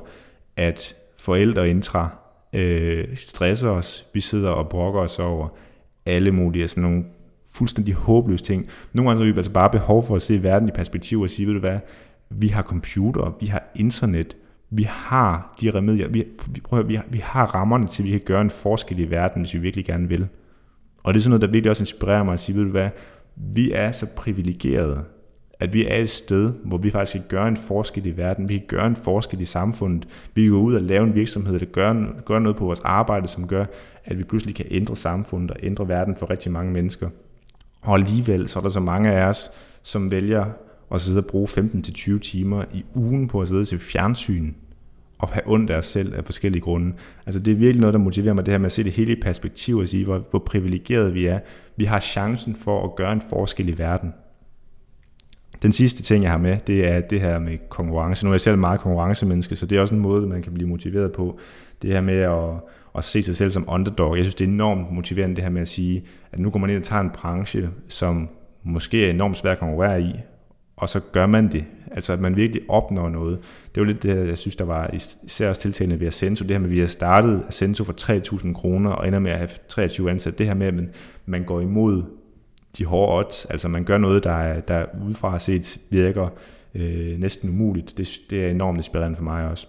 at 0.57 0.97
forældre 1.19 1.71
intra 1.71 2.11
øh, 2.55 3.17
stresser 3.17 3.69
os. 3.69 4.07
Vi 4.14 4.21
sidder 4.21 4.51
og 4.51 4.69
brokker 4.69 5.01
os 5.01 5.19
over 5.19 5.49
alle 6.07 6.33
mulige 6.33 6.69
sådan 6.69 6.83
nogle 6.83 7.05
fuldstændig 7.52 7.94
håbløs 7.94 8.42
ting. 8.42 8.66
Nogle 8.92 9.11
gange 9.11 9.24
har 9.24 9.32
vi 9.32 9.37
altså 9.38 9.52
bare 9.52 9.70
behov 9.70 10.02
for 10.02 10.16
at 10.16 10.22
se 10.22 10.42
verden 10.42 10.68
i 10.68 10.72
perspektiv 10.72 11.20
og 11.20 11.30
sige, 11.30 11.46
ved 11.46 11.54
du 11.54 11.61
hvad, 11.61 11.78
vi 12.30 12.48
har 12.48 12.62
computer, 12.62 13.37
vi 13.40 13.46
har 13.46 13.62
internet, 13.76 14.37
vi 14.70 14.82
har 14.82 15.56
de 15.61 15.70
remedier, 15.70 16.08
vi, 16.08 16.24
vi, 16.50 16.61
prøver, 16.61 16.82
vi, 16.82 16.94
har, 16.94 17.04
vi 17.11 17.18
har 17.18 17.46
rammerne 17.46 17.87
til, 17.87 18.02
at 18.02 18.06
vi 18.06 18.11
kan 18.11 18.20
gøre 18.26 18.40
en 18.40 18.50
forskel 18.50 18.98
i 18.98 19.11
verden, 19.11 19.42
hvis 19.42 19.54
vi 19.54 19.58
virkelig 19.58 19.84
gerne 19.84 20.08
vil. 20.08 20.28
Og 21.02 21.14
det 21.14 21.20
er 21.20 21.22
sådan 21.22 21.30
noget, 21.30 21.42
der 21.42 21.48
virkelig 21.48 21.70
også 21.70 21.82
inspirerer 21.82 22.22
mig 22.22 22.32
at 22.32 22.40
sige, 22.40 22.56
ved 22.56 22.64
du 22.64 22.70
hvad, 22.70 22.90
vi 23.37 23.72
er 23.72 23.92
så 23.92 24.06
privilegerede, 24.16 25.04
at 25.61 25.72
vi 25.72 25.87
er 25.87 25.96
et 25.96 26.11
sted, 26.11 26.52
hvor 26.64 26.78
vi 26.78 26.90
faktisk 26.90 27.18
kan 27.18 27.28
gøre 27.28 27.48
en 27.48 27.56
forskel 27.56 28.06
i 28.06 28.16
verden, 28.16 28.48
vi 28.48 28.58
kan 28.58 28.66
gøre 28.68 28.87
en 28.87 28.96
forskel 28.96 29.40
i 29.40 29.44
samfundet, 29.44 30.08
vi 30.34 30.42
kan 30.42 30.50
gå 30.50 30.58
ud 30.58 30.74
og 30.74 30.82
lave 30.82 31.06
en 31.06 31.14
virksomhed, 31.14 31.58
der 31.58 31.66
gør, 31.66 32.22
gør 32.24 32.38
noget 32.38 32.56
på 32.56 32.64
vores 32.64 32.80
arbejde, 32.80 33.28
som 33.28 33.46
gør, 33.46 33.64
at 34.04 34.18
vi 34.18 34.24
pludselig 34.24 34.54
kan 34.54 34.66
ændre 34.70 34.96
samfundet 34.96 35.50
og 35.50 35.56
ændre 35.62 35.88
verden 35.88 36.16
for 36.16 36.30
rigtig 36.30 36.52
mange 36.52 36.72
mennesker. 36.72 37.08
Og 37.88 37.94
alligevel 37.94 38.48
så 38.48 38.59
er 38.59 38.62
der 38.62 38.68
så 38.68 38.81
mange 38.81 39.12
af 39.12 39.29
os, 39.29 39.51
som 39.83 40.11
vælger 40.11 40.44
at 40.94 41.01
sidde 41.01 41.18
og 41.18 41.27
bruge 41.27 41.48
15-20 41.48 42.18
timer 42.18 42.64
i 42.72 42.85
ugen 42.94 43.29
på 43.29 43.42
at 43.42 43.48
sidde 43.48 43.64
til 43.64 43.79
fjernsyn 43.79 44.53
og 45.18 45.29
have 45.29 45.42
ondt 45.46 45.70
af 45.70 45.79
os 45.79 45.87
selv 45.87 46.14
af 46.14 46.24
forskellige 46.24 46.62
grunde. 46.62 46.92
Altså 47.27 47.40
det 47.40 47.53
er 47.53 47.57
virkelig 47.57 47.81
noget, 47.81 47.94
der 47.94 48.01
motiverer 48.01 48.35
mig, 48.35 48.46
det 48.46 48.53
her 48.53 48.59
med 48.59 48.66
at 48.66 48.72
se 48.72 48.85
det 48.85 48.92
hele 48.92 49.12
i 49.12 49.20
perspektiv 49.20 49.77
og 49.77 49.88
sige, 49.88 50.05
hvor, 50.05 50.24
hvor 50.31 50.38
privilegeret 50.38 51.14
vi 51.14 51.27
er. 51.27 51.38
Vi 51.77 51.85
har 51.85 52.01
chancen 52.01 52.57
for 52.57 52.85
at 52.85 52.96
gøre 52.96 53.12
en 53.12 53.22
forskel 53.31 53.68
i 53.68 53.79
verden. 53.79 54.12
Den 55.62 55.73
sidste 55.73 56.03
ting, 56.03 56.23
jeg 56.23 56.31
har 56.31 56.38
med, 56.38 56.57
det 56.66 56.88
er 56.88 57.01
det 57.01 57.21
her 57.21 57.38
med 57.38 57.59
konkurrence. 57.68 58.25
Nu 58.25 58.31
er 58.31 58.35
jeg 58.35 58.40
selv 58.40 58.59
meget 58.59 58.81
konkurrencemenneske, 58.81 59.57
så 59.57 59.66
det 59.66 59.79
er 59.79 59.81
også 59.81 59.94
en 59.94 60.01
måde, 60.01 60.27
man 60.27 60.42
kan 60.42 60.55
blive 60.55 60.68
motiveret 60.68 61.12
på. 61.12 61.38
Det 61.83 61.92
her 61.92 62.01
med 62.01 62.18
at, 62.18 62.71
at 62.99 63.05
se 63.05 63.23
sig 63.23 63.37
selv 63.37 63.51
som 63.51 63.64
underdog. 63.68 64.16
Jeg 64.16 64.25
synes, 64.25 64.35
det 64.35 64.44
er 64.44 64.49
enormt 64.49 64.92
motiverende 64.92 65.37
det 65.37 65.44
her 65.44 65.51
med 65.51 65.62
at 65.62 65.68
sige, 65.68 66.05
at 66.33 66.38
nu 66.38 66.51
går 66.51 66.59
man 66.59 66.71
ind 66.71 66.79
og 66.79 66.85
tager 66.85 67.01
en 67.01 67.11
branche, 67.11 67.68
som 67.88 68.29
måske 68.62 69.07
er 69.07 69.11
enormt 69.11 69.37
svær 69.37 69.53
at 69.53 69.59
konkurrere 69.59 70.03
i, 70.03 70.12
og 70.77 70.88
så 70.88 71.01
gør 71.12 71.27
man 71.27 71.53
det. 71.53 71.64
Altså 71.90 72.12
at 72.12 72.21
man 72.21 72.37
virkelig 72.37 72.62
opnår 72.68 73.09
noget. 73.09 73.38
Det 73.75 73.81
er 73.81 73.85
lidt 73.85 74.03
det, 74.03 74.29
jeg 74.29 74.38
synes, 74.38 74.57
der 74.57 74.64
var 74.64 74.90
især 75.25 75.49
også 75.49 75.61
tiltagende 75.61 76.01
ved 76.01 76.07
Ascenso. 76.07 76.42
Det 76.42 76.51
her 76.51 76.59
med, 76.59 76.68
at 76.68 76.73
vi 76.73 76.79
har 76.79 76.87
startet 76.87 77.42
Ascenso 77.49 77.85
for 77.85 77.94
3.000 78.01 78.53
kroner 78.53 78.90
og 78.90 79.09
ender 79.09 79.18
med 79.18 79.31
at 79.31 79.38
have 79.38 79.49
23 79.68 80.11
ansat. 80.11 80.38
Det 80.38 80.47
her 80.47 80.55
med, 80.55 80.66
at 80.66 80.75
man, 80.75 80.90
man 81.27 81.44
går 81.44 81.61
imod 81.61 82.03
de 82.78 82.85
hårde 82.85 83.18
odds. 83.18 83.44
Altså 83.44 83.68
man 83.68 83.85
gør 83.85 83.98
noget, 83.98 84.24
der, 84.24 84.61
der 84.61 84.85
udefra 85.07 85.38
set 85.38 85.78
virker 85.90 86.28
øh, 86.74 87.18
næsten 87.18 87.48
umuligt. 87.48 87.98
Det, 87.98 88.09
det 88.31 88.44
er 88.44 88.50
enormt 88.50 88.78
inspirerende 88.78 89.16
for 89.16 89.24
mig 89.24 89.48
også. 89.50 89.66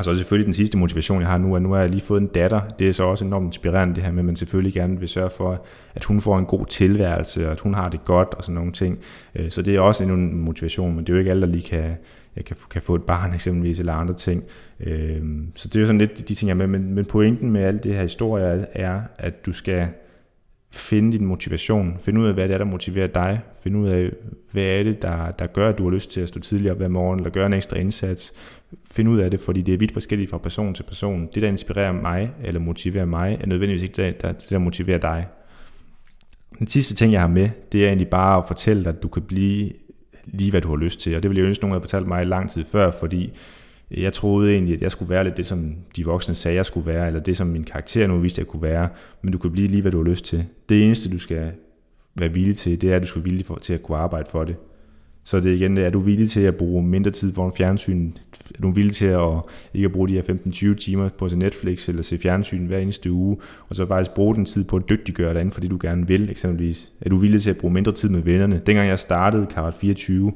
Og 0.00 0.04
så 0.04 0.14
selvfølgelig 0.14 0.46
den 0.46 0.54
sidste 0.54 0.78
motivation, 0.78 1.20
jeg 1.20 1.28
har 1.28 1.38
nu, 1.38 1.56
at 1.56 1.62
nu 1.62 1.72
har 1.72 1.80
jeg 1.80 1.90
lige 1.90 2.00
fået 2.00 2.20
en 2.20 2.26
datter. 2.26 2.60
Det 2.78 2.88
er 2.88 2.92
så 2.92 3.04
også 3.04 3.24
enormt 3.24 3.46
inspirerende 3.46 3.94
det 3.94 4.02
her 4.02 4.12
med, 4.12 4.18
at 4.18 4.24
man 4.24 4.36
selvfølgelig 4.36 4.74
gerne 4.74 4.98
vil 5.00 5.08
sørge 5.08 5.30
for, 5.30 5.64
at 5.94 6.04
hun 6.04 6.20
får 6.20 6.38
en 6.38 6.46
god 6.46 6.66
tilværelse, 6.66 7.46
og 7.46 7.52
at 7.52 7.60
hun 7.60 7.74
har 7.74 7.88
det 7.88 8.04
godt 8.04 8.28
og 8.34 8.44
sådan 8.44 8.54
nogle 8.54 8.72
ting. 8.72 8.98
Øh, 9.34 9.50
så 9.50 9.62
det 9.62 9.76
er 9.76 9.80
også 9.80 10.04
en 10.04 10.40
motivation, 10.40 10.94
men 10.96 11.04
det 11.04 11.08
er 11.08 11.12
jo 11.12 11.18
ikke 11.18 11.30
alle, 11.30 11.42
der 11.42 11.52
lige 11.52 11.62
kan, 11.62 11.96
jeg 12.36 12.44
kan, 12.44 12.56
kan 12.70 12.82
få 12.82 12.94
et 12.94 13.02
barn 13.02 13.34
eksempelvis, 13.34 13.80
eller 13.80 13.92
andre 13.92 14.14
ting. 14.14 14.44
Øh, 14.80 15.22
så 15.54 15.68
det 15.68 15.76
er 15.76 15.80
jo 15.80 15.86
sådan 15.86 15.98
lidt 15.98 16.28
de 16.28 16.34
ting, 16.34 16.48
jeg 16.48 16.54
er 16.54 16.58
med. 16.58 16.66
Men, 16.66 16.94
men 16.94 17.04
pointen 17.04 17.50
med 17.50 17.62
alt 17.62 17.84
det 17.84 17.94
her 17.94 18.02
historie 18.02 18.66
er, 18.72 19.00
at 19.18 19.46
du 19.46 19.52
skal 19.52 19.88
finde 20.72 21.18
din 21.18 21.26
motivation, 21.26 21.96
finde 22.00 22.20
ud 22.20 22.26
af, 22.26 22.34
hvad 22.34 22.48
det 22.48 22.54
er, 22.54 22.58
der 22.58 22.64
motiverer 22.64 23.06
dig, 23.06 23.40
finde 23.62 23.78
ud 23.78 23.88
af, 23.88 24.10
hvad 24.52 24.64
er 24.64 24.82
det, 24.82 25.02
der, 25.02 25.30
der 25.30 25.46
gør, 25.46 25.68
at 25.68 25.78
du 25.78 25.84
har 25.84 25.90
lyst 25.90 26.10
til 26.10 26.20
at 26.20 26.28
stå 26.28 26.40
tidligere 26.40 26.72
op 26.72 26.78
hver 26.78 26.88
morgen, 26.88 27.20
eller 27.20 27.30
gøre 27.30 27.46
en 27.46 27.52
ekstra 27.52 27.76
indsats, 27.76 28.32
finde 28.90 29.10
ud 29.10 29.18
af 29.18 29.30
det, 29.30 29.40
fordi 29.40 29.62
det 29.62 29.74
er 29.74 29.78
vidt 29.78 29.92
forskelligt 29.92 30.30
fra 30.30 30.38
person 30.38 30.74
til 30.74 30.82
person. 30.82 31.28
Det, 31.34 31.42
der 31.42 31.48
inspirerer 31.48 31.92
mig, 31.92 32.32
eller 32.44 32.60
motiverer 32.60 33.04
mig, 33.04 33.38
er 33.40 33.46
nødvendigvis 33.46 33.82
ikke 33.82 34.02
det, 34.02 34.22
der, 34.22 34.32
det, 34.32 34.50
der 34.50 34.58
motiverer 34.58 34.98
dig. 34.98 35.26
Den 36.58 36.66
sidste 36.66 36.94
ting, 36.94 37.12
jeg 37.12 37.20
har 37.20 37.28
med, 37.28 37.50
det 37.72 37.82
er 37.84 37.86
egentlig 37.86 38.08
bare 38.08 38.38
at 38.38 38.44
fortælle 38.46 38.84
dig, 38.84 38.92
at 38.92 39.02
du 39.02 39.08
kan 39.08 39.22
blive 39.22 39.70
lige, 40.24 40.50
hvad 40.50 40.60
du 40.60 40.68
har 40.68 40.76
lyst 40.76 41.00
til, 41.00 41.16
og 41.16 41.22
det 41.22 41.30
vil 41.30 41.38
jeg 41.38 41.46
ønske, 41.46 41.62
nogen 41.62 41.72
havde 41.72 41.82
fortalt 41.82 42.06
mig 42.06 42.26
lang 42.26 42.50
tid 42.50 42.64
før, 42.64 42.90
fordi 42.90 43.32
jeg 43.90 44.12
troede 44.12 44.52
egentlig, 44.52 44.74
at 44.74 44.82
jeg 44.82 44.90
skulle 44.90 45.10
være 45.10 45.24
lidt 45.24 45.36
det, 45.36 45.46
som 45.46 45.74
de 45.96 46.04
voksne 46.04 46.34
sagde, 46.34 46.56
jeg 46.56 46.66
skulle 46.66 46.86
være, 46.86 47.06
eller 47.06 47.20
det, 47.20 47.36
som 47.36 47.46
min 47.46 47.64
karakter 47.64 48.06
nu 48.06 48.18
viste, 48.18 48.38
jeg 48.38 48.46
kunne 48.46 48.62
være, 48.62 48.88
men 49.22 49.32
du 49.32 49.38
kan 49.38 49.52
blive 49.52 49.68
lige, 49.68 49.82
hvad 49.82 49.92
du 49.92 50.02
har 50.02 50.10
lyst 50.10 50.24
til. 50.24 50.44
Det 50.68 50.84
eneste, 50.84 51.10
du 51.10 51.18
skal 51.18 51.52
være 52.14 52.32
villig 52.32 52.56
til, 52.56 52.80
det 52.80 52.92
er, 52.92 52.96
at 52.96 53.02
du 53.02 53.06
skal 53.06 53.22
være 53.22 53.30
villig 53.30 53.46
for, 53.46 53.54
til 53.54 53.74
at 53.74 53.82
kunne 53.82 53.98
arbejde 53.98 54.28
for 54.30 54.44
det. 54.44 54.56
Så 55.30 55.40
det 55.40 55.50
er 55.50 55.56
igen, 55.56 55.78
er 55.78 55.90
du 55.90 55.98
villig 55.98 56.30
til 56.30 56.40
at 56.40 56.54
bruge 56.54 56.82
mindre 56.82 57.10
tid 57.10 57.32
foran 57.32 57.52
fjernsyn? 57.56 58.12
Er 58.54 58.62
du 58.62 58.70
villig 58.70 58.94
til 58.94 59.06
at 59.06 59.28
ikke 59.74 59.86
at 59.86 59.92
bruge 59.92 60.08
de 60.08 60.12
her 60.12 60.22
15-20 60.72 60.74
timer 60.74 61.08
på 61.08 61.24
at 61.24 61.30
se 61.30 61.38
Netflix 61.38 61.88
eller 61.88 62.02
se 62.02 62.18
fjernsyn 62.18 62.66
hver 62.66 62.78
eneste 62.78 63.12
uge, 63.12 63.36
og 63.68 63.76
så 63.76 63.86
faktisk 63.86 64.14
bruge 64.14 64.34
den 64.34 64.44
tid 64.44 64.64
på 64.64 64.76
at 64.76 64.82
dygtiggøre 64.88 65.34
dig 65.34 65.54
det 65.62 65.70
du 65.70 65.78
gerne 65.80 66.06
vil 66.06 66.30
eksempelvis? 66.30 66.92
Er 67.00 67.08
du 67.08 67.16
villig 67.16 67.42
til 67.42 67.50
at 67.50 67.56
bruge 67.56 67.74
mindre 67.74 67.92
tid 67.92 68.08
med 68.08 68.22
vennerne? 68.22 68.62
Dengang 68.66 68.88
jeg 68.88 68.98
startede 68.98 69.46
Karat 69.46 69.74
24, 69.74 70.32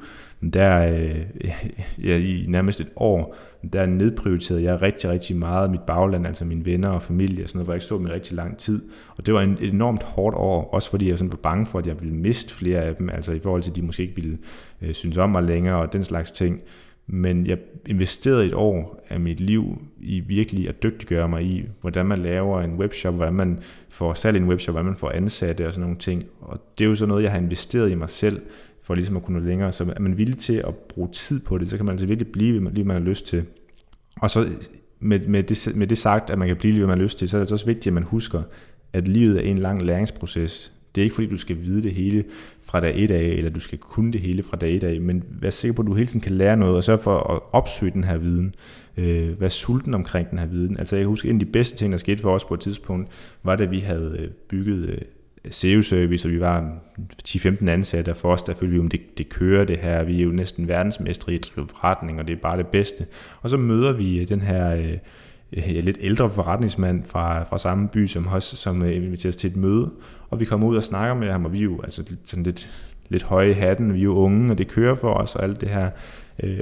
der 0.52 0.88
øh, 0.88 1.20
ja, 2.08 2.16
i 2.16 2.44
nærmest 2.48 2.80
et 2.80 2.88
år, 2.96 3.36
der 3.72 3.86
nedprioriterede 3.86 4.62
jeg 4.62 4.82
rigtig, 4.82 5.10
rigtig 5.10 5.36
meget 5.36 5.70
mit 5.70 5.80
bagland, 5.80 6.26
altså 6.26 6.44
mine 6.44 6.64
venner 6.64 6.88
og 6.88 7.02
familie 7.02 7.44
og 7.44 7.48
sådan 7.48 7.58
noget, 7.58 7.66
hvor 7.66 7.72
jeg 7.72 7.76
ikke 7.76 7.86
så 7.86 7.98
dem 7.98 8.06
i 8.06 8.10
rigtig 8.10 8.36
lang 8.36 8.58
tid. 8.58 8.82
Og 9.16 9.26
det 9.26 9.34
var 9.34 9.40
en, 9.40 9.58
et 9.60 9.72
enormt 9.72 10.02
hårdt 10.02 10.36
år, 10.36 10.70
også 10.72 10.90
fordi 10.90 11.08
jeg 11.08 11.18
sådan 11.18 11.32
var 11.32 11.36
bange 11.36 11.66
for, 11.66 11.78
at 11.78 11.86
jeg 11.86 12.00
ville 12.00 12.14
miste 12.14 12.54
flere 12.54 12.80
af 12.80 12.96
dem, 12.96 13.10
altså 13.10 13.32
i 13.32 13.38
forhold 13.38 13.62
til, 13.62 13.70
at 13.70 13.76
de 13.76 13.82
måske 13.82 14.02
ikke 14.02 14.14
ville 14.14 14.38
øh, 14.82 14.92
synes 14.94 15.16
om 15.16 15.30
mig 15.30 15.42
længere 15.42 15.76
og 15.76 15.92
den 15.92 16.04
slags 16.04 16.30
ting. 16.30 16.60
Men 17.06 17.46
jeg 17.46 17.58
investerede 17.86 18.46
et 18.46 18.54
år 18.54 19.04
af 19.08 19.20
mit 19.20 19.40
liv 19.40 19.82
i 20.00 20.20
virkelig 20.20 20.68
at 20.68 20.82
dygtiggøre 20.82 21.28
mig 21.28 21.42
i, 21.42 21.64
hvordan 21.80 22.06
man 22.06 22.18
laver 22.18 22.60
en 22.60 22.74
webshop, 22.74 23.14
hvordan 23.14 23.34
man 23.34 23.58
får 23.88 24.14
salg 24.14 24.36
i 24.36 24.40
en 24.40 24.48
webshop, 24.48 24.72
hvordan 24.72 24.86
man 24.86 24.96
får 24.96 25.10
ansatte 25.10 25.66
og 25.66 25.72
sådan 25.72 25.82
nogle 25.82 25.98
ting. 25.98 26.24
Og 26.40 26.60
det 26.78 26.84
er 26.84 26.88
jo 26.88 26.94
så 26.94 27.06
noget, 27.06 27.22
jeg 27.22 27.30
har 27.30 27.38
investeret 27.38 27.90
i 27.90 27.94
mig 27.94 28.10
selv, 28.10 28.42
for 28.84 28.94
ligesom 28.94 29.16
at 29.16 29.24
kunne 29.24 29.38
nå 29.40 29.46
længere. 29.46 29.72
Så 29.72 29.84
er 29.96 30.00
man 30.00 30.18
villig 30.18 30.38
til 30.38 30.54
at 30.54 30.74
bruge 30.74 31.08
tid 31.12 31.40
på 31.40 31.58
det, 31.58 31.70
så 31.70 31.76
kan 31.76 31.86
man 31.86 31.92
altså 31.92 32.06
virkelig 32.06 32.32
blive, 32.32 32.60
hvad 32.60 32.84
man 32.84 32.96
har 32.96 33.04
lyst 33.04 33.26
til. 33.26 33.44
Og 34.20 34.30
så 34.30 34.46
med, 35.00 35.20
med, 35.20 35.42
det, 35.42 35.76
med 35.76 35.86
det 35.86 35.98
sagt, 35.98 36.30
at 36.30 36.38
man 36.38 36.48
kan 36.48 36.56
blive, 36.56 36.76
hvad 36.76 36.86
man 36.86 36.98
har 36.98 37.04
lyst 37.04 37.18
til, 37.18 37.28
så 37.28 37.36
er 37.36 37.38
det 37.38 37.42
altså 37.42 37.54
også 37.54 37.66
vigtigt, 37.66 37.86
at 37.86 37.92
man 37.92 38.02
husker, 38.02 38.42
at 38.92 39.08
livet 39.08 39.36
er 39.36 39.50
en 39.50 39.58
lang 39.58 39.82
læringsproces. 39.82 40.72
Det 40.94 41.00
er 41.00 41.02
ikke 41.02 41.14
fordi, 41.14 41.28
du 41.28 41.36
skal 41.36 41.56
vide 41.62 41.82
det 41.82 41.92
hele 41.92 42.24
fra 42.62 42.80
dag 42.80 43.04
et 43.04 43.10
af, 43.10 43.22
eller 43.22 43.50
du 43.50 43.60
skal 43.60 43.78
kunne 43.78 44.12
det 44.12 44.20
hele 44.20 44.42
fra 44.42 44.56
dag 44.56 44.76
et 44.76 44.84
af, 44.84 45.00
men 45.00 45.24
vær 45.40 45.50
sikker 45.50 45.74
på, 45.74 45.82
at 45.82 45.86
du 45.86 45.94
hele 45.94 46.06
tiden 46.06 46.20
kan 46.20 46.32
lære 46.32 46.56
noget, 46.56 46.76
og 46.76 46.84
sørg 46.84 47.00
for 47.00 47.34
at 47.34 47.40
opsøge 47.52 47.92
den 47.92 48.04
her 48.04 48.18
viden. 48.18 48.54
Øh, 48.96 49.40
vær 49.40 49.48
sulten 49.48 49.94
omkring 49.94 50.30
den 50.30 50.38
her 50.38 50.46
viden. 50.46 50.78
Altså 50.78 50.96
jeg 50.96 51.06
husker, 51.06 51.30
en 51.30 51.36
af 51.36 51.46
de 51.46 51.52
bedste 51.52 51.76
ting, 51.76 51.92
der 51.92 51.98
skete 51.98 52.22
for 52.22 52.34
os 52.34 52.44
på 52.44 52.54
et 52.54 52.60
tidspunkt, 52.60 53.08
var 53.42 53.56
da 53.56 53.64
vi 53.64 53.78
havde 53.78 54.16
øh, 54.18 54.28
bygget 54.48 54.88
øh, 54.88 54.98
SEO-service, 55.50 56.28
og 56.28 56.32
vi 56.32 56.40
var 56.40 56.72
10-15 57.28 57.68
ansatte, 57.68 58.10
og 58.10 58.16
for 58.16 58.32
os 58.32 58.42
der 58.42 58.54
følte 58.54 58.72
vi, 58.72 58.78
om 58.78 58.88
det, 58.88 59.18
det 59.18 59.28
kører 59.28 59.64
det 59.64 59.78
her, 59.78 60.04
vi 60.04 60.20
er 60.20 60.24
jo 60.24 60.30
næsten 60.30 60.68
verdensmestre 60.68 61.32
i 61.32 61.36
at 61.36 61.50
drive 61.56 61.68
forretning, 61.68 62.20
og 62.20 62.28
det 62.28 62.32
er 62.32 62.40
bare 62.40 62.58
det 62.58 62.66
bedste. 62.66 63.06
Og 63.42 63.50
så 63.50 63.56
møder 63.56 63.92
vi 63.92 64.20
øh, 64.20 64.28
den 64.28 64.40
her 64.40 64.76
øh, 64.76 64.98
øh, 65.56 65.84
lidt 65.84 65.98
ældre 66.00 66.30
forretningsmand 66.30 67.04
fra, 67.04 67.42
fra 67.42 67.58
samme 67.58 67.88
by 67.88 68.06
som 68.06 68.28
os, 68.28 68.44
som 68.44 68.76
inviteres 68.76 69.04
inviterer 69.04 69.30
os 69.30 69.36
til 69.36 69.50
et 69.50 69.56
møde, 69.56 69.90
og 70.30 70.40
vi 70.40 70.44
kommer 70.44 70.66
ud 70.66 70.76
og 70.76 70.84
snakker 70.84 71.14
med 71.14 71.30
ham, 71.30 71.44
og 71.44 71.52
vi 71.52 71.58
er 71.58 71.62
jo 71.62 71.80
altså 71.82 72.04
sådan 72.24 72.44
lidt, 72.44 72.70
lidt 73.08 73.22
høje 73.22 73.50
i 73.50 73.52
hatten, 73.52 73.94
vi 73.94 73.98
er 73.98 74.04
jo 74.04 74.14
unge, 74.14 74.50
og 74.50 74.58
det 74.58 74.68
kører 74.68 74.94
for 74.94 75.14
os, 75.14 75.36
og 75.36 75.44
alt 75.44 75.60
det 75.60 75.68
her. 75.68 75.90
Øh, 76.42 76.60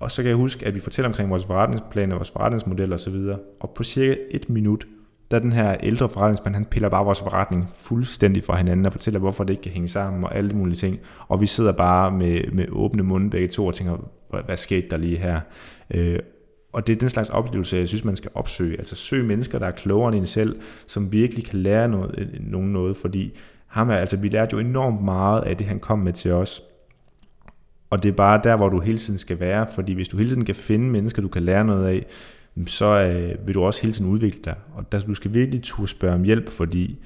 og 0.00 0.10
så 0.10 0.22
kan 0.22 0.28
jeg 0.28 0.36
huske, 0.36 0.66
at 0.66 0.74
vi 0.74 0.80
fortæller 0.80 1.08
omkring 1.08 1.30
vores 1.30 1.46
forretningsplaner, 1.46 2.14
vores 2.14 2.30
forretningsmodel 2.30 2.92
osv., 2.92 3.14
og 3.60 3.70
på 3.70 3.82
cirka 3.82 4.16
et 4.30 4.50
minut, 4.50 4.86
der 5.34 5.40
den 5.40 5.52
her 5.52 5.76
ældre 5.82 6.08
forretningsmand, 6.08 6.54
han 6.54 6.64
piller 6.64 6.88
bare 6.88 7.04
vores 7.04 7.20
forretning 7.20 7.68
fuldstændig 7.74 8.44
fra 8.44 8.56
hinanden 8.56 8.86
og 8.86 8.92
fortæller, 8.92 9.20
hvorfor 9.20 9.44
det 9.44 9.52
ikke 9.52 9.62
kan 9.62 9.72
hænge 9.72 9.88
sammen 9.88 10.24
og 10.24 10.36
alle 10.36 10.52
mulige 10.54 10.76
ting. 10.76 10.98
Og 11.28 11.40
vi 11.40 11.46
sidder 11.46 11.72
bare 11.72 12.10
med, 12.10 12.52
med 12.52 12.66
åbne 12.72 13.02
munde 13.02 13.30
begge 13.30 13.48
to 13.48 13.66
og 13.66 13.74
tænker, 13.74 14.10
hvad, 14.46 14.56
skete 14.56 14.88
der 14.90 14.96
lige 14.96 15.16
her? 15.16 15.40
Øh, 15.94 16.18
og 16.72 16.86
det 16.86 16.96
er 16.96 16.98
den 16.98 17.08
slags 17.08 17.28
oplevelse, 17.28 17.76
jeg 17.76 17.88
synes, 17.88 18.04
man 18.04 18.16
skal 18.16 18.30
opsøge. 18.34 18.78
Altså 18.78 18.96
søg 18.96 19.24
mennesker, 19.24 19.58
der 19.58 19.66
er 19.66 19.70
klogere 19.70 20.12
end 20.12 20.20
en 20.20 20.26
selv, 20.26 20.60
som 20.86 21.12
virkelig 21.12 21.44
kan 21.44 21.58
lære 21.58 21.88
noget, 21.88 22.14
øh, 22.18 22.28
nogen 22.40 22.72
noget, 22.72 22.96
fordi 22.96 23.36
ham 23.66 23.90
er, 23.90 23.94
altså, 23.96 24.16
vi 24.16 24.28
lærte 24.28 24.54
jo 24.54 24.58
enormt 24.58 25.04
meget 25.04 25.42
af 25.42 25.56
det, 25.56 25.66
han 25.66 25.78
kom 25.78 25.98
med 25.98 26.12
til 26.12 26.32
os. 26.32 26.62
Og 27.90 28.02
det 28.02 28.08
er 28.08 28.12
bare 28.12 28.40
der, 28.44 28.56
hvor 28.56 28.68
du 28.68 28.80
hele 28.80 28.98
tiden 28.98 29.18
skal 29.18 29.40
være, 29.40 29.66
fordi 29.74 29.92
hvis 29.92 30.08
du 30.08 30.16
hele 30.16 30.30
tiden 30.30 30.44
kan 30.44 30.54
finde 30.54 30.90
mennesker, 30.90 31.22
du 31.22 31.28
kan 31.28 31.42
lære 31.42 31.64
noget 31.64 31.86
af, 31.86 32.06
så 32.66 32.84
øh, 32.84 33.46
vil 33.46 33.54
du 33.54 33.62
også 33.62 33.82
hele 33.82 33.92
tiden 33.92 34.10
udvikle 34.10 34.40
dig. 34.44 34.54
Og 34.74 34.92
der, 34.92 35.00
du 35.00 35.14
skal 35.14 35.34
virkelig 35.34 35.62
turde 35.62 35.88
spørge 35.88 36.14
om 36.14 36.22
hjælp, 36.22 36.48
fordi 36.48 36.98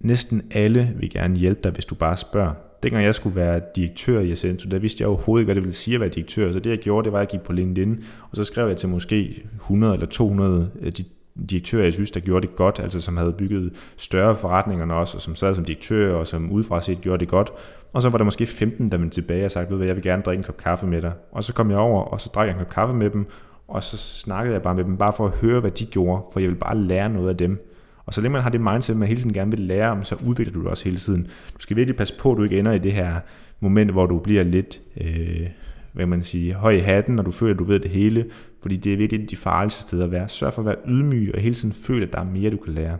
næsten 0.00 0.42
alle 0.50 0.94
vil 0.96 1.10
gerne 1.10 1.36
hjælpe 1.36 1.60
dig, 1.64 1.72
hvis 1.72 1.84
du 1.84 1.94
bare 1.94 2.16
spørger. 2.16 2.52
Dengang 2.82 3.04
jeg 3.04 3.14
skulle 3.14 3.36
være 3.36 3.60
direktør 3.76 4.20
i 4.20 4.30
Ascento, 4.30 4.70
der 4.70 4.78
vidste 4.78 5.02
jeg 5.02 5.08
overhovedet 5.08 5.42
ikke, 5.42 5.46
hvad 5.46 5.54
det 5.54 5.62
ville 5.62 5.74
sige 5.74 5.94
at 5.94 6.00
være 6.00 6.10
direktør. 6.10 6.52
Så 6.52 6.58
det 6.58 6.70
jeg 6.70 6.78
gjorde, 6.78 7.04
det 7.04 7.12
var, 7.12 7.18
at 7.18 7.22
jeg 7.22 7.28
gik 7.28 7.46
på 7.46 7.52
LinkedIn, 7.52 8.04
og 8.30 8.36
så 8.36 8.44
skrev 8.44 8.68
jeg 8.68 8.76
til 8.76 8.88
måske 8.88 9.42
100 9.54 9.94
eller 9.94 10.06
200 10.06 10.70
af 10.82 10.92
de 10.92 11.04
direktører, 11.50 11.84
jeg 11.84 11.92
synes, 11.92 12.10
der 12.10 12.20
gjorde 12.20 12.46
det 12.46 12.56
godt, 12.56 12.80
altså 12.82 13.00
som 13.00 13.16
havde 13.16 13.32
bygget 13.32 13.72
større 13.96 14.36
forretninger 14.36 14.94
også, 14.94 15.16
og 15.16 15.22
som 15.22 15.34
sad 15.34 15.54
som 15.54 15.64
direktør, 15.64 16.14
og 16.14 16.26
som 16.26 16.50
udefra 16.50 16.80
set 16.80 17.00
gjorde 17.00 17.20
det 17.20 17.28
godt. 17.28 17.52
Og 17.92 18.02
så 18.02 18.08
var 18.08 18.18
der 18.18 18.24
måske 18.24 18.46
15, 18.46 18.92
der 18.92 18.98
vendte 18.98 19.16
tilbage 19.16 19.44
og 19.44 19.50
sagde, 19.50 19.66
ved 19.66 19.70
du 19.70 19.76
hvad, 19.76 19.86
jeg 19.86 19.96
vil 19.96 20.04
gerne 20.04 20.22
drikke 20.22 20.40
en 20.40 20.44
kop 20.44 20.56
kaffe 20.56 20.86
med 20.86 21.02
dig. 21.02 21.12
Og 21.32 21.44
så 21.44 21.52
kom 21.54 21.70
jeg 21.70 21.78
over, 21.78 22.02
og 22.02 22.20
så 22.20 22.30
drak 22.34 22.46
jeg 22.46 22.52
en 22.52 22.58
kop 22.58 22.70
kaffe 22.70 22.96
med 22.96 23.10
dem, 23.10 23.26
og 23.68 23.84
så 23.84 23.96
snakkede 23.96 24.54
jeg 24.54 24.62
bare 24.62 24.74
med 24.74 24.84
dem, 24.84 24.96
bare 24.96 25.12
for 25.12 25.26
at 25.26 25.32
høre, 25.32 25.60
hvad 25.60 25.70
de 25.70 25.86
gjorde, 25.86 26.22
for 26.32 26.40
jeg 26.40 26.48
vil 26.48 26.56
bare 26.56 26.78
lære 26.78 27.08
noget 27.08 27.28
af 27.28 27.36
dem. 27.36 27.70
Og 28.06 28.14
så 28.14 28.20
længe 28.20 28.32
man 28.32 28.42
har 28.42 28.50
det 28.50 28.60
mindset, 28.60 28.94
at 28.94 28.98
man 28.98 29.08
hele 29.08 29.20
tiden 29.20 29.32
gerne 29.32 29.50
vil 29.50 29.60
lære, 29.60 29.90
om, 29.90 30.04
så 30.04 30.16
udvikler 30.26 30.52
du 30.52 30.60
det 30.60 30.68
også 30.68 30.84
hele 30.84 30.98
tiden. 30.98 31.22
Du 31.24 31.58
skal 31.58 31.76
virkelig 31.76 31.96
passe 31.96 32.14
på, 32.18 32.32
at 32.32 32.38
du 32.38 32.42
ikke 32.42 32.58
ender 32.58 32.72
i 32.72 32.78
det 32.78 32.92
her 32.92 33.14
moment, 33.60 33.90
hvor 33.90 34.06
du 34.06 34.18
bliver 34.18 34.42
lidt, 34.42 34.80
øh, 35.00 35.46
hvad 35.92 36.06
man 36.06 36.22
siger, 36.22 36.56
høj 36.56 36.70
i 36.70 36.78
hatten, 36.78 37.18
og 37.18 37.26
du 37.26 37.30
føler, 37.30 37.54
at 37.54 37.58
du 37.58 37.64
ved 37.64 37.80
det 37.80 37.90
hele, 37.90 38.24
fordi 38.62 38.76
det 38.76 38.92
er 38.92 38.96
virkelig 38.96 39.30
de 39.30 39.36
farligste 39.36 39.82
steder 39.82 40.04
at 40.04 40.10
være. 40.10 40.28
Sørg 40.28 40.52
for 40.52 40.62
at 40.62 40.66
være 40.66 40.76
ydmyg, 40.88 41.30
og 41.34 41.40
hele 41.40 41.54
tiden 41.54 41.74
føle, 41.74 42.06
at 42.06 42.12
der 42.12 42.20
er 42.20 42.24
mere, 42.24 42.50
du 42.50 42.56
kan 42.56 42.72
lære. 42.72 42.96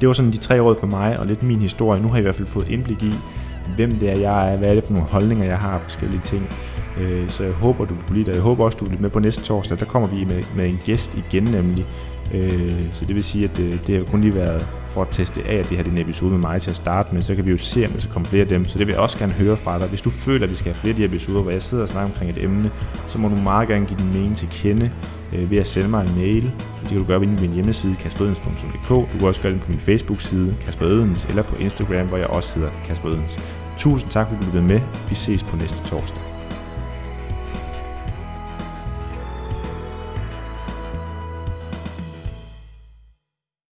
Det 0.00 0.08
var 0.08 0.12
sådan 0.12 0.32
de 0.32 0.38
tre 0.38 0.60
råd 0.60 0.76
for 0.80 0.86
mig, 0.86 1.18
og 1.18 1.26
lidt 1.26 1.42
min 1.42 1.58
historie. 1.58 2.02
Nu 2.02 2.08
har 2.08 2.14
jeg 2.14 2.20
i 2.20 2.22
hvert 2.22 2.34
fald 2.34 2.48
fået 2.48 2.68
indblik 2.68 3.02
i, 3.02 3.12
hvem 3.76 3.90
det 3.90 4.10
er, 4.10 4.18
jeg 4.18 4.52
er, 4.52 4.56
hvad 4.56 4.70
er 4.70 4.74
det 4.74 4.84
for 4.84 4.92
nogle 4.92 5.08
holdninger, 5.08 5.44
jeg 5.44 5.58
har 5.58 5.72
af 5.72 5.82
forskellige 5.82 6.20
ting. 6.24 6.42
Øh, 7.00 7.28
så 7.28 7.44
jeg 7.44 7.52
håber, 7.52 7.84
du 7.84 7.94
vil 7.94 8.02
kunne 8.06 8.16
lide 8.16 8.26
det. 8.26 8.34
Jeg 8.34 8.42
håber 8.42 8.64
også, 8.64 8.78
du 8.78 8.84
vil 8.84 9.00
med 9.00 9.10
på 9.10 9.18
næste 9.18 9.42
torsdag. 9.42 9.78
Der 9.80 9.84
kommer 9.84 10.08
vi 10.08 10.24
med, 10.24 10.42
med 10.56 10.66
en 10.68 10.80
gæst 10.84 11.14
igen 11.14 11.44
nemlig. 11.44 11.86
Øh, 12.34 12.78
så 12.94 13.04
det 13.04 13.14
vil 13.14 13.24
sige, 13.24 13.44
at 13.44 13.56
det, 13.56 13.72
øh, 13.72 13.86
det 13.86 13.96
har 13.96 14.04
kun 14.04 14.20
lige 14.20 14.34
været 14.34 14.62
for 14.86 15.02
at 15.02 15.08
teste 15.10 15.42
af, 15.48 15.56
at 15.56 15.68
det 15.68 15.76
her 15.76 15.84
er 15.84 15.88
en 15.88 15.98
episode 15.98 16.30
med 16.30 16.38
mig 16.38 16.62
til 16.62 16.70
at 16.70 16.76
starte 16.76 17.14
med. 17.14 17.22
Så 17.22 17.34
kan 17.34 17.46
vi 17.46 17.50
jo 17.50 17.56
se, 17.56 17.86
om 17.86 17.92
der 17.92 18.00
skal 18.00 18.12
komme 18.12 18.26
flere 18.26 18.42
af 18.42 18.48
dem. 18.48 18.64
Så 18.64 18.78
det 18.78 18.86
vil 18.86 18.92
jeg 18.92 19.02
også 19.02 19.18
gerne 19.18 19.32
høre 19.32 19.56
fra 19.56 19.78
dig. 19.78 19.88
Hvis 19.88 20.00
du 20.00 20.10
føler, 20.10 20.44
at 20.44 20.50
vi 20.50 20.54
skal 20.56 20.72
have 20.72 20.80
flere 20.80 20.92
af 20.92 20.96
de 20.96 21.04
episoder, 21.04 21.42
hvor 21.42 21.50
jeg 21.50 21.62
sidder 21.62 21.82
og 21.82 21.88
snakker 21.88 22.10
omkring 22.12 22.30
et 22.30 22.44
emne, 22.44 22.70
så 23.08 23.18
må 23.18 23.28
du 23.28 23.34
meget 23.34 23.68
gerne 23.68 23.86
give 23.86 23.98
din 23.98 24.12
mening 24.12 24.36
til 24.36 24.48
kende 24.48 24.90
øh, 25.32 25.50
ved 25.50 25.58
at 25.58 25.66
sende 25.66 25.88
mig 25.88 26.06
en 26.06 26.14
mail. 26.16 26.42
Det 26.80 26.88
kan 26.88 26.98
du 26.98 27.04
gøre 27.04 27.22
inde 27.22 27.36
på 27.36 27.42
min 27.42 27.52
hjemmeside, 27.52 27.94
kasperedens.dk. 28.02 28.88
Du 28.88 29.18
kan 29.18 29.28
også 29.28 29.42
gøre 29.42 29.52
det 29.52 29.60
på 29.60 29.70
min 29.70 29.80
Facebook-side, 29.80 30.56
Kasper 30.64 30.86
Edens, 30.86 31.26
eller 31.28 31.42
på 31.42 31.56
Instagram, 31.56 32.06
hvor 32.06 32.16
jeg 32.16 32.26
også 32.26 32.54
hedder 32.54 32.70
Kasper 32.86 33.08
Edens. 33.08 33.38
Tusind 33.78 34.10
tak, 34.10 34.28
fordi 34.28 34.44
du 34.44 34.50
blev 34.50 34.62
med. 34.62 34.80
Vi 35.08 35.14
ses 35.14 35.42
på 35.42 35.56
næste 35.56 35.88
torsdag. 35.88 36.35